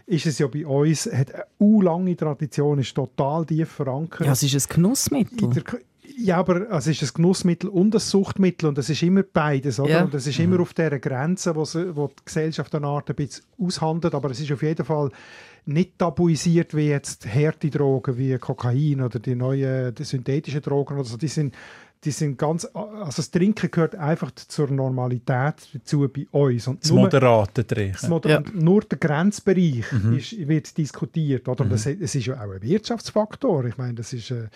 ist 0.07 0.25
es 0.25 0.39
ja 0.39 0.47
bei 0.47 0.65
uns, 0.65 1.05
hat 1.05 1.31
eine 1.59 1.83
lange 1.83 2.15
Tradition, 2.15 2.79
ist 2.79 2.95
total 2.95 3.45
tief 3.45 3.69
verankert. 3.69 4.25
ja, 4.25 4.31
es 4.31 4.41
ist 4.41 4.71
ein 4.71 4.75
Genussmittel. 4.75 5.63
Ja, 6.17 6.37
aber 6.37 6.69
es 6.71 6.87
ist 6.87 7.03
ein 7.03 7.09
Genussmittel 7.13 7.69
und 7.69 7.93
ein 7.93 7.99
Suchtmittel 7.99 8.67
und 8.67 8.77
es 8.77 8.89
ist 8.89 9.03
immer 9.03 9.23
beides, 9.23 9.79
oder? 9.79 9.89
Ja. 9.89 10.03
Und 10.03 10.13
es 10.13 10.25
ist 10.27 10.39
immer 10.39 10.59
auf 10.59 10.73
dieser 10.73 10.99
Grenze, 10.99 11.55
wo, 11.55 11.63
sie, 11.63 11.95
wo 11.95 12.07
die 12.07 12.25
Gesellschaft 12.25 12.73
eine 12.75 12.87
Art 12.87 13.09
ein 13.09 13.15
bisschen 13.15 13.45
aushandelt, 13.59 14.15
aber 14.15 14.31
es 14.31 14.39
ist 14.39 14.51
auf 14.51 14.63
jeden 14.63 14.85
Fall 14.85 15.11
nicht 15.65 15.99
tabuisiert 15.99 16.75
wie 16.75 16.87
jetzt 16.87 17.27
harte 17.27 17.69
Drogen 17.69 18.17
wie 18.17 18.37
Kokain 18.37 19.01
oder 19.01 19.19
die 19.19 19.35
neuen 19.35 19.93
die 19.93 20.03
synthetischen 20.03 20.61
Drogen 20.61 20.95
oder 20.95 21.03
so. 21.03 21.17
Die 21.17 21.27
sind, 21.27 21.53
die 22.03 22.09
sind 22.11 22.37
ganz, 22.39 22.65
also 22.73 23.11
das 23.17 23.29
Trinken 23.29 23.69
gehört 23.69 23.93
einfach 23.95 24.31
zur 24.31 24.71
Normalität 24.71 25.53
dazu 25.73 26.09
bei 26.09 26.25
uns. 26.31 26.67
Und 26.67 26.83
Das 26.83 26.89
nur- 26.89 27.01
moderate 27.01 27.63
das 27.63 27.67
Trinken. 27.77 28.09
Moder 28.09 28.29
Ja. 28.29 28.43
Nur 28.53 28.81
der 28.81 28.97
Grenzbereich 28.97 29.83
ist, 30.17 30.47
wird 30.47 30.75
diskutiert. 30.77 31.47
Oder? 31.47 31.63
Und 31.63 31.71
Das, 31.71 31.85
es 31.85 32.15
ist 32.15 32.25
ja 32.25 32.35
auch 32.35 32.49
ein 32.51 32.61
Wirtschaftsfaktor. 32.61 33.65
Ich 33.65 33.77
meine, 33.77 33.93
das 33.93 34.13
ist 34.13 34.31
äh, 34.31 34.47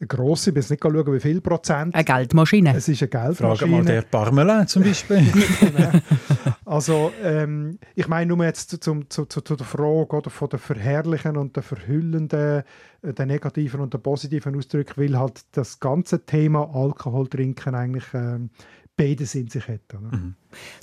ein 0.00 0.08
grosser, 0.08 0.48
ich 0.50 0.54
will 0.56 0.60
jetzt 0.62 0.70
nicht 0.70 0.82
schauen, 0.82 1.14
wie 1.14 1.20
viel 1.20 1.40
Prozent. 1.40 1.94
Eine 1.94 2.04
Geldmaschine. 2.04 2.76
Es 2.76 2.86
ist 2.88 3.02
eine 3.02 3.10
Frage 3.10 3.28
Geldmaschine. 3.34 3.70
mal 3.70 3.84
der 3.84 4.02
Parmelin 4.02 4.66
zum 4.68 4.82
Beispiel. 4.82 5.24
Also, 6.70 7.10
ähm, 7.20 7.80
ich 7.96 8.06
meine 8.06 8.32
nur 8.32 8.44
jetzt 8.44 8.70
zum, 8.84 9.10
zu, 9.10 9.24
zu, 9.24 9.40
zu 9.40 9.56
der 9.56 9.66
Frage 9.66 10.16
oder, 10.16 10.30
von 10.30 10.48
der 10.50 10.60
verherrlichen 10.60 11.36
und 11.36 11.56
der 11.56 11.64
verhüllenden, 11.64 12.62
äh, 13.02 13.12
der 13.12 13.26
negativen 13.26 13.80
und 13.80 13.92
der 13.92 13.98
positiven 13.98 14.54
Ausdrücke, 14.54 14.96
weil 14.96 15.18
halt 15.18 15.40
das 15.50 15.80
ganze 15.80 16.24
Thema 16.24 16.70
Alkohol 16.72 17.26
trinken 17.26 17.74
eigentlich 17.74 18.04
ähm, 18.14 18.50
beides 18.96 19.34
in 19.34 19.48
sich 19.48 19.66
hat. 19.66 19.80
Oder? 19.92 20.16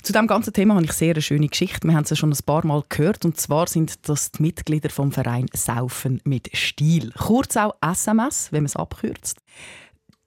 Zu 0.02 0.12
diesem 0.12 0.26
ganzen 0.26 0.52
Thema 0.52 0.74
habe 0.74 0.84
ich 0.84 0.92
sehr 0.92 1.14
eine 1.14 1.22
schöne 1.22 1.48
Geschichte. 1.48 1.88
Wir 1.88 1.94
haben 1.94 2.04
es 2.04 2.10
ja 2.10 2.16
schon 2.16 2.32
ein 2.32 2.44
paar 2.44 2.66
Mal 2.66 2.82
gehört. 2.86 3.24
Und 3.24 3.38
zwar 3.38 3.66
sind 3.66 4.10
das 4.10 4.32
die 4.32 4.42
Mitglieder 4.42 4.90
vom 4.90 5.10
Verein 5.10 5.46
Saufen 5.54 6.20
mit 6.24 6.54
Stil. 6.54 7.12
Kurz 7.12 7.56
auch 7.56 7.74
SMS, 7.80 8.52
wenn 8.52 8.64
man 8.64 8.66
es 8.66 8.76
abkürzt. 8.76 9.40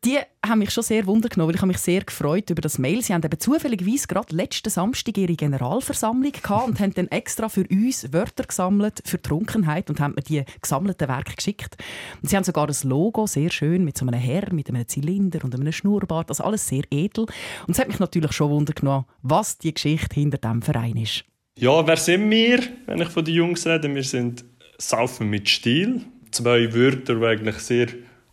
Die 0.04 0.18
haben 0.44 0.58
mich 0.58 0.72
schon 0.72 0.84
sehr 0.84 1.06
wundergenommen, 1.06 1.50
weil 1.50 1.56
ich 1.56 1.62
habe 1.62 1.68
mich 1.68 1.78
sehr 1.78 2.02
gefreut 2.02 2.50
über 2.50 2.62
das 2.62 2.80
Mail. 2.80 3.04
Sie 3.04 3.14
haben 3.14 3.24
eben 3.24 3.40
zufälligerweise 3.40 4.08
gerade 4.08 4.36
letzten 4.36 4.72
Samstag 4.72 5.16
ihre 5.16 5.36
Generalversammlung 5.36 6.32
gehabt 6.32 6.68
und 6.68 6.80
haben 6.80 6.94
dann 6.96 7.08
extra 7.10 7.50
für 7.50 7.68
uns 7.70 8.12
Wörter 8.12 8.46
gesammelt 8.46 9.04
für 9.06 9.22
Trunkenheit 9.22 9.92
und 9.92 10.00
haben 10.00 10.16
mir 10.16 10.24
die 10.24 10.44
gesammelten 10.60 11.08
Werke 11.08 11.36
geschickt. 11.36 11.78
Und 12.20 12.30
sie 12.30 12.36
haben 12.36 12.44
sogar 12.44 12.68
ein 12.68 12.90
Logo, 12.90 13.28
sehr 13.28 13.52
schön, 13.52 13.86
mit 13.86 13.96
so 13.96 14.08
einem 14.08 14.20
Herr, 14.20 14.52
mit 14.52 14.70
einem 14.70 14.88
Zylinder 14.88 15.44
und 15.44 15.54
einem 15.54 15.72
Schnurrbart. 15.72 16.30
Also 16.30 16.46
alles 16.46 16.68
sehr 16.68 16.84
edel. 16.90 17.28
Und 17.68 17.74
es 17.74 17.80
hat 17.80 17.88
mich 17.88 18.00
natürlich 18.00 18.32
schon 18.32 18.50
wundergenommen, 18.50 19.06
was 19.22 19.60
die 19.60 19.72
Geschichte 19.72 20.16
hinter 20.16 20.40
diesem 20.40 20.64
Verein 20.64 20.98
ist. 20.98 21.26
Ja, 21.60 21.86
wer 21.86 21.98
sind 21.98 22.28
wir, 22.32 22.60
wenn 22.88 23.02
ich 23.02 23.10
von 23.10 23.24
den 23.24 23.36
Jungs 23.36 23.68
rede? 23.68 23.94
Wir 23.94 24.04
sind 24.04 24.46
Saufen 24.80 25.30
mit 25.30 25.48
Stil. 25.48 26.02
Zwei 26.32 26.74
Wörter, 26.74 27.20
die 27.20 27.26
eigentlich 27.26 27.58
sehr 27.58 27.88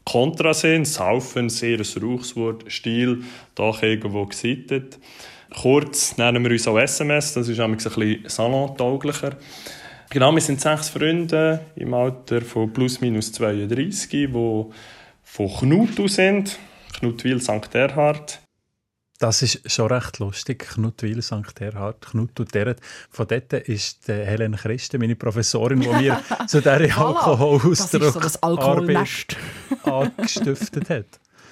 kontra 0.08 0.54
sind. 0.54 0.86
Saufen, 0.86 1.48
sehr 1.48 1.78
ein 1.78 2.02
Rauchswort. 2.02 2.64
Stil, 2.68 3.22
doch 3.54 3.82
irgendwo 3.82 4.26
gesittet. 4.26 4.98
Kurz 5.54 6.16
nennen 6.18 6.44
wir 6.44 6.50
uns 6.50 6.68
auch 6.68 6.78
SMS, 6.78 7.34
das 7.34 7.48
ist 7.48 7.58
nämlich 7.58 7.86
ein 7.86 7.92
bisschen 7.94 8.28
salontauglicher. 8.28 9.36
Genau, 10.10 10.32
wir 10.32 10.40
sind 10.40 10.60
sechs 10.60 10.90
Freunde 10.90 11.60
im 11.76 11.94
Alter 11.94 12.42
von 12.42 12.72
plus 12.72 13.00
minus 13.00 13.32
32, 13.32 14.08
die 14.10 14.28
von 14.28 15.48
Knutu 15.58 16.08
sind. 16.08 16.58
Knutwil 16.98 17.40
St. 17.40 17.74
Erhard. 17.74 18.40
Das 19.18 19.42
ist 19.42 19.68
schon 19.70 19.88
recht 19.90 20.20
lustig. 20.20 20.60
Knutwil, 20.60 21.20
St. 21.22 21.60
Erhard, 21.60 22.06
Knut 22.06 22.38
und 22.38 22.54
Deret. 22.54 22.78
Von 23.10 23.26
dort 23.26 23.52
ist 23.52 24.06
Helen 24.06 24.54
Christen, 24.54 25.00
meine 25.00 25.16
Professorin, 25.16 25.80
die 25.80 25.88
mir 25.88 26.20
zu 26.46 26.60
dieser 26.60 26.78
Das 26.78 27.80
ist 27.80 27.90
so 27.90 28.20
das 28.20 28.40
angestiftet 28.42 30.90
hat. 30.90 31.06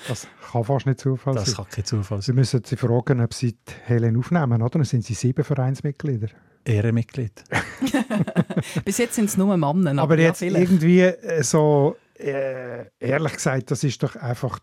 Das 0.08 0.28
kann 0.52 0.62
fast 0.64 0.86
nicht 0.86 1.00
Zufall 1.00 1.34
Das 1.34 1.46
sein. 1.46 1.56
kann 1.56 1.66
kein 1.70 1.84
Zufall 1.84 2.20
Sie 2.22 2.26
sein. 2.26 2.36
müssen 2.36 2.62
sie 2.64 2.76
fragen, 2.76 3.20
ob 3.20 3.34
sie 3.34 3.52
die 3.54 3.72
Helen 3.86 4.16
aufnehmen, 4.16 4.62
oder? 4.62 4.70
Dann 4.78 4.84
sind 4.84 5.04
sie 5.04 5.14
sieben 5.14 5.42
Vereinsmitglieder. 5.42 6.28
Ehrenmitglied. 6.64 7.42
Bis 8.84 8.98
jetzt 8.98 9.14
sind 9.14 9.26
es 9.26 9.36
nur 9.36 9.56
Männer. 9.56 9.90
Aber, 9.90 10.02
Aber 10.02 10.18
ja, 10.18 10.28
jetzt 10.28 10.38
vielleicht. 10.38 10.70
irgendwie 10.70 11.00
äh, 11.00 11.42
so, 11.42 11.96
äh, 12.18 12.86
ehrlich 12.98 13.32
gesagt, 13.34 13.70
das 13.70 13.84
ist 13.84 14.02
doch 14.02 14.16
einfach 14.16 14.58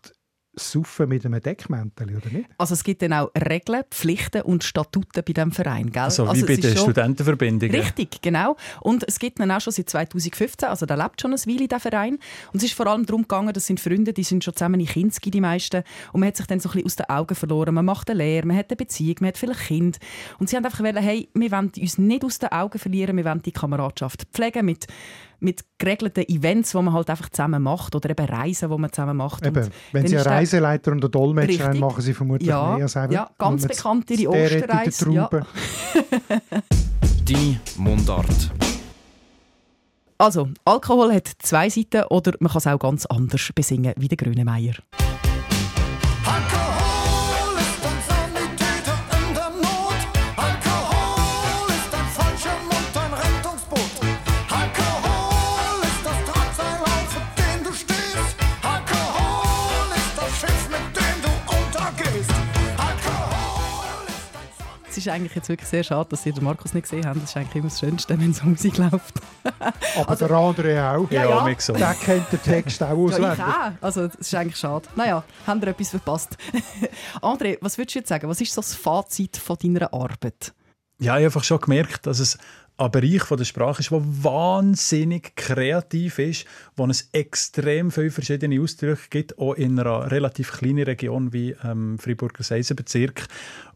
Saufen 0.56 1.08
mit 1.08 1.24
einem 1.26 1.40
Deckmäntel, 1.40 2.16
oder 2.16 2.28
nicht? 2.30 2.48
Also 2.58 2.74
es 2.74 2.84
gibt 2.84 3.02
dann 3.02 3.12
auch 3.12 3.30
Regeln, 3.48 3.82
Pflichten 3.90 4.42
und 4.42 4.64
Statuten 4.64 5.22
bei 5.24 5.32
diesem 5.32 5.52
Verein, 5.52 5.90
gell? 5.90 6.02
Also, 6.02 6.24
also 6.26 6.42
wie 6.42 6.54
bei 6.54 6.60
den 6.60 6.76
schon- 6.76 6.84
Studentenverbindungen. 6.92 7.74
Richtig, 7.80 8.22
genau. 8.22 8.56
Und 8.80 9.04
es 9.06 9.18
gibt 9.18 9.38
ihn 9.40 9.50
auch 9.50 9.60
schon 9.60 9.72
seit 9.72 9.88
2015, 9.90 10.68
also 10.68 10.86
der 10.86 10.96
lebt 10.96 11.20
schon 11.20 11.32
ein 11.32 11.38
Weile, 11.38 11.68
der 11.68 11.80
Verein. 11.80 12.14
Und 12.52 12.58
es 12.58 12.64
ist 12.64 12.74
vor 12.74 12.86
allem 12.86 13.06
darum 13.06 13.22
gegangen, 13.22 13.52
das 13.52 13.66
sind 13.66 13.80
Freunde, 13.80 14.12
die 14.12 14.22
sind 14.24 14.44
schon 14.44 14.54
zusammen 14.54 14.80
in 14.80 14.86
Kinski, 14.86 15.30
die 15.30 15.40
meisten. 15.40 15.82
Und 16.12 16.20
man 16.20 16.28
hat 16.28 16.36
sich 16.36 16.46
dann 16.46 16.60
so 16.60 16.68
ein 16.68 16.72
bisschen 16.72 16.86
aus 16.86 16.96
den 16.96 17.08
Augen 17.10 17.34
verloren. 17.34 17.74
Man 17.74 17.84
macht 17.84 18.10
eine 18.10 18.18
Lehre, 18.18 18.46
man 18.46 18.56
hat 18.56 18.70
eine 18.70 18.76
Beziehung, 18.76 19.16
man 19.20 19.28
hat 19.28 19.38
vielleicht 19.38 19.60
Kind. 19.60 19.98
Und 20.38 20.48
sie 20.48 20.56
haben 20.56 20.64
einfach 20.64 20.80
wollen, 20.80 20.96
hey, 20.96 21.28
wir 21.34 21.50
wollen 21.50 21.72
uns 21.78 21.98
nicht 21.98 22.24
aus 22.24 22.38
den 22.38 22.52
Augen 22.52 22.78
verlieren, 22.78 23.16
wir 23.16 23.24
wollen 23.24 23.42
die 23.42 23.52
Kameradschaft 23.52 24.24
pflegen 24.32 24.64
mit 24.66 24.86
mit 25.40 25.64
geregelten 25.78 26.24
Events, 26.28 26.70
die 26.72 26.76
man 26.82 26.92
halt 26.92 27.10
einfach 27.10 27.28
zusammen 27.28 27.62
macht 27.62 27.94
oder 27.94 28.10
eben 28.10 28.26
Reisen, 28.26 28.70
die 28.70 28.78
man 28.78 28.92
zusammen 28.92 29.16
macht. 29.16 29.46
Eben, 29.46 29.64
Und 29.64 29.72
wenn 29.92 30.06
Sie 30.06 30.16
einen 30.16 30.24
der- 30.24 30.32
Reiseleiter 30.32 30.92
und 30.92 31.02
einen 31.04 31.10
Dolmetscher 31.10 31.68
haben, 31.68 31.80
machen 31.80 32.00
Sie 32.02 32.14
vermutlich 32.14 32.48
Ja, 32.48 32.74
mehr 32.74 32.84
als 32.84 32.96
eben 32.96 33.12
ja, 33.12 33.30
ganz 33.38 33.66
bekannt 33.66 34.10
ihre 34.10 34.30
Osterreise, 34.30 35.10
ja. 35.12 35.28
Deine 37.26 37.60
Mundart. 37.76 38.50
Also, 40.18 40.48
Alkohol 40.64 41.12
hat 41.12 41.28
zwei 41.40 41.68
Seiten 41.68 42.04
oder 42.04 42.32
man 42.38 42.50
kann 42.52 42.58
es 42.58 42.66
auch 42.66 42.78
ganz 42.78 43.04
anders 43.06 43.50
besingen, 43.54 43.92
wie 43.96 44.08
der 44.08 44.16
Grönemeyer. 44.16 44.74
Alkohol 46.24 46.53
ist 65.06 65.08
Es 65.08 65.12
ist 65.12 65.20
eigentlich 65.20 65.34
jetzt 65.34 65.48
wirklich 65.48 65.68
sehr 65.68 65.84
schade, 65.84 66.08
dass 66.10 66.24
ihr 66.24 66.32
den 66.32 66.44
Markus 66.44 66.72
nicht 66.72 66.84
gesehen 66.84 67.06
habt. 67.06 67.16
Das 67.16 67.30
ist 67.30 67.36
eigentlich 67.36 67.56
immer 67.56 67.68
das 67.68 67.78
Schönste, 67.80 68.18
wenn 68.18 68.32
so 68.32 68.46
Musik 68.46 68.78
läuft. 68.78 69.14
Aber 69.96 70.16
der 70.16 70.30
andere 70.30 70.90
auch. 70.90 71.10
Ja, 71.10 71.28
ja. 71.28 71.44
mich 71.44 71.60
so. 71.60 71.74
Der 71.74 71.94
kennt 71.94 72.32
den 72.32 72.42
Text 72.42 72.82
auch 72.82 72.88
Ja, 72.88 72.94
ich 72.94 73.14
auswendig. 73.14 73.40
auch. 73.40 73.70
Also, 73.82 74.06
das 74.08 74.14
ist 74.16 74.34
eigentlich 74.34 74.56
schade. 74.56 74.88
Naja, 74.96 75.22
haben 75.46 75.60
wir 75.60 75.68
etwas 75.68 75.90
verpasst. 75.90 76.36
André, 77.20 77.58
was 77.60 77.76
würdest 77.76 77.94
du 77.94 77.98
jetzt 77.98 78.08
sagen? 78.08 78.28
Was 78.28 78.40
ist 78.40 78.52
so 78.52 78.60
das 78.60 78.74
Fazit 78.74 79.36
von 79.36 79.56
deiner 79.62 79.92
Arbeit? 79.92 80.54
Ja, 80.98 81.12
ich 81.14 81.16
habe 81.16 81.24
einfach 81.26 81.44
schon 81.44 81.60
gemerkt, 81.60 82.06
dass 82.06 82.18
es 82.18 82.38
ein 82.76 82.90
Bereich 82.90 83.22
von 83.22 83.36
der 83.36 83.44
Sprache 83.44 83.80
ist, 83.80 83.90
der 83.90 84.02
wahnsinnig 84.02 85.36
kreativ 85.36 86.18
ist, 86.18 86.46
wo 86.76 86.86
es 86.86 87.10
extrem 87.12 87.90
viele 87.90 88.10
verschiedene 88.10 88.60
Ausdrücke 88.60 89.08
gibt, 89.10 89.38
auch 89.38 89.54
in 89.54 89.78
einer 89.78 90.10
relativ 90.10 90.52
kleinen 90.52 90.84
Region 90.84 91.32
wie 91.32 91.54
ähm, 91.62 91.98
Freiburger 91.98 92.42
Seisenbezirk. 92.42 93.26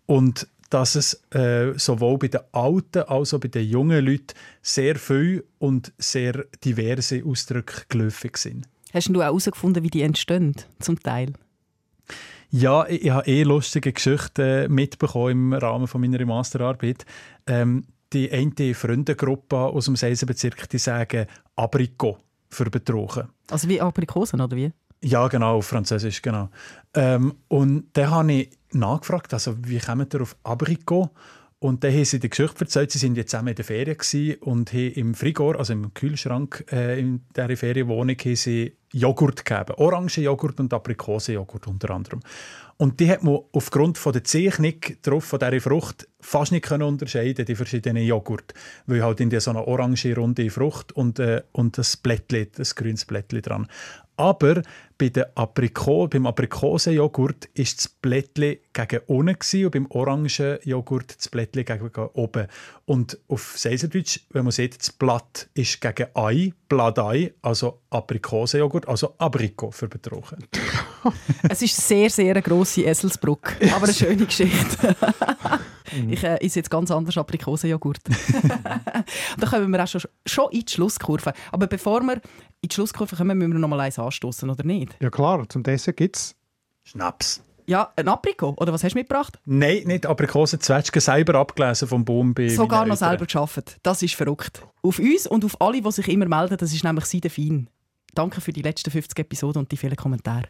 Und 0.06 0.48
dass 0.70 0.94
es 0.94 1.22
äh, 1.34 1.72
sowohl 1.76 2.18
bei 2.18 2.28
den 2.28 2.40
alten 2.52 3.02
als 3.02 3.34
auch 3.34 3.40
bei 3.40 3.48
den 3.48 3.68
jungen 3.68 4.04
Leuten 4.04 4.34
sehr 4.62 4.96
viele 4.96 5.44
und 5.58 5.92
sehr 5.98 6.44
diverse 6.64 7.22
Ausdrücke 7.24 7.82
geläufig 7.88 8.36
sind. 8.36 8.68
Hast 8.92 9.08
du 9.08 9.20
auch 9.20 9.24
herausgefunden, 9.24 9.82
wie 9.82 9.90
die 9.90 10.02
entstehen, 10.02 10.54
zum 10.80 11.00
Teil? 11.00 11.32
Ja, 12.50 12.86
ich, 12.86 13.04
ich 13.04 13.10
habe 13.10 13.26
eh 13.26 13.42
lustige 13.42 13.92
Geschichten 13.92 14.72
mitbekommen 14.72 15.30
im 15.30 15.52
Rahmen 15.52 15.86
von 15.86 16.00
meiner 16.00 16.24
Masterarbeit. 16.24 17.04
Ähm, 17.46 17.84
die 18.12 18.32
eine 18.32 18.74
Freundengruppe 18.74 19.56
aus 19.56 19.84
dem 19.84 19.96
Seisenbezirk, 19.96 20.68
die 20.70 20.78
sagen 20.78 21.26
Abricot 21.56 22.18
für 22.48 22.70
Betrogen. 22.70 23.28
Also 23.50 23.68
wie 23.68 23.80
Aprikosen, 23.80 24.40
oder 24.40 24.56
wie? 24.56 24.72
Ja, 25.02 25.28
genau, 25.28 25.58
auf 25.58 25.66
Französisch, 25.66 26.22
genau. 26.22 26.48
Ähm, 26.94 27.34
und 27.48 27.84
dann 27.92 28.10
habe 28.10 28.32
ich 28.32 28.57
nachgefragt, 28.72 29.32
also 29.34 29.56
wie 29.62 29.78
kommt 29.78 30.14
ihr 30.14 30.22
auf 30.22 30.36
Abricot? 30.42 31.10
Und 31.60 31.82
dann 31.82 31.92
haben 31.92 32.04
sie 32.04 32.20
die 32.20 32.30
Geschichte 32.30 32.60
erzählt, 32.60 32.92
sie 32.92 32.98
sind 32.98 33.16
jetzt 33.16 33.32
zusammen 33.32 33.48
in 33.48 33.56
der 33.56 33.64
Ferien 33.64 33.96
und 34.40 34.72
haben 34.72 34.92
im 34.92 35.14
Frigor, 35.14 35.58
also 35.58 35.72
im 35.72 35.92
Kühlschrank 35.92 36.64
äh, 36.70 37.00
in 37.00 37.22
dieser 37.34 37.56
Ferienwohnung, 37.56 38.16
haben 38.16 38.36
sie 38.36 38.76
Joghurt 38.92 39.44
gegeben. 39.44 39.74
Orangenjoghurt 39.76 40.60
und 40.60 40.72
Aprikosenjoghurt 40.72 41.66
unter 41.66 41.90
anderem. 41.90 42.20
Und 42.78 43.00
die 43.00 43.10
hat 43.10 43.24
man 43.24 43.40
aufgrund 43.52 43.98
von 43.98 44.12
der 44.12 44.22
Zeichnung 44.22 44.76
drauf 45.02 45.24
von 45.24 45.40
dieser 45.40 45.60
Frucht 45.60 46.06
fast 46.20 46.52
nicht 46.52 46.64
können 46.64 46.84
unterscheiden, 46.84 47.44
die 47.44 47.56
verschiedenen 47.56 48.04
Joghurt. 48.04 48.54
Weil 48.86 49.02
halt 49.02 49.20
in 49.20 49.30
der 49.30 49.40
so 49.40 49.50
eine 49.50 49.66
orange 49.66 50.14
runde 50.14 50.48
Frucht 50.48 50.92
und, 50.92 51.18
äh, 51.18 51.42
und 51.52 51.76
das 51.76 51.96
Blättli, 51.96 52.50
das 52.50 52.76
grünes 52.76 53.04
Blättli 53.04 53.42
dran. 53.42 53.66
Aber 54.18 54.62
bei 54.98 55.10
der 55.10 55.30
Apriko, 55.36 56.08
beim 56.08 56.26
Aprikosenjoghurt 56.26 57.46
ist 57.54 57.78
das 57.78 57.88
Blättli 57.88 58.60
gegen 58.72 59.00
unten 59.06 59.64
und 59.64 59.70
beim 59.70 59.86
Orangenjoghurt 59.90 61.16
das 61.18 61.28
Blättli 61.28 61.62
gegen 61.62 61.88
oben. 62.14 62.48
Und 62.84 63.16
auf 63.28 63.56
Seiserdeutsch, 63.56 64.20
wenn 64.30 64.42
man 64.42 64.50
sieht, 64.50 64.76
das 64.76 64.90
Blatt 64.90 65.48
ist 65.54 65.80
gegen 65.80 66.08
Ei, 66.14 66.52
Blattei, 66.68 67.32
also 67.40 67.80
Aprikosenjoghurt, 67.90 68.86
also 68.88 69.14
Abriko 69.18 69.70
für 69.70 69.88
Betrogen. 69.88 70.46
Es 71.48 71.62
ist 71.62 71.76
sehr, 71.76 72.10
sehr 72.10 72.32
eine 72.32 72.42
grosse 72.42 72.82
Eselsbrücke, 72.82 73.72
aber 73.72 73.84
eine 73.84 73.94
schöne 73.94 74.26
Geschichte. 74.26 74.96
ich 76.10 76.22
äh, 76.22 76.36
esse 76.44 76.58
jetzt 76.58 76.70
ganz 76.70 76.90
anders 76.90 77.16
Aprikosenjoghurt. 77.16 78.00
da 79.38 79.46
kommen 79.46 79.70
wir 79.70 79.82
auch 79.82 79.86
schon, 79.86 80.02
schon 80.26 80.50
in 80.50 80.60
die 80.60 80.72
Schlusskurve. 80.72 81.32
Aber 81.52 81.66
bevor 81.66 82.02
wir 82.02 82.14
in 82.60 82.68
die 82.68 82.74
Schlusskurve 82.74 83.16
kommen, 83.16 83.38
müssen 83.38 83.52
wir 83.52 83.58
noch 83.58 83.68
mal 83.68 83.80
eins 83.80 83.98
anstoßen, 83.98 84.50
oder 84.50 84.64
nicht? 84.64 84.96
Ja 85.00 85.08
klar, 85.08 85.48
zum 85.48 85.62
Dessert 85.62 85.96
gibt 85.96 86.16
es 86.16 86.36
Schnaps. 86.84 87.42
Ja, 87.68 87.92
ein 87.96 88.08
Apriko, 88.08 88.54
oder 88.56 88.72
was 88.72 88.82
hast 88.82 88.94
du 88.94 88.98
mitgebracht? 88.98 89.38
Nein, 89.44 89.82
nicht 89.84 90.06
Aprikosenzwetschgen, 90.06 91.02
selber 91.02 91.34
abgelesen 91.34 91.86
vom 91.86 92.02
Baum 92.02 92.34
Sogar 92.48 92.86
noch 92.86 92.96
selber 92.96 93.26
geschafft. 93.26 93.76
Das 93.82 94.02
ist 94.02 94.14
verrückt. 94.14 94.62
Auf 94.80 94.98
uns 94.98 95.26
und 95.26 95.44
auf 95.44 95.60
alle, 95.60 95.82
die 95.82 95.92
sich 95.92 96.08
immer 96.08 96.24
melden, 96.24 96.56
das 96.56 96.72
ist 96.72 96.82
nämlich 96.82 97.04
Seide 97.04 97.28
fein. 97.28 97.68
Danke 98.14 98.40
für 98.40 98.54
die 98.54 98.62
letzten 98.62 98.90
50 98.90 99.18
Episoden 99.18 99.58
und 99.58 99.70
die 99.70 99.76
vielen 99.76 99.96
Kommentare. 99.96 100.46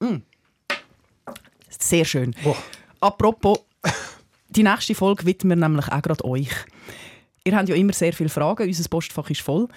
Mm. 0.00 0.22
Sehr 1.68 2.06
schön. 2.06 2.34
Apropos, 3.00 3.58
die 4.48 4.62
nächste 4.62 4.94
Folge 4.94 5.26
widmen 5.26 5.58
wir 5.58 5.68
nämlich 5.68 5.88
auch 5.92 6.00
gerade 6.00 6.24
euch. 6.24 6.48
Ihr 7.44 7.54
habt 7.54 7.68
ja 7.68 7.74
immer 7.74 7.92
sehr 7.92 8.14
viele 8.14 8.30
Fragen, 8.30 8.66
unser 8.66 8.88
Postfach 8.88 9.28
ist 9.28 9.42
voll. 9.42 9.68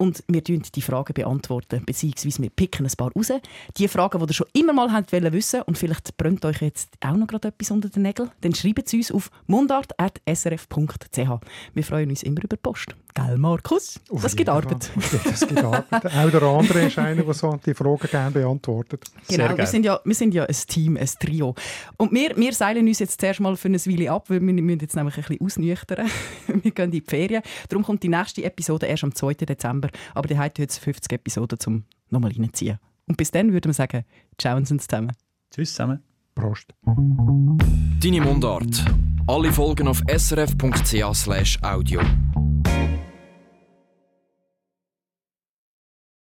Und 0.00 0.24
wir 0.28 0.40
beantworten 0.40 0.74
die 0.74 0.80
Fragen, 0.80 1.12
beantworten, 1.12 1.84
beziehungsweise 1.84 2.42
wir 2.42 2.48
picken 2.48 2.86
ein 2.86 2.92
paar 2.96 3.12
raus. 3.12 3.32
Die 3.76 3.86
Fragen, 3.86 4.18
die 4.18 4.30
ihr 4.30 4.32
schon 4.32 4.46
immer 4.54 4.72
mal 4.72 4.90
habt 4.90 5.12
wollen 5.12 5.30
wissen 5.30 5.60
und 5.60 5.76
vielleicht 5.76 6.16
brennt 6.16 6.42
euch 6.46 6.62
jetzt 6.62 6.88
auch 7.00 7.16
noch 7.16 7.26
gerade 7.26 7.48
etwas 7.48 7.70
unter 7.70 7.90
den 7.90 8.04
Nägeln, 8.04 8.30
dann 8.40 8.54
schreibt 8.54 8.86
es 8.86 8.94
uns 8.94 9.12
auf 9.12 9.30
mundart.srf.ch. 9.46 11.28
Wir 11.74 11.84
freuen 11.84 12.08
uns 12.08 12.22
immer 12.22 12.42
über 12.42 12.56
Post. 12.56 12.96
Gell, 13.14 13.36
Markus? 13.38 14.00
Auf 14.08 14.22
das 14.22 14.36
gibt 14.36 14.48
Arbeit. 14.48 14.90
Das 15.24 15.46
gibt 15.46 15.62
Arbeit. 15.62 15.84
Auch 15.92 16.30
der 16.30 16.42
andere 16.42 16.86
ist 16.86 16.98
einer, 16.98 17.22
der 17.22 17.34
so 17.34 17.58
die 17.64 17.74
Fragen 17.74 18.08
gerne 18.10 18.30
beantwortet. 18.30 19.04
Genau, 19.28 19.56
wir 19.56 19.66
sind, 19.66 19.84
ja, 19.84 20.00
wir 20.04 20.14
sind 20.14 20.32
ja 20.32 20.44
ein 20.44 20.56
Team, 20.68 20.96
ein 20.96 21.08
Trio. 21.18 21.54
Und 21.96 22.12
wir, 22.12 22.36
wir 22.36 22.52
seilen 22.52 22.86
uns 22.86 23.00
jetzt 23.00 23.20
zuerst 23.20 23.40
mal 23.40 23.56
für 23.56 23.68
eine 23.68 23.78
Weile 23.78 24.12
ab, 24.12 24.30
weil 24.30 24.40
wir 24.40 24.52
müssen 24.52 24.80
jetzt 24.80 24.94
nämlich 24.94 25.16
ein 25.16 25.24
bisschen 25.24 25.44
ausnüchtern. 25.44 26.08
wir 26.46 26.70
gehen 26.70 26.84
in 26.84 26.90
die 26.90 27.00
Ferien. 27.00 27.42
Darum 27.68 27.84
kommt 27.84 28.02
die 28.02 28.08
nächste 28.08 28.44
Episode 28.44 28.86
erst 28.86 29.04
am 29.04 29.14
2. 29.14 29.34
Dezember. 29.34 29.89
Aber 30.14 30.28
die 30.28 30.38
hat 30.38 30.58
jetzt 30.58 30.78
50 30.78 31.12
Episoden, 31.12 31.58
um 31.66 31.84
nochmal 32.08 32.32
reinzuziehen. 32.32 32.78
Und 33.06 33.16
bis 33.16 33.30
dann 33.30 33.52
würden 33.52 33.70
wir 33.70 33.74
sagen, 33.74 34.04
ciao 34.38 34.60
zusammen. 34.62 35.12
Tschüss 35.50 35.70
zusammen. 35.70 36.00
Prost. 36.34 36.72
Deine 36.84 38.20
Mundart. 38.20 38.84
Alle 39.26 39.52
Folgen 39.52 39.88
auf 39.88 40.02
srf.ch/audio. 40.08 42.00